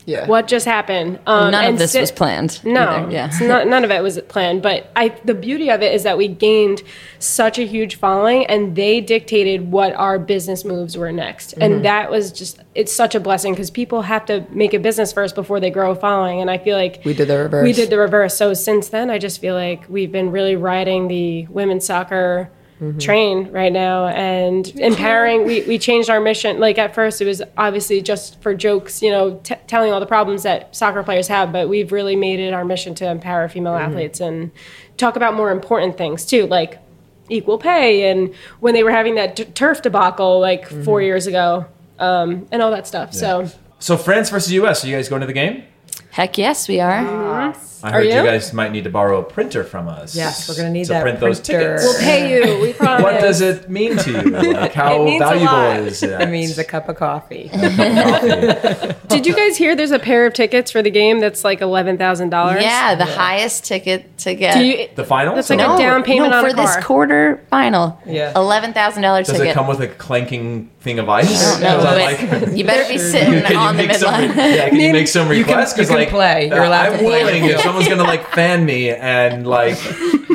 Yeah. 0.06 0.28
What 0.28 0.48
just 0.48 0.66
happened? 0.66 1.20
Um, 1.26 1.52
None 1.52 1.74
of 1.74 1.80
this 1.80 1.92
si- 1.94 2.00
was 2.00 2.12
planned. 2.12 2.64
No, 2.64 2.82
either. 2.88 3.12
Yeah. 3.12 3.32
not, 3.42 3.68
none 3.68 3.84
of 3.84 3.92
it 3.92 4.04
was 4.04 4.20
planned. 4.28 4.62
But 4.62 4.92
I, 4.96 5.10
the 5.26 5.34
beauty 5.34 5.70
of 5.72 5.82
it 5.82 5.94
is 5.94 6.04
that 6.04 6.18
we 6.18 6.28
gained 6.28 6.84
such 7.20 7.58
a 7.58 7.66
huge 7.66 7.96
following, 7.96 8.46
and 8.46 8.76
they 8.76 9.02
dictated 9.02 9.72
what 9.72 9.94
our 9.96 10.20
business 10.20 10.64
moves 10.64 10.96
were 10.98 11.12
next, 11.12 11.52
Mm-hmm. 11.52 11.62
and 11.64 11.86
that 11.86 12.12
was 12.12 12.32
just 12.32 12.60
it's 12.76 12.92
such 12.94 13.16
a 13.16 13.20
blessing 13.20 13.54
because 13.54 13.72
people 13.72 14.02
have 14.04 14.26
to 14.26 14.46
make 14.52 14.74
a 14.74 14.80
business 14.80 15.12
first 15.14 15.34
before 15.34 15.60
they 15.60 15.70
grow 15.72 15.92
a 15.92 15.96
following, 15.96 16.42
and 16.42 16.52
I 16.52 16.58
feel 16.58 16.78
like 16.78 17.02
We 17.06 17.14
did 17.14 17.28
the 17.28 17.38
reverse. 17.38 17.64
We 17.64 17.74
did 17.74 17.90
the 17.90 17.98
reverse. 17.98 18.36
So 18.38 18.54
since 18.54 18.90
then, 18.90 19.10
I 19.10 19.18
just 19.18 19.40
feel 19.42 19.56
like 19.56 19.86
we've 19.90 20.12
been 20.12 20.32
really 20.32 20.56
riding 20.56 21.08
the 21.08 21.48
women's 21.48 21.86
soccer 21.86 22.50
Mm-hmm. 22.82 22.98
train 22.98 23.52
right 23.52 23.72
now. 23.72 24.08
And 24.08 24.68
empowering 24.80 25.46
we, 25.46 25.62
we 25.62 25.80
changed 25.80 26.10
our 26.10 26.20
mission. 26.20 26.60
Like 26.60 26.78
at 26.78 26.94
first 26.94 27.22
it 27.22 27.26
was 27.26 27.42
obviously 27.58 28.02
just 28.02 28.42
for 28.42 28.54
jokes 28.54 29.02
you 29.02 29.12
know 29.12 29.40
t- 29.44 29.56
telling 29.68 29.94
all 29.94 30.02
the 30.02 30.06
problems 30.06 30.44
that 30.44 30.76
soccer 30.76 31.02
players 31.02 31.30
have 31.30 31.54
but 31.54 31.70
we've 31.70 31.92
really 31.92 32.18
made 32.18 32.40
it 32.40 32.54
our 32.54 32.66
mission 32.66 32.94
to 32.96 33.10
empower 33.10 33.48
female 33.48 33.74
mm-hmm. 33.74 33.92
athletes 33.92 34.20
and 34.20 34.52
talk 34.98 35.16
about 35.16 35.34
more 35.34 35.52
important 35.52 35.98
things 35.98 36.26
too 36.26 36.46
like 36.48 36.80
equal 37.30 37.58
pay 37.58 38.10
and 38.10 38.34
when 38.60 38.74
they 38.74 38.84
were 38.84 38.92
having 38.92 39.16
that 39.16 39.38
t- 39.38 39.46
turf 39.46 39.82
debacle 39.82 40.40
like 40.40 40.68
mm-hmm. 40.68 40.84
four 40.84 41.02
years 41.02 41.28
ago 41.28 41.66
um, 42.00 42.48
and 42.52 42.62
all 42.62 42.72
that 42.72 42.88
stuff. 42.88 43.14
So 43.14 43.50
So 43.80 43.98
France 43.98 44.30
versus 44.30 44.52
US. 44.54 44.84
Are 44.84 44.88
you 44.88 44.96
guys 44.96 45.10
going 45.10 45.22
to 45.22 45.28
the 45.28 45.34
game? 45.34 45.64
Heck 46.12 46.38
yes, 46.38 46.68
we 46.68 46.80
are. 46.80 47.54
I 47.86 47.92
heard 47.92 48.06
you? 48.06 48.14
you? 48.16 48.24
guys 48.24 48.52
might 48.54 48.72
need 48.72 48.84
to 48.86 48.90
borrow 48.90 49.20
a 49.20 49.24
printer 49.24 49.64
from 49.64 49.88
us. 49.88 50.16
Yes, 50.16 50.48
we're 50.50 50.56
gonna 50.56 50.70
need 50.72 50.86
to 50.86 50.94
that 50.94 51.02
print 51.04 51.20
those 51.20 51.40
tickets. 51.40 51.84
We'll 51.84 52.00
pay 52.00 52.34
you 52.34 52.62
we 52.62 52.74
promise 52.82 53.04
what 53.04 53.22
does 53.22 53.42
it 53.42 53.70
mean 53.70 53.98
to 53.98 54.12
you? 54.12 54.32
Like 54.56 54.74
how 54.74 55.02
It 55.02 55.06
means 55.06 55.22
a 55.22 55.26
valuable 55.26 55.46
lot. 55.54 55.80
is 55.80 56.04
it? 56.04 56.22
It 56.22 56.30
means 56.30 56.58
a 56.58 56.64
cup 56.64 56.90
of 56.90 56.96
coffee. 56.98 57.50
did 59.08 59.26
you 59.26 59.34
guys 59.36 59.58
hear 59.58 59.76
there's 59.76 59.92
a 59.92 60.00
pair 60.00 60.26
of 60.26 60.34
tickets 60.34 60.72
for 60.72 60.82
the 60.82 60.90
game 60.90 61.20
that's 61.20 61.44
like 61.44 61.60
$11000 61.60 62.62
Yeah, 62.62 62.96
the 62.96 63.06
highest 63.06 63.66
ticket 63.66 64.18
to 64.20 64.34
get. 64.36 64.56
Do 64.56 64.64
you, 64.66 64.88
the 64.96 65.04
final. 65.06 65.36
That's 65.36 65.48
So 65.48 65.56
like 65.56 65.66
a 65.68 65.78
down 65.78 66.04
payment 66.04 66.32
no, 66.32 66.38
on 66.38 66.44
for 66.46 66.50
a 66.52 66.54
this 66.54 66.76
quarter 66.84 67.46
final. 67.50 68.00
Yeah. 68.06 68.32
eleven 68.36 68.74
thousand 68.74 69.04
dollars 69.04 69.28
does 69.28 69.38
ticket. 69.38 69.52
it 69.52 69.54
come 69.54 69.68
with 69.68 69.82
a 69.82 69.88
clanking 69.88 70.70
thing 70.80 71.00
of 71.00 71.10
ice? 71.10 71.60
no, 71.62 71.78
Is 71.80 71.84
like- 71.84 72.56
you 72.58 72.64
better 72.66 72.88
be 72.92 72.98
sitting 72.98 73.44
on 73.56 73.76
the 73.78 73.84
make 73.88 73.96
some- 73.98 74.14
midline. 74.14 74.36
Yeah, 74.56 74.70
can 74.70 74.80
you 74.80 74.94
make 74.94 75.08
some 75.08 75.28
requests? 75.28 75.74
you 75.78 75.84
'Cause, 75.84 75.88
can 75.90 75.98
like, 75.98 76.10
play. 76.10 76.48
You're 76.48 76.64
allowed 76.64 76.92
to 76.92 76.98
play. 77.00 77.42
Willing 77.76 77.86
if 77.86 77.90
someone's 77.90 77.90
gonna 77.90 78.04
like 78.04 78.28
fan 78.34 78.66
me 78.66 78.90
and 78.90 79.46
like 79.48 79.78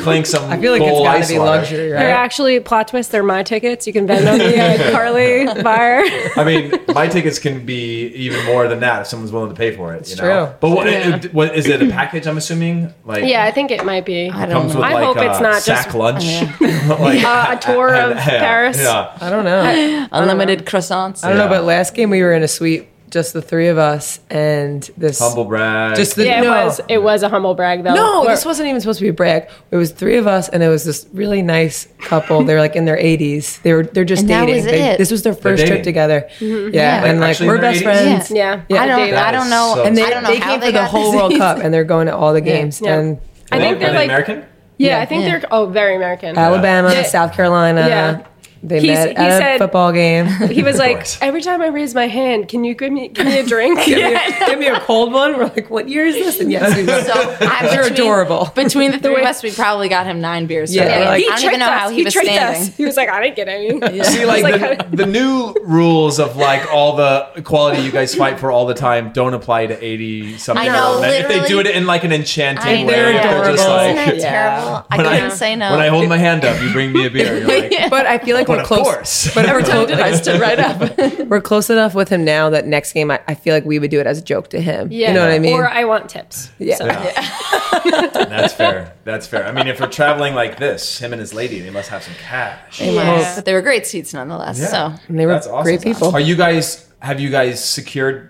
clink 0.01 0.25
some. 0.25 0.49
I 0.49 0.57
feel 0.59 0.71
like 0.71 0.81
it's 0.81 0.89
gold 0.91 1.05
got 1.05 1.21
to 1.23 1.27
be 1.27 1.37
water. 1.39 1.51
luxury, 1.59 1.89
They're 1.89 2.15
actually 2.15 2.59
plot 2.59 2.87
twist. 2.87 3.11
They're 3.11 3.21
my 3.23 3.43
tickets. 3.43 3.85
You 3.85 3.93
can 3.93 4.07
vend 4.07 4.27
on 4.27 4.39
me 4.39 4.55
at 4.55 4.91
Carly 4.91 5.45
Bar. 5.61 6.01
I 6.37 6.43
mean, 6.45 6.73
my 6.93 7.07
tickets 7.07 7.37
can 7.39 7.65
be 7.65 8.07
even 8.07 8.43
more 8.45 8.67
than 8.67 8.79
that 8.79 9.01
if 9.01 9.07
someone's 9.07 9.31
willing 9.31 9.49
to 9.49 9.55
pay 9.55 9.75
for 9.75 9.93
it. 9.93 10.09
you 10.09 10.15
know? 10.15 10.45
true. 10.47 10.55
But 10.59 10.69
what, 10.71 10.87
Yeah. 10.87 11.15
it- 11.17 11.33
what 11.33 11.55
is 11.55 11.67
it? 11.67 11.81
A 11.81 11.89
package? 11.89 12.25
I'm 12.27 12.37
assuming. 12.37 12.93
Like 13.05 13.25
yeah, 13.25 13.43
I 13.43 13.51
think 13.51 13.71
it 13.71 13.85
might 13.85 14.05
be. 14.05 14.29
I 14.29 14.45
don't 14.45 14.61
comes 14.61 14.73
know. 14.73 14.79
with 14.81 14.89
I 14.89 14.93
like 14.93 15.03
hope 15.05 15.17
a 15.17 15.29
it's 15.31 15.39
not 15.39 15.61
sack 15.61 15.85
just- 15.85 15.95
lunch, 15.95 16.23
like 16.61 17.23
Uh, 17.23 17.55
a 17.57 17.59
tour 17.61 17.93
of 17.93 18.17
Paris. 18.17 18.77
Yeah. 18.79 19.15
I 19.21 19.29
don't 19.29 19.45
know. 19.45 20.07
Unlimited 20.11 20.65
croissants. 20.65 21.23
I 21.23 21.29
don't 21.29 21.37
know, 21.37 21.47
but 21.49 21.63
last 21.63 21.93
game 21.93 22.09
we 22.09 22.21
were 22.21 22.33
in 22.33 22.43
a 22.43 22.47
suite, 22.47 22.87
just 23.11 23.33
the 23.33 23.41
three 23.41 23.67
of 23.67 23.77
us, 23.77 24.19
and 24.29 24.89
this 24.97 25.19
Humble 25.19 25.45
brag. 25.45 25.95
Just 25.95 26.15
the 26.15 26.25
Yeah, 26.25 26.39
it 26.39 26.43
no. 26.45 26.65
was. 26.65 26.81
It 26.89 27.03
was 27.03 27.21
a 27.23 27.29
humble 27.29 27.53
brag 27.53 27.83
though. 27.83 27.93
No, 27.93 28.21
Where- 28.21 28.31
this 28.31 28.45
wasn't 28.45 28.69
even 28.69 28.81
supposed 28.81 28.99
to 28.99 29.05
be 29.05 29.09
a 29.09 29.13
brag. 29.13 29.47
It 29.69 29.75
was 29.75 29.91
three 29.91 30.17
of 30.17 30.25
us, 30.27 30.49
and 30.49 30.63
it 30.63 30.69
was 30.69 30.83
this 30.85 31.05
really 31.13 31.41
nice 31.41 31.87
couple. 31.99 32.43
They 32.43 32.53
were 32.53 32.59
like 32.59 32.75
in 32.75 32.85
their 32.85 32.97
80s. 32.97 33.61
They 33.61 33.73
were 33.73 33.83
they're 33.83 34.05
just 34.05 34.21
And 34.21 34.29
that 34.31 34.45
dating. 34.45 34.55
was 34.55 34.65
They- 34.65 34.91
it. 34.93 34.97
This 34.97 35.11
was 35.11 35.21
their 35.23 35.33
first 35.33 35.67
trip 35.67 35.83
together. 35.83 36.27
Mm-hmm. 36.39 36.73
Yeah, 36.73 37.03
Yeah. 37.03 37.09
and 37.11 37.19
Like, 37.19 37.21
like 37.21 37.29
actually 37.31 37.47
we're 37.47 37.57
best 37.61 37.81
80s? 37.81 37.83
friends. 37.83 38.31
Yeah. 38.31 38.61
Yeah. 38.69 38.81
I 38.81 38.85
don't. 38.87 39.11
That 39.11 39.27
I 39.27 39.31
don't 39.37 39.49
know. 39.49 39.73
so 39.75 39.83
And 39.83 39.97
they, 39.97 40.03
I 40.03 40.09
don't 40.09 40.23
know 40.23 40.29
they 40.29 40.39
how 40.39 40.51
came 40.51 40.59
they 40.61 40.65
for 40.67 40.71
the 40.71 40.85
whole 40.85 41.11
this 41.11 41.15
World. 41.21 41.35
Cup, 41.37 41.57
and 41.59 41.73
they're 41.73 41.83
going 41.83 42.07
to 42.07 42.15
all 42.15 42.33
the 42.33 42.41
games. 42.41 42.81
Yeah. 42.81 42.97
And 42.97 43.19
I 43.51 43.59
think 43.59 43.79
they're 43.79 43.93
like. 43.93 44.05
American. 44.05 44.45
Yeah, 44.77 44.97
Yeah. 44.97 44.99
I 45.01 45.05
think 45.05 45.25
they're. 45.25 45.43
Oh, 45.51 45.67
very 45.67 45.95
American. 45.95 46.37
Alabama, 46.37 46.91
Yeah. 46.93 47.03
South 47.03 47.33
Carolina. 47.33 47.85
Yeah. 47.87 48.21
They 48.63 48.79
He's- 48.79 49.05
met 49.07 49.09
he 49.09 49.15
at 49.15 49.27
a 49.29 49.37
said- 49.37 49.57
football 49.57 49.91
game. 49.91 50.27
He 50.51 50.61
was 50.61 50.77
like, 50.77 51.07
every 51.21 51.41
time 51.41 51.61
I 51.63 51.67
raise 51.69 51.95
my 51.95 52.07
hand, 52.07 52.47
can 52.47 52.63
you 52.63 52.75
give 52.75 52.91
me 52.91 53.07
give 53.07 53.25
me 53.25 53.39
a 53.39 53.45
drink? 53.45 53.79
give, 53.85 53.97
me 53.97 54.13
a, 54.13 54.45
give 54.45 54.59
me 54.59 54.67
a 54.67 54.79
cold 54.81 55.11
one. 55.13 55.35
We're 55.37 55.45
like, 55.45 55.69
what 55.71 55.89
year 55.89 56.05
is 56.05 56.13
this? 56.15 56.39
And 56.39 56.51
yes, 56.51 56.75
we 56.75 56.83
were. 56.85 57.01
So 57.01 57.13
I'm 57.41 57.65
They're 57.69 57.83
between- 57.83 57.93
adorable. 57.93 58.51
Between 58.53 58.91
the 58.91 58.99
three 58.99 59.15
of 59.21 59.25
us, 59.25 59.41
we 59.41 59.51
probably 59.51 59.89
got 59.89 60.05
him 60.05 60.21
nine 60.21 60.45
beers. 60.45 60.75
Yeah, 60.75 60.83
So 60.83 60.89
we're 60.99 61.05
like- 61.05 61.07
I 61.07 61.17
don't 61.17 61.25
even 61.39 61.41
tricked 61.49 61.59
know 61.59 61.65
how 61.71 61.87
us. 61.87 61.91
he, 61.95 62.03
was 62.03 62.13
tricked 62.13 62.27
standing. 62.27 62.61
us. 62.69 62.77
He 62.77 62.85
was 62.85 62.97
like, 62.97 63.09
I 63.09 63.23
didn't 63.23 63.35
get 63.35 63.47
any. 63.47 64.03
See, 64.03 64.25
like, 64.25 64.43
like, 64.43 64.91
the, 64.91 64.97
the 64.97 65.05
new 65.07 65.55
rules 65.63 66.19
of 66.19 66.37
like 66.37 66.71
all 66.71 66.95
the 66.95 67.27
equality 67.37 67.81
you 67.81 67.91
guys 67.91 68.13
fight 68.13 68.39
for 68.39 68.51
all 68.51 68.65
the 68.67 68.73
time 68.75 69.11
don't 69.11 69.33
apply 69.33 69.65
to 69.67 69.83
80 69.83 70.37
something. 70.37 70.69
I 70.69 70.71
know, 70.71 70.93
old 70.93 71.01
men. 71.01 71.21
If 71.23 71.27
they 71.27 71.47
do 71.47 71.59
it 71.59 71.67
in 71.67 71.87
like 71.87 72.03
an 72.03 72.11
enchanting 72.11 72.63
I 72.63 72.85
way, 72.85 72.93
They're 72.93 73.13
know. 73.13 73.21
they're 73.43 73.51
just 73.53 73.63
adorable. 73.63 73.95
like. 73.95 74.07
Isn't 74.07 74.17
that 74.19 74.31
Yeah. 74.31 74.59
terrible? 74.59 74.85
I 74.91 74.97
When 74.97 75.05
I- 75.07 75.15
couldn't 75.19 75.31
say 75.37 75.55
no. 75.55 75.71
When 75.71 75.79
I 75.79 75.87
hold 75.87 76.07
my 76.09 76.17
hand 76.17 76.45
up, 76.45 76.61
you 76.61 76.71
bring 76.71 76.91
me 76.93 77.07
a 77.07 77.09
beer. 77.09 77.89
But 77.89 78.05
I 78.05 78.19
feel 78.19 78.35
like 78.37 78.47
but 78.50 78.50
we're 78.51 78.61
of 78.61 78.67
close. 78.67 78.81
course. 78.83 79.31
But 79.35 79.45
we're, 79.47 79.63
clo- 79.63 79.85
I 79.85 80.11
stood 80.13 80.39
right 80.39 80.59
up. 80.59 80.97
we're 81.27 81.41
close 81.41 81.69
enough 81.69 81.93
with 81.95 82.09
him 82.09 82.23
now 82.25 82.49
that 82.51 82.67
next 82.67 82.93
game, 82.93 83.09
I, 83.11 83.19
I 83.27 83.33
feel 83.35 83.53
like 83.53 83.65
we 83.65 83.79
would 83.79 83.91
do 83.91 83.99
it 83.99 84.07
as 84.07 84.19
a 84.19 84.23
joke 84.23 84.49
to 84.51 84.61
him. 84.61 84.91
yeah. 84.91 85.09
You 85.09 85.13
know 85.13 85.21
what 85.21 85.31
I 85.31 85.39
mean? 85.39 85.53
Or 85.53 85.67
I 85.67 85.85
want 85.85 86.09
tips. 86.09 86.49
Yeah. 86.59 86.75
So. 86.75 86.85
That's 87.83 88.53
fair. 88.53 88.95
That's 89.03 89.27
fair. 89.27 89.45
I 89.45 89.51
mean, 89.51 89.67
if 89.67 89.79
we're 89.79 89.87
traveling 89.87 90.35
like 90.35 90.57
this, 90.59 90.99
him 90.99 91.13
and 91.13 91.19
his 91.19 91.33
lady, 91.33 91.59
they 91.61 91.69
must 91.69 91.89
have 91.89 92.03
some 92.03 92.13
cash. 92.15 92.79
Yeah. 92.81 93.33
But 93.35 93.45
they 93.45 93.53
were 93.53 93.61
great 93.61 93.85
seats 93.87 94.13
nonetheless. 94.13 94.59
Yeah. 94.59 94.67
So 94.67 94.93
and 95.07 95.19
they 95.19 95.25
were 95.25 95.33
That's 95.33 95.47
awesome. 95.47 95.63
great 95.63 95.81
people. 95.81 96.11
Are 96.13 96.19
you 96.19 96.35
guys? 96.35 96.87
Have 97.01 97.19
you 97.19 97.29
guys 97.29 97.63
secured 97.63 98.29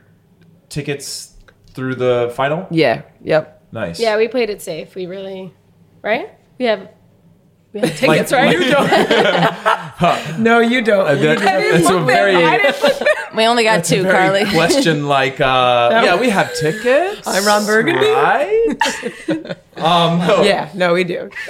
tickets 0.70 1.36
through 1.74 1.96
the 1.96 2.32
final? 2.36 2.68
yeah. 2.72 3.02
Yep. 3.24 3.60
Nice. 3.74 4.00
Yeah, 4.00 4.18
we 4.18 4.28
played 4.28 4.50
it 4.50 4.62
safe. 4.62 4.96
We 4.96 5.06
really, 5.06 5.54
right? 6.02 6.30
We 6.58 6.66
have, 6.66 6.90
we 7.74 7.80
have 7.80 7.90
Like, 7.90 7.98
tickets, 8.28 8.32
right? 8.34 8.52
you 8.60 8.70
don't- 8.72 10.40
No, 10.40 10.60
you 10.60 10.82
don't. 10.82 11.08
Uh, 11.08 11.16
that- 11.16 11.40
that's 11.40 11.90
a 11.90 12.00
very, 12.00 12.36
we 13.36 13.46
only 13.46 13.64
got 13.64 13.84
two, 13.86 14.04
very 14.04 14.44
Carly. 14.44 14.46
question 14.52 15.08
like, 15.08 15.40
uh, 15.40 16.02
yeah, 16.04 16.20
we 16.20 16.30
have 16.30 16.54
tickets. 16.56 17.26
I'm 17.28 17.46
Ron 17.46 17.66
Burgundy. 17.66 18.08
Right? 18.10 18.68
um, 19.78 20.20
no. 20.20 20.42
Yeah. 20.44 20.70
No, 20.74 20.94
we 20.94 21.04
do. 21.04 21.30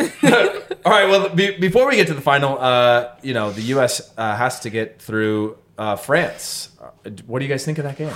All 0.85 0.91
right. 0.91 1.07
Well, 1.09 1.29
be, 1.29 1.57
before 1.57 1.87
we 1.87 1.95
get 1.95 2.07
to 2.07 2.13
the 2.13 2.21
final, 2.21 2.57
uh, 2.59 3.15
you 3.21 3.33
know, 3.33 3.51
the 3.51 3.61
U.S. 3.75 4.11
Uh, 4.17 4.35
has 4.35 4.59
to 4.61 4.69
get 4.69 5.01
through 5.01 5.57
uh, 5.77 5.95
France. 5.95 6.69
Uh, 6.79 7.09
What 7.25 7.39
do 7.39 7.45
you 7.45 7.49
guys 7.51 7.65
think 7.65 7.77
of 7.77 7.83
that 7.85 7.97
game? 7.97 8.13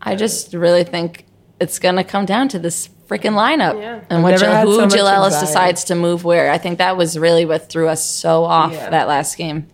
I 0.00 0.14
just 0.16 0.54
really 0.54 0.84
think 0.84 1.24
it's 1.60 1.78
going 1.78 1.96
to 1.96 2.04
come 2.04 2.24
down 2.26 2.48
to 2.48 2.58
this 2.58 2.88
freaking 3.08 3.32
lineup 3.34 3.80
Yeah. 3.80 4.00
and 4.08 4.18
I've 4.18 4.22
what 4.22 4.30
never 4.30 4.44
Jill, 4.44 4.60
who 4.62 4.76
so 4.90 4.96
Jill 4.96 5.06
Ellis 5.06 5.34
anxiety. 5.34 5.46
decides 5.46 5.84
to 5.84 5.94
move 5.94 6.24
where. 6.24 6.50
I 6.50 6.58
think 6.58 6.78
that 6.78 6.96
was 6.96 7.18
really 7.18 7.44
what 7.44 7.68
threw 7.68 7.88
us 7.88 8.04
so 8.04 8.44
off 8.44 8.72
Yeah. 8.72 8.90
that 8.90 9.08
last 9.08 9.36
game. 9.36 9.66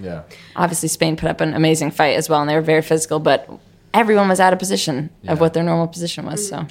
Yeah. 0.00 0.22
Obviously, 0.54 0.88
Spain 0.88 1.16
put 1.16 1.28
up 1.28 1.40
an 1.40 1.52
amazing 1.54 1.90
fight 1.90 2.16
as 2.16 2.28
well, 2.28 2.40
and 2.40 2.48
they 2.48 2.54
were 2.54 2.60
very 2.62 2.82
physical, 2.82 3.18
but 3.18 3.48
everyone 3.92 4.28
was 4.28 4.38
out 4.40 4.52
of 4.52 4.58
position 4.60 5.10
of 5.26 5.40
what 5.40 5.52
their 5.52 5.62
normal 5.64 5.88
position 5.88 6.26
was. 6.26 6.48
So 6.48 6.66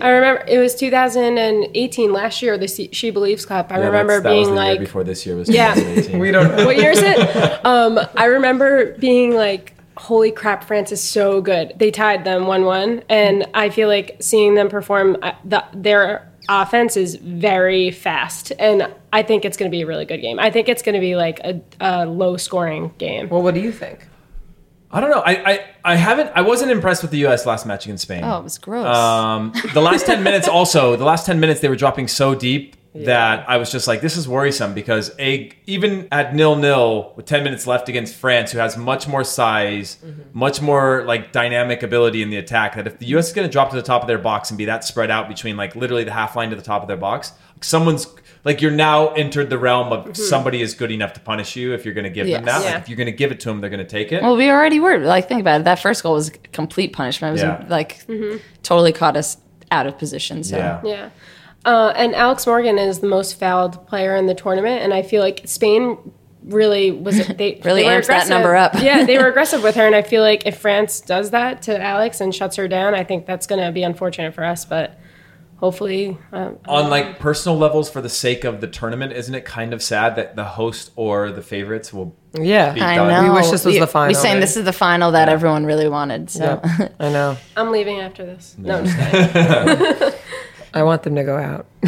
I 0.00 0.08
remember 0.10 0.44
it 0.46 0.58
was 0.58 0.74
2018 0.74 2.12
last 2.12 2.42
year, 2.42 2.58
the 2.58 2.68
She 2.68 2.88
She 2.92 3.10
Believes 3.10 3.46
Cup. 3.46 3.72
I 3.72 3.78
Yeah, 3.78 3.86
remember 3.86 4.20
that's- 4.20 4.22
that 4.22 4.30
was 4.30 4.46
being 4.48 4.54
the 4.56 4.62
year 4.62 4.70
like, 4.72 4.80
before 4.80 5.04
this 5.04 5.24
year 5.26 5.36
was 5.36 5.48
Yeah. 5.48 5.74
2018. 5.74 6.18
We 6.24 6.30
don't 6.30 6.56
know. 6.56 6.66
what 6.66 6.76
year 6.76 6.90
is 6.90 7.00
it? 7.02 7.60
Um, 7.64 7.98
I 8.16 8.26
remember 8.26 8.92
being 8.98 9.34
like, 9.34 9.73
holy 9.96 10.30
crap, 10.30 10.64
France 10.64 10.92
is 10.92 11.02
so 11.02 11.40
good. 11.40 11.72
They 11.76 11.90
tied 11.90 12.24
them 12.24 12.46
1 12.46 12.64
1. 12.64 13.02
And 13.08 13.46
I 13.54 13.70
feel 13.70 13.88
like 13.88 14.16
seeing 14.20 14.54
them 14.54 14.68
perform, 14.68 15.16
uh, 15.22 15.32
the, 15.44 15.64
their 15.72 16.30
offense 16.48 16.96
is 16.96 17.16
very 17.16 17.90
fast. 17.90 18.52
And 18.58 18.92
I 19.12 19.22
think 19.22 19.44
it's 19.44 19.56
going 19.56 19.70
to 19.70 19.74
be 19.74 19.82
a 19.82 19.86
really 19.86 20.04
good 20.04 20.20
game. 20.20 20.38
I 20.38 20.50
think 20.50 20.68
it's 20.68 20.82
going 20.82 20.94
to 20.94 21.00
be 21.00 21.16
like 21.16 21.40
a, 21.40 21.60
a 21.80 22.06
low 22.06 22.36
scoring 22.36 22.92
game. 22.98 23.28
Well, 23.28 23.42
what 23.42 23.54
do 23.54 23.60
you 23.60 23.72
think? 23.72 24.08
I 24.90 25.00
don't 25.00 25.10
know. 25.10 25.22
I, 25.26 25.52
I, 25.52 25.64
I 25.84 25.96
haven't. 25.96 26.30
I 26.36 26.42
wasn't 26.42 26.70
impressed 26.70 27.02
with 27.02 27.10
the 27.10 27.18
U.S. 27.18 27.46
last 27.46 27.66
match 27.66 27.84
against 27.84 28.02
Spain. 28.02 28.22
oh, 28.22 28.38
it 28.38 28.44
was 28.44 28.58
gross. 28.58 28.86
Um, 28.86 29.52
the 29.72 29.80
last 29.80 30.06
10 30.06 30.22
minutes 30.22 30.46
also, 30.46 30.94
the 30.94 31.04
last 31.04 31.26
10 31.26 31.40
minutes 31.40 31.60
they 31.60 31.68
were 31.68 31.74
dropping 31.74 32.06
so 32.06 32.36
deep 32.36 32.76
that 32.94 33.48
I 33.48 33.56
was 33.56 33.72
just 33.72 33.88
like, 33.88 34.00
this 34.00 34.16
is 34.16 34.28
worrisome 34.28 34.72
because 34.72 35.10
a, 35.18 35.50
even 35.66 36.06
at 36.12 36.34
nil 36.34 36.54
nil 36.54 37.12
with 37.16 37.26
10 37.26 37.42
minutes 37.42 37.66
left 37.66 37.88
against 37.88 38.14
France, 38.14 38.52
who 38.52 38.58
has 38.58 38.76
much 38.76 39.08
more 39.08 39.24
size, 39.24 39.96
mm-hmm. 40.04 40.22
much 40.32 40.62
more 40.62 41.02
like 41.04 41.32
dynamic 41.32 41.82
ability 41.82 42.22
in 42.22 42.30
the 42.30 42.36
attack, 42.36 42.76
that 42.76 42.86
if 42.86 42.98
the 42.98 43.06
US 43.16 43.28
is 43.28 43.32
going 43.32 43.48
to 43.48 43.52
drop 43.52 43.70
to 43.70 43.76
the 43.76 43.82
top 43.82 44.02
of 44.02 44.08
their 44.08 44.18
box 44.18 44.50
and 44.50 44.58
be 44.58 44.64
that 44.66 44.84
spread 44.84 45.10
out 45.10 45.28
between 45.28 45.56
like 45.56 45.74
literally 45.74 46.04
the 46.04 46.12
half 46.12 46.36
line 46.36 46.50
to 46.50 46.56
the 46.56 46.62
top 46.62 46.82
of 46.82 46.88
their 46.88 46.96
box, 46.96 47.32
someone's 47.60 48.06
like 48.44 48.60
you're 48.60 48.70
now 48.70 49.08
entered 49.14 49.50
the 49.50 49.58
realm 49.58 49.92
of 49.92 50.04
mm-hmm. 50.04 50.12
somebody 50.14 50.62
is 50.62 50.74
good 50.74 50.92
enough 50.92 51.14
to 51.14 51.20
punish 51.20 51.56
you 51.56 51.72
if 51.74 51.84
you're 51.84 51.94
going 51.94 52.04
to 52.04 52.10
give 52.10 52.28
them 52.28 52.44
that. 52.44 52.62
Yeah. 52.62 52.72
Like 52.74 52.82
if 52.82 52.88
you're 52.88 52.96
going 52.96 53.06
to 53.06 53.12
give 53.12 53.32
it 53.32 53.40
to 53.40 53.48
them, 53.48 53.60
they're 53.60 53.70
going 53.70 53.84
to 53.84 53.86
take 53.86 54.12
it. 54.12 54.22
well, 54.22 54.36
we 54.36 54.50
already 54.50 54.78
were. 54.78 54.98
Like, 54.98 55.28
think 55.28 55.40
about 55.40 55.62
it. 55.62 55.64
That 55.64 55.80
first 55.80 56.02
goal 56.02 56.14
was 56.14 56.30
complete 56.52 56.92
punishment. 56.92 57.30
It 57.30 57.32
was 57.32 57.42
Yeah. 57.42 57.66
like 57.68 58.06
mm-hmm. 58.06 58.38
totally 58.62 58.92
caught 58.92 59.16
us 59.16 59.38
out 59.72 59.86
of 59.86 59.98
position. 59.98 60.44
So 60.44 60.56
yeah. 60.56 60.80
Yeah. 60.84 61.10
Uh, 61.64 61.92
and 61.96 62.14
Alex 62.14 62.46
Morgan 62.46 62.78
is 62.78 62.98
the 63.00 63.06
most 63.06 63.38
fouled 63.38 63.86
player 63.86 64.14
in 64.16 64.26
the 64.26 64.34
tournament, 64.34 64.82
and 64.82 64.92
I 64.92 65.02
feel 65.02 65.22
like 65.22 65.42
Spain 65.46 65.96
really 66.44 66.90
was 66.90 67.26
they 67.38 67.60
Really 67.64 67.82
they 67.82 67.88
were 67.88 67.94
amps 67.94 68.08
that 68.08 68.28
number 68.28 68.54
up. 68.54 68.74
yeah, 68.74 69.04
they 69.04 69.16
were 69.16 69.28
aggressive 69.30 69.62
with 69.62 69.74
her, 69.76 69.86
and 69.86 69.94
I 69.94 70.02
feel 70.02 70.22
like 70.22 70.46
if 70.46 70.58
France 70.58 71.00
does 71.00 71.30
that 71.30 71.62
to 71.62 71.80
Alex 71.82 72.20
and 72.20 72.34
shuts 72.34 72.56
her 72.56 72.68
down, 72.68 72.94
I 72.94 73.02
think 73.04 73.24
that's 73.26 73.46
going 73.46 73.64
to 73.64 73.72
be 73.72 73.82
unfortunate 73.82 74.34
for 74.34 74.44
us. 74.44 74.66
But 74.66 74.98
hopefully, 75.56 76.18
um, 76.32 76.58
on 76.66 76.90
like 76.90 77.18
personal 77.18 77.56
levels 77.56 77.88
for 77.88 78.02
the 78.02 78.10
sake 78.10 78.44
of 78.44 78.60
the 78.60 78.66
tournament 78.66 79.12
isn't 79.14 79.34
it 79.34 79.46
kind 79.46 79.72
of 79.72 79.82
sad 79.82 80.16
that 80.16 80.36
the 80.36 80.44
host 80.44 80.90
or 80.96 81.30
the 81.32 81.40
favorites 81.40 81.94
will 81.94 82.14
Yeah. 82.34 82.74
Be 82.74 82.82
I 82.82 82.96
done. 82.96 83.08
know. 83.08 83.22
We 83.32 83.36
wish 83.40 83.50
this 83.50 83.64
was 83.64 83.72
We- 83.74 83.80
the 83.80 83.86
final. 83.86 84.12
We're 84.14 84.20
saying 84.20 84.40
this 84.40 84.58
is 84.58 84.64
the 84.66 84.72
final 84.74 85.12
that 85.12 85.30
everyone 85.30 85.64
really 85.64 85.88
wanted. 85.88 86.28
So 86.28 86.60
Yep. 86.78 86.94
I 87.00 87.08
know. 87.08 87.38
I'm 87.56 87.70
leaving 87.72 88.00
after 88.00 88.26
this. 88.26 88.54
No, 88.58 88.78
I'm 88.80 88.84
just 88.84 88.98
kidding. 88.98 90.12
I 90.74 90.82
want 90.82 91.02
them 91.04 91.14
to 91.14 91.24
go 91.24 91.36
out. 91.36 91.66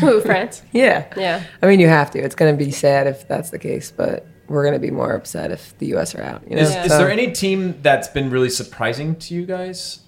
Who, 0.00 0.20
France? 0.22 0.62
yeah. 0.72 1.12
Yeah. 1.16 1.42
I 1.60 1.66
mean, 1.66 1.80
you 1.80 1.88
have 1.88 2.10
to. 2.12 2.18
It's 2.20 2.34
going 2.34 2.56
to 2.56 2.64
be 2.64 2.70
sad 2.70 3.06
if 3.06 3.26
that's 3.28 3.50
the 3.50 3.58
case, 3.58 3.90
but 3.90 4.26
we're 4.48 4.62
going 4.62 4.74
to 4.74 4.80
be 4.80 4.90
more 4.90 5.12
upset 5.12 5.50
if 5.50 5.76
the 5.78 5.86
U.S. 5.88 6.14
are 6.14 6.22
out. 6.22 6.42
You 6.48 6.56
know? 6.56 6.62
Is, 6.62 6.70
Yeah. 6.70 6.84
is 6.84 6.90
So- 6.92 6.98
there 6.98 7.10
any 7.10 7.32
team 7.32 7.74
that's 7.82 8.08
been 8.08 8.30
really 8.30 8.48
surprising 8.50 9.16
to 9.16 9.34
you 9.34 9.44
guys? 9.44 10.00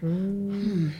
Hmm. 0.00 0.90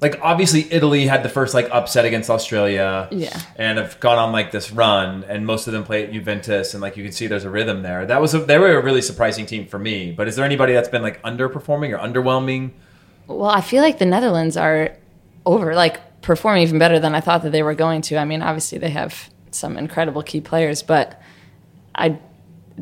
Like 0.00 0.18
obviously 0.22 0.66
Italy 0.72 1.06
had 1.06 1.22
the 1.22 1.28
first 1.28 1.52
like 1.52 1.68
upset 1.70 2.06
against 2.06 2.30
Australia, 2.30 3.06
Yeah. 3.10 3.38
and 3.56 3.76
have 3.78 4.00
gone 4.00 4.16
on 4.18 4.32
like 4.32 4.50
this 4.50 4.72
run, 4.72 5.24
and 5.28 5.44
most 5.44 5.66
of 5.66 5.74
them 5.74 5.84
play 5.84 6.04
at 6.04 6.12
Juventus, 6.12 6.72
and 6.72 6.80
like 6.80 6.96
you 6.96 7.04
can 7.04 7.12
see 7.12 7.26
there's 7.26 7.44
a 7.44 7.50
rhythm 7.50 7.82
there. 7.82 8.06
That 8.06 8.18
was 8.20 8.32
a, 8.32 8.38
they 8.38 8.56
were 8.58 8.78
a 8.78 8.82
really 8.82 9.02
surprising 9.02 9.44
team 9.44 9.66
for 9.66 9.78
me. 9.78 10.10
But 10.10 10.26
is 10.26 10.36
there 10.36 10.44
anybody 10.46 10.72
that's 10.72 10.88
been 10.88 11.02
like 11.02 11.22
underperforming 11.22 11.92
or 11.94 11.98
underwhelming? 11.98 12.70
Well, 13.26 13.50
I 13.50 13.60
feel 13.60 13.82
like 13.82 13.98
the 13.98 14.06
Netherlands 14.06 14.56
are 14.56 14.96
over, 15.46 15.74
like 15.74 16.20
performing 16.22 16.62
even 16.62 16.78
better 16.78 16.98
than 16.98 17.14
I 17.14 17.20
thought 17.20 17.42
that 17.42 17.50
they 17.50 17.62
were 17.62 17.74
going 17.74 18.02
to. 18.02 18.18
I 18.18 18.24
mean, 18.24 18.42
obviously 18.42 18.78
they 18.78 18.90
have 18.90 19.30
some 19.50 19.76
incredible 19.76 20.22
key 20.22 20.40
players, 20.40 20.82
but 20.82 21.20
I 21.94 22.18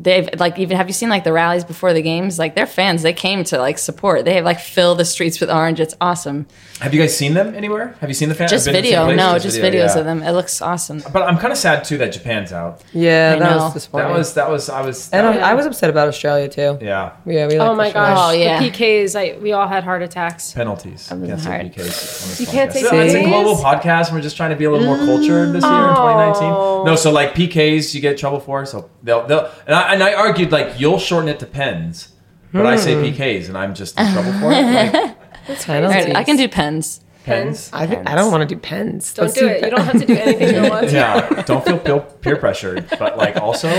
they've 0.03 0.29
like 0.39 0.57
even 0.57 0.77
have 0.77 0.87
you 0.87 0.93
seen 0.93 1.09
like 1.09 1.23
the 1.23 1.33
rallies 1.33 1.63
before 1.63 1.93
the 1.93 2.01
games? 2.01 2.39
Like 2.39 2.55
their 2.55 2.65
fans, 2.65 3.01
they 3.01 3.13
came 3.13 3.43
to 3.45 3.57
like 3.57 3.77
support. 3.77 4.25
They 4.25 4.33
have 4.35 4.45
like 4.45 4.59
fill 4.59 4.95
the 4.95 5.05
streets 5.05 5.39
with 5.39 5.49
orange. 5.49 5.79
It's 5.79 5.95
awesome. 5.99 6.47
Have 6.79 6.93
you 6.93 6.99
guys 7.01 7.15
seen 7.15 7.33
them 7.33 7.53
anywhere? 7.55 7.95
Have 7.99 8.09
you 8.09 8.13
seen 8.13 8.29
the 8.29 8.35
fans? 8.35 8.51
Just 8.51 8.65
Been 8.65 8.75
to 8.75 8.81
the 8.81 8.87
video, 8.87 9.13
no, 9.13 9.37
just 9.37 9.59
video, 9.59 9.85
videos 9.85 9.93
yeah. 9.95 9.99
of 9.99 10.05
them. 10.05 10.23
It 10.23 10.31
looks 10.31 10.61
awesome. 10.61 11.03
But 11.11 11.23
I'm 11.23 11.37
kind 11.37 11.51
of 11.51 11.57
sad 11.57 11.83
too 11.83 11.97
that 11.97 12.13
Japan's 12.13 12.53
out. 12.53 12.81
Yeah, 12.93 13.33
I 13.35 13.39
that 13.39 13.49
know. 13.49 13.63
was 13.65 13.73
disappointing. 13.73 14.07
That 14.09 14.17
was 14.17 14.33
that 14.35 14.49
was 14.49 14.69
I 14.69 14.81
was 14.81 15.09
and 15.11 15.27
I, 15.27 15.51
I 15.51 15.53
was 15.55 15.65
upset 15.65 15.89
about 15.89 16.07
Australia 16.07 16.47
too. 16.47 16.77
yeah 16.81 17.13
Yeah, 17.25 17.47
we 17.47 17.59
Oh 17.59 17.75
my 17.75 17.91
gosh. 17.91 18.17
Oh, 18.17 18.31
yeah. 18.31 18.59
The 18.59 18.69
PKs, 18.71 19.15
I, 19.15 19.37
we 19.39 19.51
all 19.51 19.67
had 19.67 19.83
heart 19.83 20.01
attacks. 20.01 20.53
penalties. 20.53 21.09
was 21.11 21.27
Can't 21.29 21.41
say 21.41 21.49
hard. 21.49 21.73
PKs 21.73 22.39
You 22.39 22.47
can't 22.47 22.71
podcast. 22.71 22.73
say 22.73 22.81
So 22.83 22.99
It's 22.99 23.13
a 23.15 23.23
global 23.23 23.55
podcast. 23.55 24.07
and 24.07 24.15
We're 24.15 24.21
just 24.21 24.37
trying 24.37 24.51
to 24.51 24.55
be 24.55 24.65
a 24.65 24.71
little 24.71 24.85
more 24.87 24.97
cultured 24.97 25.53
this 25.53 25.63
year 25.63 25.87
in 25.89 25.95
2019. 25.95 26.85
No, 26.85 26.95
so 26.95 27.11
like 27.11 27.33
PKs, 27.33 27.93
you 27.93 28.01
get 28.01 28.17
trouble 28.17 28.39
for. 28.39 28.65
So 28.65 28.89
they'll 29.03 29.25
they'll 29.27 29.49
and 29.67 29.75
I, 29.75 29.88
and 29.93 30.03
I 30.03 30.13
argued 30.13 30.51
like 30.51 30.79
you'll 30.79 30.99
shorten 30.99 31.29
it 31.29 31.39
to 31.39 31.45
pens, 31.45 32.09
but 32.53 32.65
I 32.65 32.75
say 32.75 32.93
PKs 32.95 33.47
and 33.47 33.57
I'm 33.57 33.73
just 33.75 33.99
in 33.99 34.11
trouble 34.13 34.33
for 34.33 34.51
it. 34.51 34.63
Like, 34.93 35.15
All 35.69 35.81
right, 35.81 36.15
I 36.15 36.23
can 36.23 36.35
do 36.35 36.47
pens. 36.47 37.01
pens. 37.23 37.69
I 37.73 37.87
think 37.87 38.07
I 38.07 38.15
don't 38.15 38.31
want 38.31 38.47
to 38.47 38.55
do 38.55 38.59
pens. 38.59 39.13
Don't 39.13 39.25
Let's 39.25 39.37
do 39.39 39.47
it. 39.47 39.63
You 39.63 39.71
don't 39.71 39.81
have 39.81 39.99
to 39.99 40.05
do 40.05 40.15
anything 40.15 40.47
you 40.47 40.53
don't 40.61 40.69
want 40.75 40.87
to. 40.89 40.93
Yeah, 40.93 41.41
don't 41.43 41.65
feel 41.65 41.79
peer, 41.79 41.99
peer 42.21 42.35
pressured, 42.37 42.87
but 42.99 43.17
like 43.17 43.37
also 43.37 43.69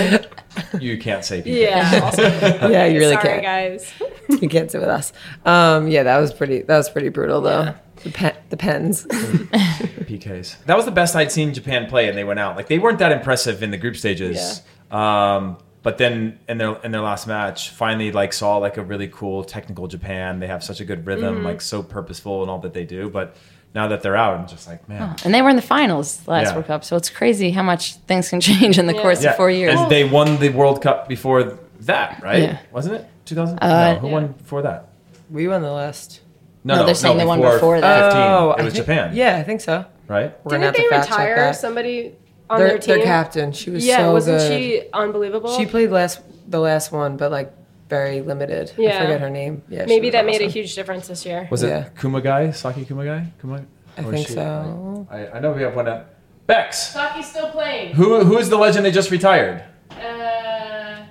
you 0.81 0.99
can't 0.99 1.25
say 1.25 1.43
PKs. 1.43 1.61
Yeah. 1.61 2.01
Also, 2.03 2.23
Yeah, 2.71 2.87
you 2.87 2.99
really 2.99 3.15
sorry, 3.15 3.41
can't. 3.41 3.43
guys. 3.43 3.93
You 4.29 4.49
can't 4.49 4.71
sit 4.71 4.81
with 4.81 4.91
us. 4.91 5.13
Um, 5.45 5.87
yeah, 5.89 6.03
that 6.03 6.19
was 6.19 6.33
pretty. 6.33 6.63
That 6.63 6.77
was 6.77 6.91
pretty 6.91 7.09
brutal 7.09 7.41
though. 7.41 7.75
The, 8.03 8.11
pen, 8.11 8.35
the 8.49 8.57
pens. 8.57 9.05
PKs. 9.07 10.65
That 10.65 10.77
was 10.77 10.87
the 10.87 10.91
best 10.91 11.15
I'd 11.15 11.31
seen 11.31 11.53
Japan 11.55 11.87
play, 11.87 12.09
and 12.09 12.17
they 12.17 12.25
went 12.25 12.41
out. 12.41 12.57
Like 12.57 12.69
they 12.69 12.79
weren't 12.79 12.99
that 12.99 13.13
impressive 13.13 13.63
in 13.63 13.71
the 13.71 13.77
group 13.79 13.97
stages. 13.97 14.63
Um, 14.91 15.59
but 15.83 15.99
then 15.99 16.39
in 16.49 16.59
their 16.59 16.77
in 16.85 16.93
their 16.93 17.01
last 17.01 17.27
match, 17.27 17.71
finally 17.71 18.13
like 18.13 18.33
saw 18.33 18.57
like 18.59 18.77
a 18.77 18.83
really 18.83 19.09
cool 19.09 19.45
technical 19.45 19.87
Japan. 19.89 20.39
They 20.41 20.47
have 20.47 20.63
such 20.63 20.81
a 20.81 20.85
good 20.85 21.07
rhythm, 21.07 21.37
Mm-hmm. 21.37 21.45
like 21.47 21.61
so 21.61 21.83
purposeful 21.83 22.43
and 22.43 22.51
all 22.51 22.59
that 22.61 22.75
they 22.75 22.85
do. 22.85 23.09
But 23.11 23.37
now 23.75 23.87
that 23.89 24.03
they're 24.03 24.17
out, 24.17 24.39
I'm 24.39 24.47
just 24.49 24.67
like, 24.69 24.89
man. 24.89 25.15
And 25.25 25.33
they 25.33 25.43
were 25.43 25.49
in 25.49 25.57
the 25.57 25.63
finals 25.63 26.27
last 26.27 26.47
Yeah. 26.49 26.55
World 26.55 26.67
Cup, 26.67 26.85
so 26.85 26.97
it's 26.97 27.09
crazy 27.09 27.51
how 27.51 27.63
much 27.63 27.95
things 28.07 28.29
can 28.29 28.41
change 28.51 28.79
in 28.79 28.87
the 28.87 28.95
course 28.95 29.23
Yeah, 29.23 29.31
of 29.31 29.37
four 29.37 29.51
years. 29.51 29.79
and 29.79 29.91
they 29.91 30.05
won 30.05 30.39
the 30.39 30.49
World 30.51 30.83
Cup 30.83 31.09
before 31.09 31.59
that, 31.83 32.21
right? 32.23 32.43
Yeah. 32.43 32.59
Wasn't 32.73 32.97
it 32.97 33.07
2000? 33.27 33.59
Uh, 33.61 33.95
no, 33.95 33.99
who 34.01 34.09
won 34.09 34.29
before 34.33 34.63
that? 34.63 34.89
We 35.31 35.47
won 35.49 35.63
the 35.63 35.71
last. 35.73 36.21
No, 36.65 36.85
they're 36.85 36.95
saying 36.95 37.17
they 37.17 37.25
won 37.25 37.41
before 37.41 37.81
that. 37.81 38.13
15. 38.13 38.23
Oh, 38.23 38.53
it 38.59 38.65
was 38.65 38.75
think- 38.75 38.85
Japan. 38.87 39.15
Yeah, 39.17 39.37
I 39.39 39.45
think 39.45 39.61
so. 39.63 39.87
right. 40.09 40.35
We're 40.45 40.59
Didn't 40.59 40.77
they 40.77 40.83
to 40.83 40.89
fact 40.91 41.09
check 41.09 41.19
retire 41.21 41.55
somebody 41.55 42.17
on 42.51 42.59
Their, 42.59 42.69
their 42.69 42.79
team? 42.79 42.97
their 42.97 43.05
captain. 43.05 43.53
She 43.53 43.71
was 43.71 43.87
yeah, 43.87 43.99
so 43.99 44.13
wasn't 44.13 44.39
good. 44.39 44.49
she 44.61 44.83
unbelievable? 44.93 45.57
She 45.57 45.65
played 45.67 45.91
last 45.91 46.21
the 46.49 46.59
last 46.59 46.91
one, 46.93 47.17
but 47.17 47.31
like 47.31 47.53
very 47.89 48.21
limited. 48.23 48.73
I 48.77 48.83
Yeah. 48.83 49.01
forget 49.01 49.21
her 49.21 49.31
name. 49.31 49.63
Yeah, 49.69 49.87
Maybe 49.87 50.09
was 50.09 50.13
that 50.13 50.27
made 50.27 50.43
a 50.43 50.47
huge 50.49 50.75
difference 50.75 51.07
this 51.09 51.25
year. 51.25 51.47
Was 51.51 51.63
Yeah. 51.63 51.87
it 51.87 51.95
Kumagai? 51.95 52.55
Saki 52.55 52.85
Kumagai? 52.85 53.27
Kuma? 53.41 53.65
I 53.97 54.03
think 54.03 54.27
she- 54.29 54.35
so. 54.35 55.07
I, 55.11 55.29
I 55.29 55.41
know 55.41 55.53
we 55.53 55.63
have 55.63 55.75
one 55.77 55.89
at 55.89 56.07
Bex. 56.47 56.93
Saki's 56.93 57.27
still 57.31 57.51
playing. 57.51 57.95
Who 57.95 58.25
who 58.25 58.37
is 58.39 58.49
the 58.51 58.57
legend 58.59 58.85
they 58.85 58.91
just 58.91 59.11
retired? 59.13 59.63
Uh, 59.91 61.03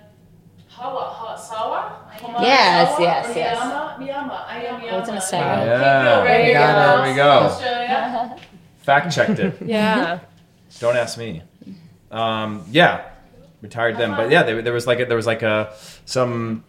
Hawa, 0.68 1.38
Sawa? 1.38 1.96
Yes, 2.42 2.96
yes, 3.00 3.34
yes. 3.36 3.58
Miyama. 3.58 3.98
Miyama. 3.98 4.46
I 4.48 4.64
am 4.66 4.76
I 4.82 5.00
was 5.00 5.08
gonna 5.08 5.22
say. 5.22 5.40
Yeah, 5.40 6.24
There 6.24 6.48
you 6.48 6.54
got 6.54 7.04
there 7.04 7.10
we 7.10 7.16
go. 7.16 8.36
Fact 8.88 9.14
checked 9.14 9.40
it. 9.40 9.56
Yeah. 9.66 10.20
Don't 10.80 10.96
ask 10.96 11.18
me. 11.18 11.42
Um, 12.12 12.66
yeah, 12.72 13.10
retired 13.62 13.98
them, 13.98 14.12
but 14.12 14.32
yeah, 14.32 14.44
they, 14.44 14.62
there 14.62 14.74
was 14.74 14.88
like 14.88 15.00
a, 15.00 15.06
there 15.06 15.18
was 15.18 15.28
like 15.28 15.42
a 15.42 15.74
some 16.06 16.64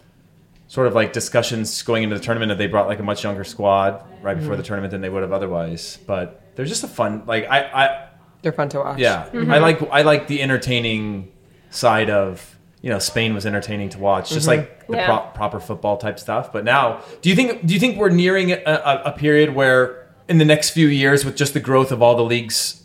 sort 0.69 0.87
of 0.87 0.95
like 0.95 1.13
discussions 1.13 1.83
going 1.83 2.05
into 2.05 2.17
the 2.17 2.23
tournament 2.23 2.49
that 2.51 2.59
they 2.59 2.67
brought 2.67 2.87
like 2.87 3.01
a 3.01 3.03
much 3.03 3.25
younger 3.25 3.43
squad 3.45 4.05
right 4.23 4.39
before 4.39 4.55
the 4.55 4.63
mm-hmm. 4.63 4.69
tournament 4.69 4.91
than 4.93 5.01
they 5.01 5.09
would 5.09 5.23
have 5.23 5.33
otherwise. 5.33 5.99
But 6.07 6.43
they're 6.55 6.67
just 6.67 6.85
a 6.85 6.89
fun 6.89 7.25
like 7.27 7.47
I 7.49 7.61
I 7.61 8.09
They're 8.43 8.53
fun 8.53 8.69
to 8.71 8.79
watch. 8.79 8.99
Yeah, 8.99 9.29
mm-hmm. 9.33 9.51
I 9.51 9.59
like 9.59 9.83
I 9.91 10.03
like 10.03 10.29
the 10.29 10.43
entertaining 10.43 11.33
side 11.71 12.11
of 12.11 12.59
you 12.83 12.91
know 12.91 12.99
Spain 12.99 13.35
was 13.35 13.47
entertaining 13.47 13.89
to 13.91 13.99
watch, 13.99 14.31
just 14.31 14.47
like 14.47 14.81
mm-hmm. 14.81 14.93
the 14.93 14.99
Yeah. 14.99 15.07
pro- 15.07 15.31
proper 15.33 15.61
football 15.61 15.97
type 15.97 16.19
stuff. 16.19 16.53
But 16.53 16.65
now, 16.65 17.03
do 17.23 17.31
you 17.31 17.37
think 17.37 17.67
do 17.67 17.75
you 17.75 17.81
think 17.81 17.99
we're 17.99 18.11
nearing 18.11 18.53
a, 18.53 18.63
a, 18.65 19.03
a 19.07 19.13
period 19.13 19.55
where 19.55 20.09
in 20.29 20.39
the 20.39 20.45
next 20.45 20.71
few 20.71 20.87
years, 20.87 21.25
with 21.25 21.37
just 21.37 21.55
the 21.55 21.61
growth 21.61 21.91
of 21.91 22.03
all 22.03 22.15
the 22.15 22.25
leagues 22.25 22.80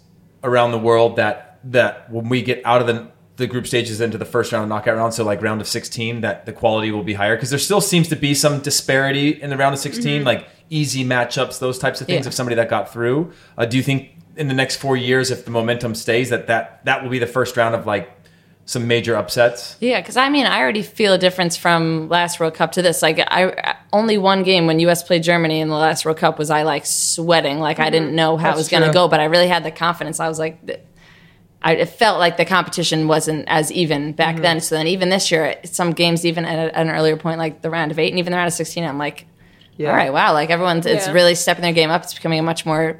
around 0.45 0.71
the 0.71 0.79
world, 0.79 1.17
that 1.17 1.59
that 1.65 2.11
when 2.11 2.29
we 2.29 2.41
get 2.41 2.61
out 2.65 2.81
of 2.81 2.87
the 2.87 3.11
the 3.37 3.47
group 3.47 3.67
stages 3.67 3.99
into 3.99 4.17
the 4.17 4.25
first 4.25 4.53
round 4.53 4.63
of 4.63 4.69
knockout 4.69 4.95
round, 4.95 5.13
so 5.13 5.23
like 5.25 5.41
round 5.41 5.59
of 5.59 5.67
16, 5.67 6.21
that 6.21 6.45
the 6.45 6.53
quality 6.53 6.89
will 6.91 7.03
be 7.03 7.15
higher 7.15 7.35
because 7.35 7.49
there 7.49 7.59
still 7.59 7.81
seems 7.81 8.07
to 8.07 8.15
be 8.15 8.33
some 8.33 8.61
disparity 8.61 9.41
in 9.41 9.49
the 9.49 9.57
round 9.57 9.73
of 9.73 9.79
16, 9.79 10.23
like 10.23 10.47
easy 10.69 11.03
matchups, 11.03 11.59
those 11.59 11.77
types 11.77 11.99
of 11.99 12.07
things. 12.07 12.25
Yeah. 12.25 12.29
Of 12.29 12.33
somebody 12.33 12.55
that 12.55 12.69
got 12.69 12.93
through, 12.93 13.33
uh, 13.57 13.65
do 13.65 13.75
you 13.75 13.83
think 13.83 14.11
in 14.37 14.47
the 14.47 14.53
next 14.53 14.77
four 14.77 14.95
years, 14.95 15.31
if 15.31 15.45
the 15.45 15.51
momentum 15.51 15.95
stays, 15.95 16.29
that 16.29 16.47
that 16.47 16.83
that 16.85 17.03
will 17.03 17.09
be 17.09 17.19
the 17.19 17.27
first 17.27 17.57
round 17.57 17.75
of 17.75 17.85
like 17.85 18.09
some 18.65 18.87
major 18.87 19.15
upsets? 19.15 19.77
Yeah, 19.79 20.01
because 20.01 20.17
I 20.17 20.29
mean, 20.29 20.45
I 20.45 20.59
already 20.59 20.81
feel 20.81 21.13
a 21.13 21.17
difference 21.17 21.55
from 21.55 22.09
last 22.09 22.39
World 22.39 22.55
Cup 22.55 22.73
to 22.73 22.81
this. 22.81 23.01
Like, 23.01 23.19
I 23.19 23.77
only 23.93 24.17
one 24.17 24.43
game 24.43 24.65
when 24.65 24.79
U.S. 24.81 25.03
played 25.03 25.23
Germany 25.23 25.59
in 25.59 25.69
the 25.69 25.75
last 25.75 26.03
World 26.03 26.17
Cup 26.17 26.39
was 26.39 26.49
I 26.49 26.63
like 26.63 26.85
sweating, 26.85 27.59
like 27.59 27.79
I 27.79 27.89
didn't 27.89 28.09
mm-hmm. 28.09 28.15
know 28.17 28.37
how 28.37 28.51
it 28.51 28.55
was 28.55 28.67
going 28.67 28.83
to 28.83 28.91
go, 28.91 29.07
but 29.07 29.19
I 29.19 29.25
really 29.25 29.47
had 29.47 29.63
the 29.63 29.71
confidence. 29.71 30.19
I 30.19 30.27
was 30.27 30.39
like, 30.39 30.65
th- 30.65 30.79
I 31.61 31.73
it 31.73 31.89
felt 31.89 32.19
like 32.19 32.37
the 32.37 32.45
competition 32.45 33.07
wasn't 33.07 33.45
as 33.47 33.71
even 33.71 34.13
back 34.13 34.35
mm-hmm. 34.35 34.43
then. 34.43 34.61
So 34.61 34.75
then, 34.75 34.87
even 34.87 35.09
this 35.09 35.31
year, 35.31 35.59
some 35.63 35.91
games, 35.91 36.25
even 36.25 36.45
at 36.45 36.69
a- 36.69 36.77
an 36.77 36.89
earlier 36.89 37.17
point, 37.17 37.37
like 37.37 37.61
the 37.61 37.69
round 37.69 37.91
of 37.91 37.99
eight 37.99 38.09
and 38.09 38.19
even 38.19 38.31
the 38.31 38.37
round 38.37 38.47
of 38.47 38.53
sixteen, 38.53 38.83
I'm 38.83 38.97
like, 38.97 39.27
Yeah. 39.77 39.91
all 39.91 39.95
right, 39.95 40.11
wow, 40.11 40.33
like 40.33 40.49
everyone's 40.49 40.87
it's 40.87 41.05
Yeah. 41.05 41.13
really 41.13 41.35
stepping 41.35 41.61
their 41.61 41.73
game 41.73 41.91
up. 41.91 42.03
It's 42.03 42.15
becoming 42.15 42.39
a 42.39 42.43
much 42.43 42.65
more 42.65 42.99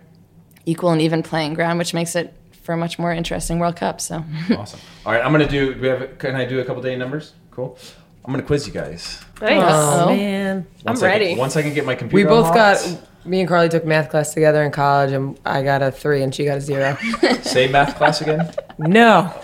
equal 0.65 0.91
and 0.91 1.01
even 1.01 1.23
playing 1.23 1.55
ground, 1.55 1.79
which 1.79 1.93
makes 1.93 2.15
it 2.15 2.33
for 2.65 2.73
a 2.73 2.77
much 2.77 2.97
more 2.99 3.13
interesting 3.13 3.59
World 3.59 3.75
Cup. 3.77 4.01
So. 4.01 4.23
awesome. 4.57 4.79
All 5.05 5.13
right, 5.13 5.23
I'm 5.23 5.31
gonna 5.31 5.47
do. 5.47 5.73
Do 5.75 5.81
we 5.81 5.87
have? 5.87 6.17
Can 6.17 6.35
I 6.35 6.45
do 6.45 6.59
a 6.59 6.65
couple 6.65 6.81
day 6.81 6.95
numbers? 6.97 7.33
Cool. 7.51 7.77
I'm 8.25 8.31
gonna 8.33 8.43
quiz 8.43 8.65
you 8.65 8.73
guys. 8.73 9.23
Nice. 9.39 9.61
Oh, 9.63 10.05
Oh. 10.09 10.15
man. 10.15 10.65
Once 10.83 11.01
I'm 11.03 11.09
I 11.09 11.11
can- 11.13 11.21
ready. 11.21 11.35
once 11.37 11.55
I 11.55 11.61
can 11.61 11.73
get 11.75 11.85
my 11.85 11.93
computer. 11.95 12.15
We 12.15 12.23
computer. 12.23 12.43
both 12.49 12.53
got. 12.55 13.01
Me 13.23 13.39
and 13.39 13.49
Carly 13.49 13.69
took 13.69 13.83
math 13.85 14.09
class 14.11 14.35
together 14.35 14.61
in 14.63 14.69
college, 14.71 15.11
and 15.11 15.39
I 15.47 15.63
got 15.63 15.81
a 15.81 15.91
three, 15.91 16.21
and 16.21 16.33
she 16.33 16.45
got 16.45 16.57
a 16.59 16.61
zero. 16.61 16.95
Say 17.41 17.67
math 17.67 17.95
class 17.97 18.21
again. 18.21 18.51
no, 18.77 19.23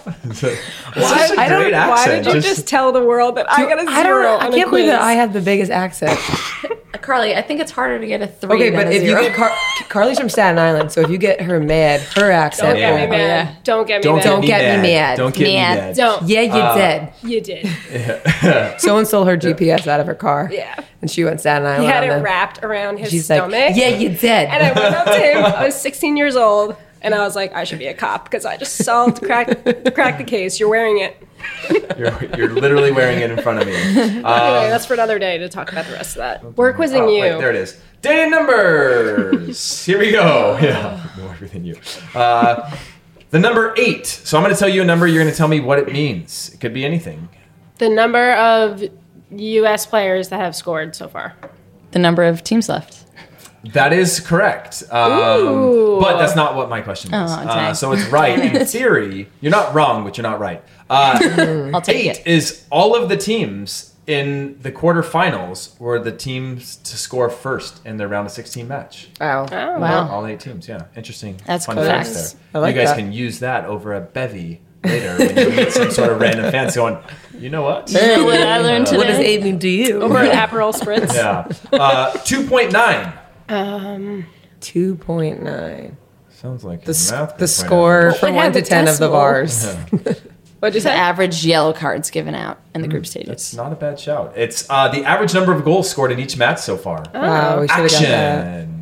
Why, 0.93 1.29
I 1.37 1.49
don't- 1.49 1.71
Why 1.71 2.05
did 2.07 2.25
you 2.27 2.41
just, 2.41 2.67
tell 2.67 2.91
the 2.91 3.03
world 3.03 3.37
that 3.37 3.51
I 3.51 3.63
got 3.65 3.79
a 3.79 3.85
zero? 3.85 3.91
I 3.95 4.03
don't. 4.03 4.25
I 4.25 4.45
on 4.47 4.53
a 4.53 4.55
can't 4.55 4.69
believe 4.69 4.85
that? 4.87 5.01
I 5.01 5.13
have 5.13 5.33
the 5.33 5.41
biggest 5.41 5.71
accent. 5.71 6.19
Carly, 7.01 7.35
I 7.35 7.41
think 7.41 7.59
it's 7.59 7.71
harder 7.71 7.99
to 7.99 8.05
get 8.07 8.21
a 8.21 8.27
three. 8.27 8.55
Okay, 8.55 8.69
than 8.69 8.79
but 8.79 8.87
a 8.87 8.95
if 8.95 9.01
you 9.03 9.09
zero. 9.09 9.21
get 9.23 9.35
Car- 9.35 9.51
Carly's 9.89 10.19
from 10.19 10.29
Staten 10.29 10.57
Island, 10.59 10.91
so 10.91 11.01
if 11.01 11.09
you 11.09 11.17
get 11.17 11.41
her 11.41 11.59
mad, 11.59 12.01
her 12.15 12.31
accent. 12.31 12.69
Don't 12.69 12.75
get 12.77 12.93
Yeah. 12.99 13.05
me 13.05 13.11
mad. 13.11 13.17
Yeah. 13.19 13.55
Don't 13.63 13.87
get 13.87 13.97
me 13.99 14.03
Don't 14.03 14.15
mad. 14.17 14.23
Don't 14.23 14.41
get 14.41 14.61
me 14.61 14.67
mad. 14.77 14.81
mad. 14.81 15.17
Don't 15.17 15.35
get 15.35 15.43
me 15.47 15.55
Mad. 15.55 15.77
mad. 15.77 15.95
Don't. 15.95 16.23
Yeah, 16.27 16.41
you 16.41 16.51
Uh, 16.53 16.75
did. 16.77 17.29
You 17.29 17.41
did. 17.41 18.79
Someone 18.79 19.05
stole 19.05 19.25
her 19.25 19.37
GPS 19.37 19.87
out 19.87 19.99
of 19.99 20.07
her 20.07 20.15
car. 20.15 20.49
Yeah. 20.51 20.75
and 21.01 21.09
she 21.09 21.23
went 21.23 21.39
Staten 21.39 21.65
Island. 21.65 21.83
He 21.83 21.89
had 21.89 22.03
on 22.03 22.09
it 22.09 22.13
them. 22.13 22.23
wrapped 22.23 22.63
around 22.63 22.97
his 22.99 23.09
She's 23.09 23.25
stomach. 23.25 23.51
like, 23.51 23.75
"Yeah, 23.75 23.87
you 23.89 24.09
did." 24.09 24.49
And 24.49 24.63
I 24.63 24.71
went 24.71 24.95
up 24.95 25.05
to 25.07 25.19
him. 25.19 25.43
I 25.57 25.65
was 25.65 25.75
16 25.75 26.15
years 26.15 26.35
old, 26.35 26.75
and 27.01 27.15
I 27.15 27.19
was 27.25 27.35
like, 27.35 27.53
I 27.55 27.63
should 27.63 27.79
be 27.79 27.87
a 27.87 27.93
cop 27.95 28.25
because 28.25 28.45
I 28.45 28.55
just 28.57 28.83
solved 28.83 29.21
crack 29.23 29.47
crack 29.95 30.19
the 30.19 30.23
case. 30.23 30.59
You're 30.59 30.69
wearing 30.69 30.99
it. 30.99 31.17
You're, 31.97 32.23
you're 32.35 32.49
literally 32.53 32.91
wearing 32.91 33.19
it 33.19 33.29
in 33.31 33.41
front 33.41 33.61
of 33.61 33.67
me. 33.67 33.73
Anyway, 33.75 34.21
that's 34.23 34.85
for 34.85 34.93
another 34.93 35.19
day 35.19 35.37
to 35.37 35.47
talk 35.49 35.71
about 35.71 35.85
the 35.85 35.93
rest 35.93 36.11
of 36.15 36.19
that. 36.19 36.57
We're 36.57 36.73
quizzing 36.73 37.03
Oh, 37.03 37.09
you. 37.09 37.21
wait, 37.21 37.37
there 37.37 37.49
it 37.49 37.55
is. 37.55 37.79
Day 38.01 38.27
numbers. 38.29 39.85
Here 39.85 39.99
we 39.99 40.11
go. 40.11 40.57
Yeah, 40.61 41.05
more 41.17 41.35
than 41.47 41.63
you. 41.65 41.75
Uh, 42.15 42.75
the 43.29 43.39
number 43.39 43.73
eight. 43.77 44.07
So 44.07 44.37
I'm 44.37 44.43
going 44.43 44.53
to 44.53 44.59
tell 44.59 44.69
you 44.69 44.81
a 44.81 44.85
number. 44.85 45.05
You're 45.07 45.21
going 45.21 45.31
to 45.31 45.37
tell 45.37 45.47
me 45.47 45.59
what 45.59 45.79
it 45.79 45.91
means. 45.91 46.51
It 46.53 46.59
could 46.59 46.73
be 46.73 46.83
anything. 46.85 47.29
The 47.77 47.89
number 47.89 48.33
of 48.33 48.83
U.S. 49.31 49.85
players 49.85 50.29
that 50.29 50.39
have 50.39 50.55
scored 50.55 50.95
so 50.95 51.07
far. 51.07 51.35
the 51.91 51.99
number 51.99 52.23
of 52.23 52.43
teams 52.43 52.67
left. 52.69 53.05
That 53.73 53.93
is 53.93 54.19
correct. 54.19 54.81
Um, 54.91 55.99
but 55.99 56.17
that's 56.17 56.35
not 56.35 56.55
what 56.55 56.67
my 56.67 56.81
question 56.81 57.11
was. 57.11 57.31
Oh, 57.31 57.35
uh, 57.47 57.73
so 57.75 57.91
it's 57.91 58.05
right 58.07 58.39
in 58.39 58.65
theory. 58.65 59.29
You're 59.39 59.51
not 59.51 59.75
wrong, 59.75 60.03
but 60.03 60.17
you're 60.17 60.23
not 60.23 60.39
right. 60.39 60.63
Uh, 60.91 61.71
I'll 61.73 61.81
take 61.81 61.95
eight 62.05 62.19
it. 62.19 62.27
is 62.27 62.65
all 62.69 62.95
of 62.95 63.07
the 63.09 63.17
teams 63.17 63.93
in 64.07 64.57
the 64.61 64.71
quarterfinals 64.71 65.79
were 65.79 65.99
the 65.99 66.11
teams 66.11 66.75
to 66.77 66.97
score 66.97 67.29
first 67.29 67.85
in 67.85 67.97
their 67.97 68.07
round 68.07 68.25
of 68.25 68.31
16 68.33 68.67
match. 68.67 69.07
Wow. 69.21 69.45
Oh, 69.51 69.79
Wow. 69.79 70.09
All 70.09 70.25
eight 70.25 70.39
teams, 70.41 70.67
yeah. 70.67 70.85
Interesting. 70.95 71.39
That's 71.45 71.65
fun 71.65 71.75
cool. 71.77 71.85
facts 71.85 72.09
Nice. 72.13 72.31
there. 72.33 72.41
I 72.55 72.59
like 72.59 72.75
you 72.75 72.81
guys 72.81 72.89
that. 72.89 72.97
can 72.97 73.13
use 73.13 73.39
that 73.39 73.65
over 73.65 73.93
a 73.93 74.01
bevy 74.01 74.59
later 74.83 75.17
when 75.17 75.37
you 75.37 75.55
meet 75.55 75.71
some 75.71 75.91
sort 75.91 76.11
of 76.11 76.19
random 76.19 76.51
fans 76.51 76.75
going, 76.75 76.97
you 77.37 77.49
know 77.51 77.61
what? 77.61 77.91
what 77.91 78.41
I 78.41 78.57
learned 78.57 78.87
What 78.89 79.07
does 79.07 79.19
eight 79.19 79.43
mean 79.43 79.59
to 79.59 79.69
you? 79.69 80.01
Over 80.01 80.17
an 80.17 80.31
Aperol 80.35 80.73
Spritz. 80.73 81.13
Yeah. 81.13 81.47
Uh, 81.71 82.11
2.9. 82.13 83.17
Um, 83.49 84.25
Two 84.59 84.95
point 84.95 85.41
nine. 85.43 85.97
Sounds 86.29 86.63
like 86.63 86.81
The, 86.85 86.91
a 86.91 86.95
s- 86.95 87.11
math 87.11 87.37
the 87.37 87.47
score 87.47 88.11
friend. 88.13 88.17
from 88.19 88.35
one 88.35 88.51
to 88.51 88.59
had 88.59 88.65
the 88.65 88.69
ten 88.69 88.87
of 88.87 88.97
the 88.97 89.07
decimal? 89.07 89.11
bars. 89.11 89.75
what'd 90.61 90.75
you 90.75 90.81
The 90.81 90.91
average 90.91 91.45
yellow 91.45 91.73
cards 91.73 92.09
given 92.09 92.33
out 92.35 92.57
in 92.73 92.81
the 92.81 92.87
group 92.87 93.05
stages? 93.05 93.29
It's 93.29 93.53
not 93.53 93.73
a 93.73 93.75
bad 93.75 93.99
shout. 93.99 94.31
It's 94.37 94.65
uh, 94.69 94.87
the 94.87 95.03
average 95.03 95.33
number 95.33 95.51
of 95.51 95.65
goals 95.65 95.89
scored 95.89 96.11
in 96.13 96.19
each 96.19 96.37
match 96.37 96.59
so 96.59 96.77
far. 96.77 97.03
Wow, 97.13 97.59
we 97.61 97.67
should 97.67 97.77
have 97.77 97.91
got 97.91 98.01
that. 98.01 98.47
Action. 98.47 98.77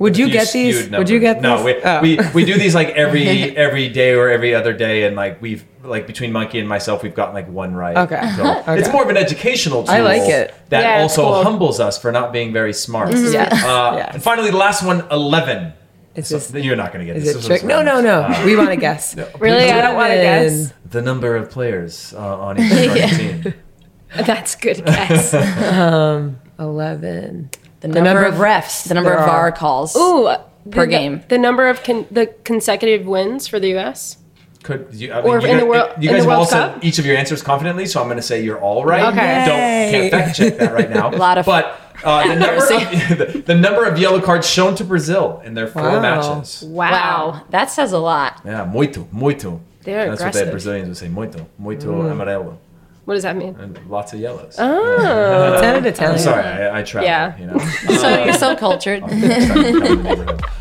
Would 0.00 0.16
you 0.16 0.26
Few 0.26 0.32
get 0.32 0.52
these? 0.52 0.76
Would 0.90 1.08
you 1.10 1.18
numbers. 1.18 1.20
get 1.20 1.42
No, 1.42 1.56
these? 1.56 1.64
we, 1.64 1.82
Oh. 1.82 2.00
we 2.00 2.18
we 2.32 2.44
do 2.44 2.56
these 2.56 2.72
like 2.72 2.90
every 2.90 3.26
every 3.56 3.88
day 3.88 4.14
or 4.14 4.28
every 4.28 4.54
other 4.54 4.72
day, 4.72 5.02
and 5.04 5.16
like 5.16 5.42
we've 5.42 5.64
like 5.82 6.06
between 6.06 6.30
Monkey 6.30 6.60
and 6.60 6.68
myself, 6.68 7.02
we've 7.02 7.16
gotten 7.16 7.34
like 7.34 7.48
one 7.48 7.74
right. 7.74 7.96
Okay. 7.96 8.20
So 8.36 8.44
Okay. 8.60 8.78
It's 8.78 8.92
more 8.92 9.02
of 9.02 9.08
an 9.08 9.16
educational 9.16 9.82
tool. 9.82 9.92
I 9.94 10.00
like 10.00 10.22
it. 10.28 10.54
That 10.68 10.82
Yeah, 10.82 11.04
it's 11.04 11.18
also 11.18 11.32
cool. 11.34 11.42
humbles 11.42 11.80
us 11.80 11.98
for 11.98 12.12
not 12.12 12.32
being 12.32 12.52
very 12.52 12.72
smart. 12.72 13.10
Yes. 13.10 13.52
Uh, 13.64 13.94
Yes. 13.96 14.14
And 14.14 14.22
finally, 14.22 14.50
the 14.52 14.56
last 14.56 14.84
one, 14.84 15.04
11. 15.10 15.72
Is 16.18 16.28
So- 16.46 16.58
you're 16.58 16.76
not 16.76 16.92
going 16.92 17.06
to 17.06 17.12
get 17.12 17.16
Is 17.16 17.24
this. 17.24 17.32
it 17.34 17.36
This 17.38 17.46
trick? 17.46 17.64
No, 17.64 17.82
no, 17.82 18.00
no. 18.00 18.22
Uh, 18.22 18.42
we 18.44 18.56
want 18.56 18.70
to 18.70 18.76
guess. 18.76 19.14
Really? 19.38 19.70
I 19.70 19.80
don't 19.80 19.94
want 19.94 20.10
to 20.10 20.16
guess. 20.16 20.72
The 20.90 21.02
number 21.02 21.36
of 21.36 21.50
players 21.50 22.12
uh, 22.14 22.18
on 22.18 22.58
each 22.60 22.72
starting 22.72 23.42
team. 23.42 23.54
That's 24.16 24.54
good 24.56 24.84
guess. 24.84 25.34
Eleven. 26.58 27.50
The 27.80 27.88
number 27.88 28.24
of 28.24 28.34
refs 28.34 28.88
The 28.88 28.94
number 28.94 29.12
of 29.12 29.20
are. 29.20 29.26
VAR 29.26 29.52
calls. 29.52 29.94
Ooh. 29.96 30.28
Per 30.70 30.84
the, 30.84 30.86
game. 30.90 31.22
The 31.28 31.38
number 31.38 31.68
of 31.68 31.82
con- 31.82 32.06
the 32.10 32.26
consecutive 32.44 33.06
wins 33.06 33.46
for 33.46 33.58
the 33.60 33.68
U.S. 33.70 34.17
Could 34.62 34.88
you, 34.92 35.12
I 35.12 35.20
Or 35.20 35.40
you 35.40 35.46
in 35.46 35.56
the 35.58 35.62
guys- 35.62 35.68
World- 35.68 35.90
You 36.00 36.10
guys 36.10 36.24
the 36.24 36.30
have 36.30 36.38
all 36.40 36.44
said 36.44 36.74
Cup? 36.74 36.84
each 36.84 36.98
of 36.98 37.06
your 37.06 37.16
answers 37.16 37.42
confidently, 37.42 37.86
so 37.86 38.00
I'm 38.00 38.06
going 38.08 38.16
to 38.16 38.22
say 38.22 38.42
you're 38.42 38.60
all 38.60 38.84
right. 38.84 39.04
Okay. 39.12 39.44
Don't 39.46 39.90
can't 39.92 40.10
fact 40.10 40.36
check 40.36 40.58
that 40.58 40.72
right 40.74 40.90
now. 40.90 41.10
A 41.14 41.16
lot 41.16 41.38
of- 41.38 41.46
but 41.46 41.80
uh, 42.04 42.26
the 42.26 42.34
number 42.44 42.62
of 42.62 42.68
the, 43.34 43.42
the 43.46 43.54
number 43.54 43.84
of 43.86 43.98
yellow 43.98 44.20
cards 44.20 44.48
shown 44.48 44.74
to 44.76 44.84
Brazil 44.84 45.40
in 45.44 45.54
their 45.54 45.68
four 45.68 45.82
Wow. 45.82 46.00
matches. 46.00 46.62
Wow. 46.66 46.90
Wow. 46.90 47.42
That 47.50 47.70
says 47.70 47.92
a 47.92 47.98
lot. 47.98 48.40
Yeah, 48.44 48.64
muito, 48.64 49.06
muito. 49.12 49.60
They're 49.84 50.08
That's 50.08 50.20
what 50.20 50.28
aggressive. 50.30 50.46
the 50.46 50.50
Brazilians 50.52 50.88
would 50.88 50.96
say, 50.98 51.08
muito, 51.08 51.46
muito 51.58 51.86
Mm. 51.86 52.10
amarelo, 52.12 52.58
What 53.04 53.14
does 53.14 53.22
that 53.22 53.36
mean? 53.36 53.56
and 53.58 53.78
lots 53.88 54.12
of 54.12 54.20
yellows. 54.20 54.56
Oh. 54.58 55.54
It 55.54 55.60
sounded 55.60 55.86
Italian. 55.86 56.12
I'm 56.16 56.18
sorry, 56.18 56.44
I, 56.44 56.80
I 56.80 56.82
travel. 56.82 57.08
Yeah. 57.08 57.38
You 57.38 57.46
know. 57.46 57.58
So 57.96 58.24
you're 58.24 58.34
so 58.34 58.54
cultured. 58.54 59.02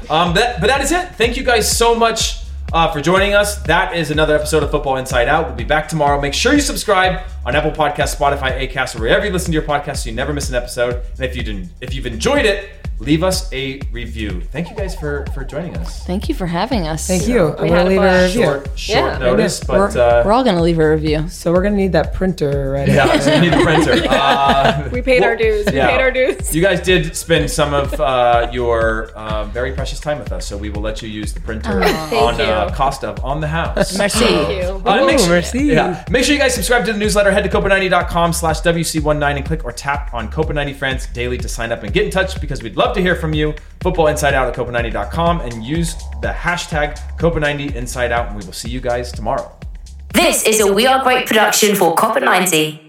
Um, 0.09 0.33
that, 0.35 0.61
but 0.61 0.67
that 0.67 0.81
is 0.81 0.91
it. 0.93 1.09
Thank 1.15 1.35
you 1.35 1.43
guys 1.43 1.69
so 1.69 1.93
much 1.93 2.37
uh, 2.73 2.91
for 2.91 3.01
joining 3.01 3.33
us. 3.33 3.61
That 3.63 3.95
is 3.95 4.11
another 4.11 4.35
episode 4.35 4.63
of 4.63 4.71
Football 4.71 4.97
Inside 4.97 5.27
Out. 5.27 5.47
We'll 5.47 5.55
be 5.55 5.63
back 5.63 5.87
tomorrow. 5.87 6.19
Make 6.19 6.33
sure 6.33 6.53
you 6.53 6.59
subscribe 6.59 7.21
on 7.45 7.55
Apple 7.55 7.71
Podcasts, 7.71 8.15
Spotify, 8.15 8.67
Acast, 8.67 8.95
or 8.95 9.01
wherever 9.01 9.25
you 9.25 9.31
listen 9.31 9.51
to 9.51 9.53
your 9.53 9.67
podcast, 9.67 9.97
so 9.97 10.09
you 10.09 10.15
never 10.15 10.33
miss 10.33 10.49
an 10.49 10.55
episode. 10.55 11.03
And 11.15 11.25
if 11.25 11.35
you 11.35 11.43
didn't, 11.43 11.69
if 11.81 11.93
you've 11.93 12.05
enjoyed 12.05 12.45
it, 12.45 12.69
leave 12.99 13.23
us 13.23 13.51
a 13.53 13.79
review. 13.91 14.41
Thank 14.41 14.69
you 14.69 14.75
guys 14.75 14.95
for 14.95 15.25
for 15.33 15.43
joining 15.43 15.75
us. 15.77 16.03
Thank 16.05 16.29
you 16.29 16.35
for 16.35 16.45
having 16.47 16.87
us. 16.87 17.07
Thank 17.07 17.27
you. 17.27 17.49
I'm 17.55 17.63
We 17.63 17.69
gonna 17.69 17.75
had 17.77 17.85
a 17.85 17.89
leave 17.89 17.97
a 17.97 18.01
blast. 18.01 18.35
review. 18.35 18.43
Short, 18.51 18.69
short 18.79 19.11
Yeah. 19.13 19.17
notice, 19.19 19.61
We're, 19.67 19.87
but 19.87 19.95
uh, 19.97 20.23
we're 20.25 20.31
all 20.31 20.43
going 20.43 20.55
to 20.55 20.61
leave 20.61 20.79
a 20.79 20.89
review. 20.89 21.27
So 21.29 21.51
we're 21.53 21.61
gonna 21.63 21.75
need 21.75 21.91
that 21.93 22.13
printer 22.13 22.71
right 22.71 22.87
yeah, 22.87 23.19
so 23.19 23.33
you 23.35 23.41
need 23.41 23.53
a 23.53 23.61
printer. 23.63 23.95
Uh, 24.09 24.89
We 24.91 25.01
paid 25.01 25.21
well, 25.21 25.29
our 25.31 25.35
dues. 25.35 25.65
We 25.67 25.73
yeah. 25.73 25.87
paid 25.89 26.01
our 26.01 26.11
dues. 26.11 26.55
You 26.55 26.61
guys 26.61 26.81
did 26.81 27.15
spend 27.15 27.49
some 27.51 27.73
of 27.73 27.99
uh, 27.99 28.49
your 28.51 29.07
uh, 29.15 29.45
very 29.45 29.73
precious 29.73 29.99
time 29.99 30.19
with 30.19 30.31
us, 30.31 30.45
so 30.47 30.57
we 30.57 30.69
will 30.69 30.81
let 30.81 31.01
you 31.01 31.09
use 31.09 31.33
the 31.33 31.39
printer 31.39 31.83
on 31.83 32.39
uh, 32.41 32.67
you. 32.69 32.75
cost 32.75 33.03
of 33.03 33.23
on 33.23 33.41
the 33.41 33.47
house. 33.47 33.97
Merci. 33.97 34.19
Thank 34.25 34.49
you. 34.63 34.81
Uh, 34.85 35.05
make 35.05 35.19
sure, 35.19 35.29
merci. 35.29 35.59
Yeah. 35.65 36.03
Make 36.09 36.23
sure 36.23 36.33
you 36.33 36.39
guys 36.41 36.53
subscribe 36.55 36.85
to 36.85 36.93
the 36.93 36.99
newsletter. 36.99 37.31
Head 37.31 37.43
to 37.43 37.49
copa90.com 37.49 38.33
slash 38.33 38.61
WC19 38.61 39.37
and 39.37 39.45
click 39.45 39.63
or 39.65 39.71
tap 39.71 40.13
on 40.13 40.31
Copa90 40.31 40.75
France 40.75 41.07
daily 41.07 41.37
to 41.37 41.47
sign 41.47 41.71
up 41.71 41.83
and 41.83 41.93
get 41.93 42.05
in 42.05 42.11
touch 42.11 42.39
because 42.41 42.63
we'd 42.63 42.75
love 42.77 42.86
to 42.95 43.01
hear 43.01 43.15
from 43.15 43.33
you. 43.33 43.53
Football 43.81 44.07
Inside 44.07 44.33
Out 44.33 44.47
at 44.47 44.55
copa90.com 44.55 45.41
and 45.41 45.63
use 45.63 45.95
the 46.21 46.29
hashtag 46.29 46.97
Copa90 47.17 47.75
Inside 47.75 48.11
Out, 48.11 48.27
and 48.27 48.37
we 48.37 48.45
will 48.45 48.53
see 48.53 48.69
you 48.69 48.81
guys 48.81 49.11
tomorrow. 49.11 49.51
This 50.13 50.45
is 50.45 50.59
a 50.59 50.71
We 50.71 50.87
Are 50.87 51.03
Great 51.03 51.27
production 51.27 51.75
for 51.75 51.95
Copa90. 51.95 52.83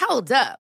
Hold 0.00 0.32
up. 0.32 0.59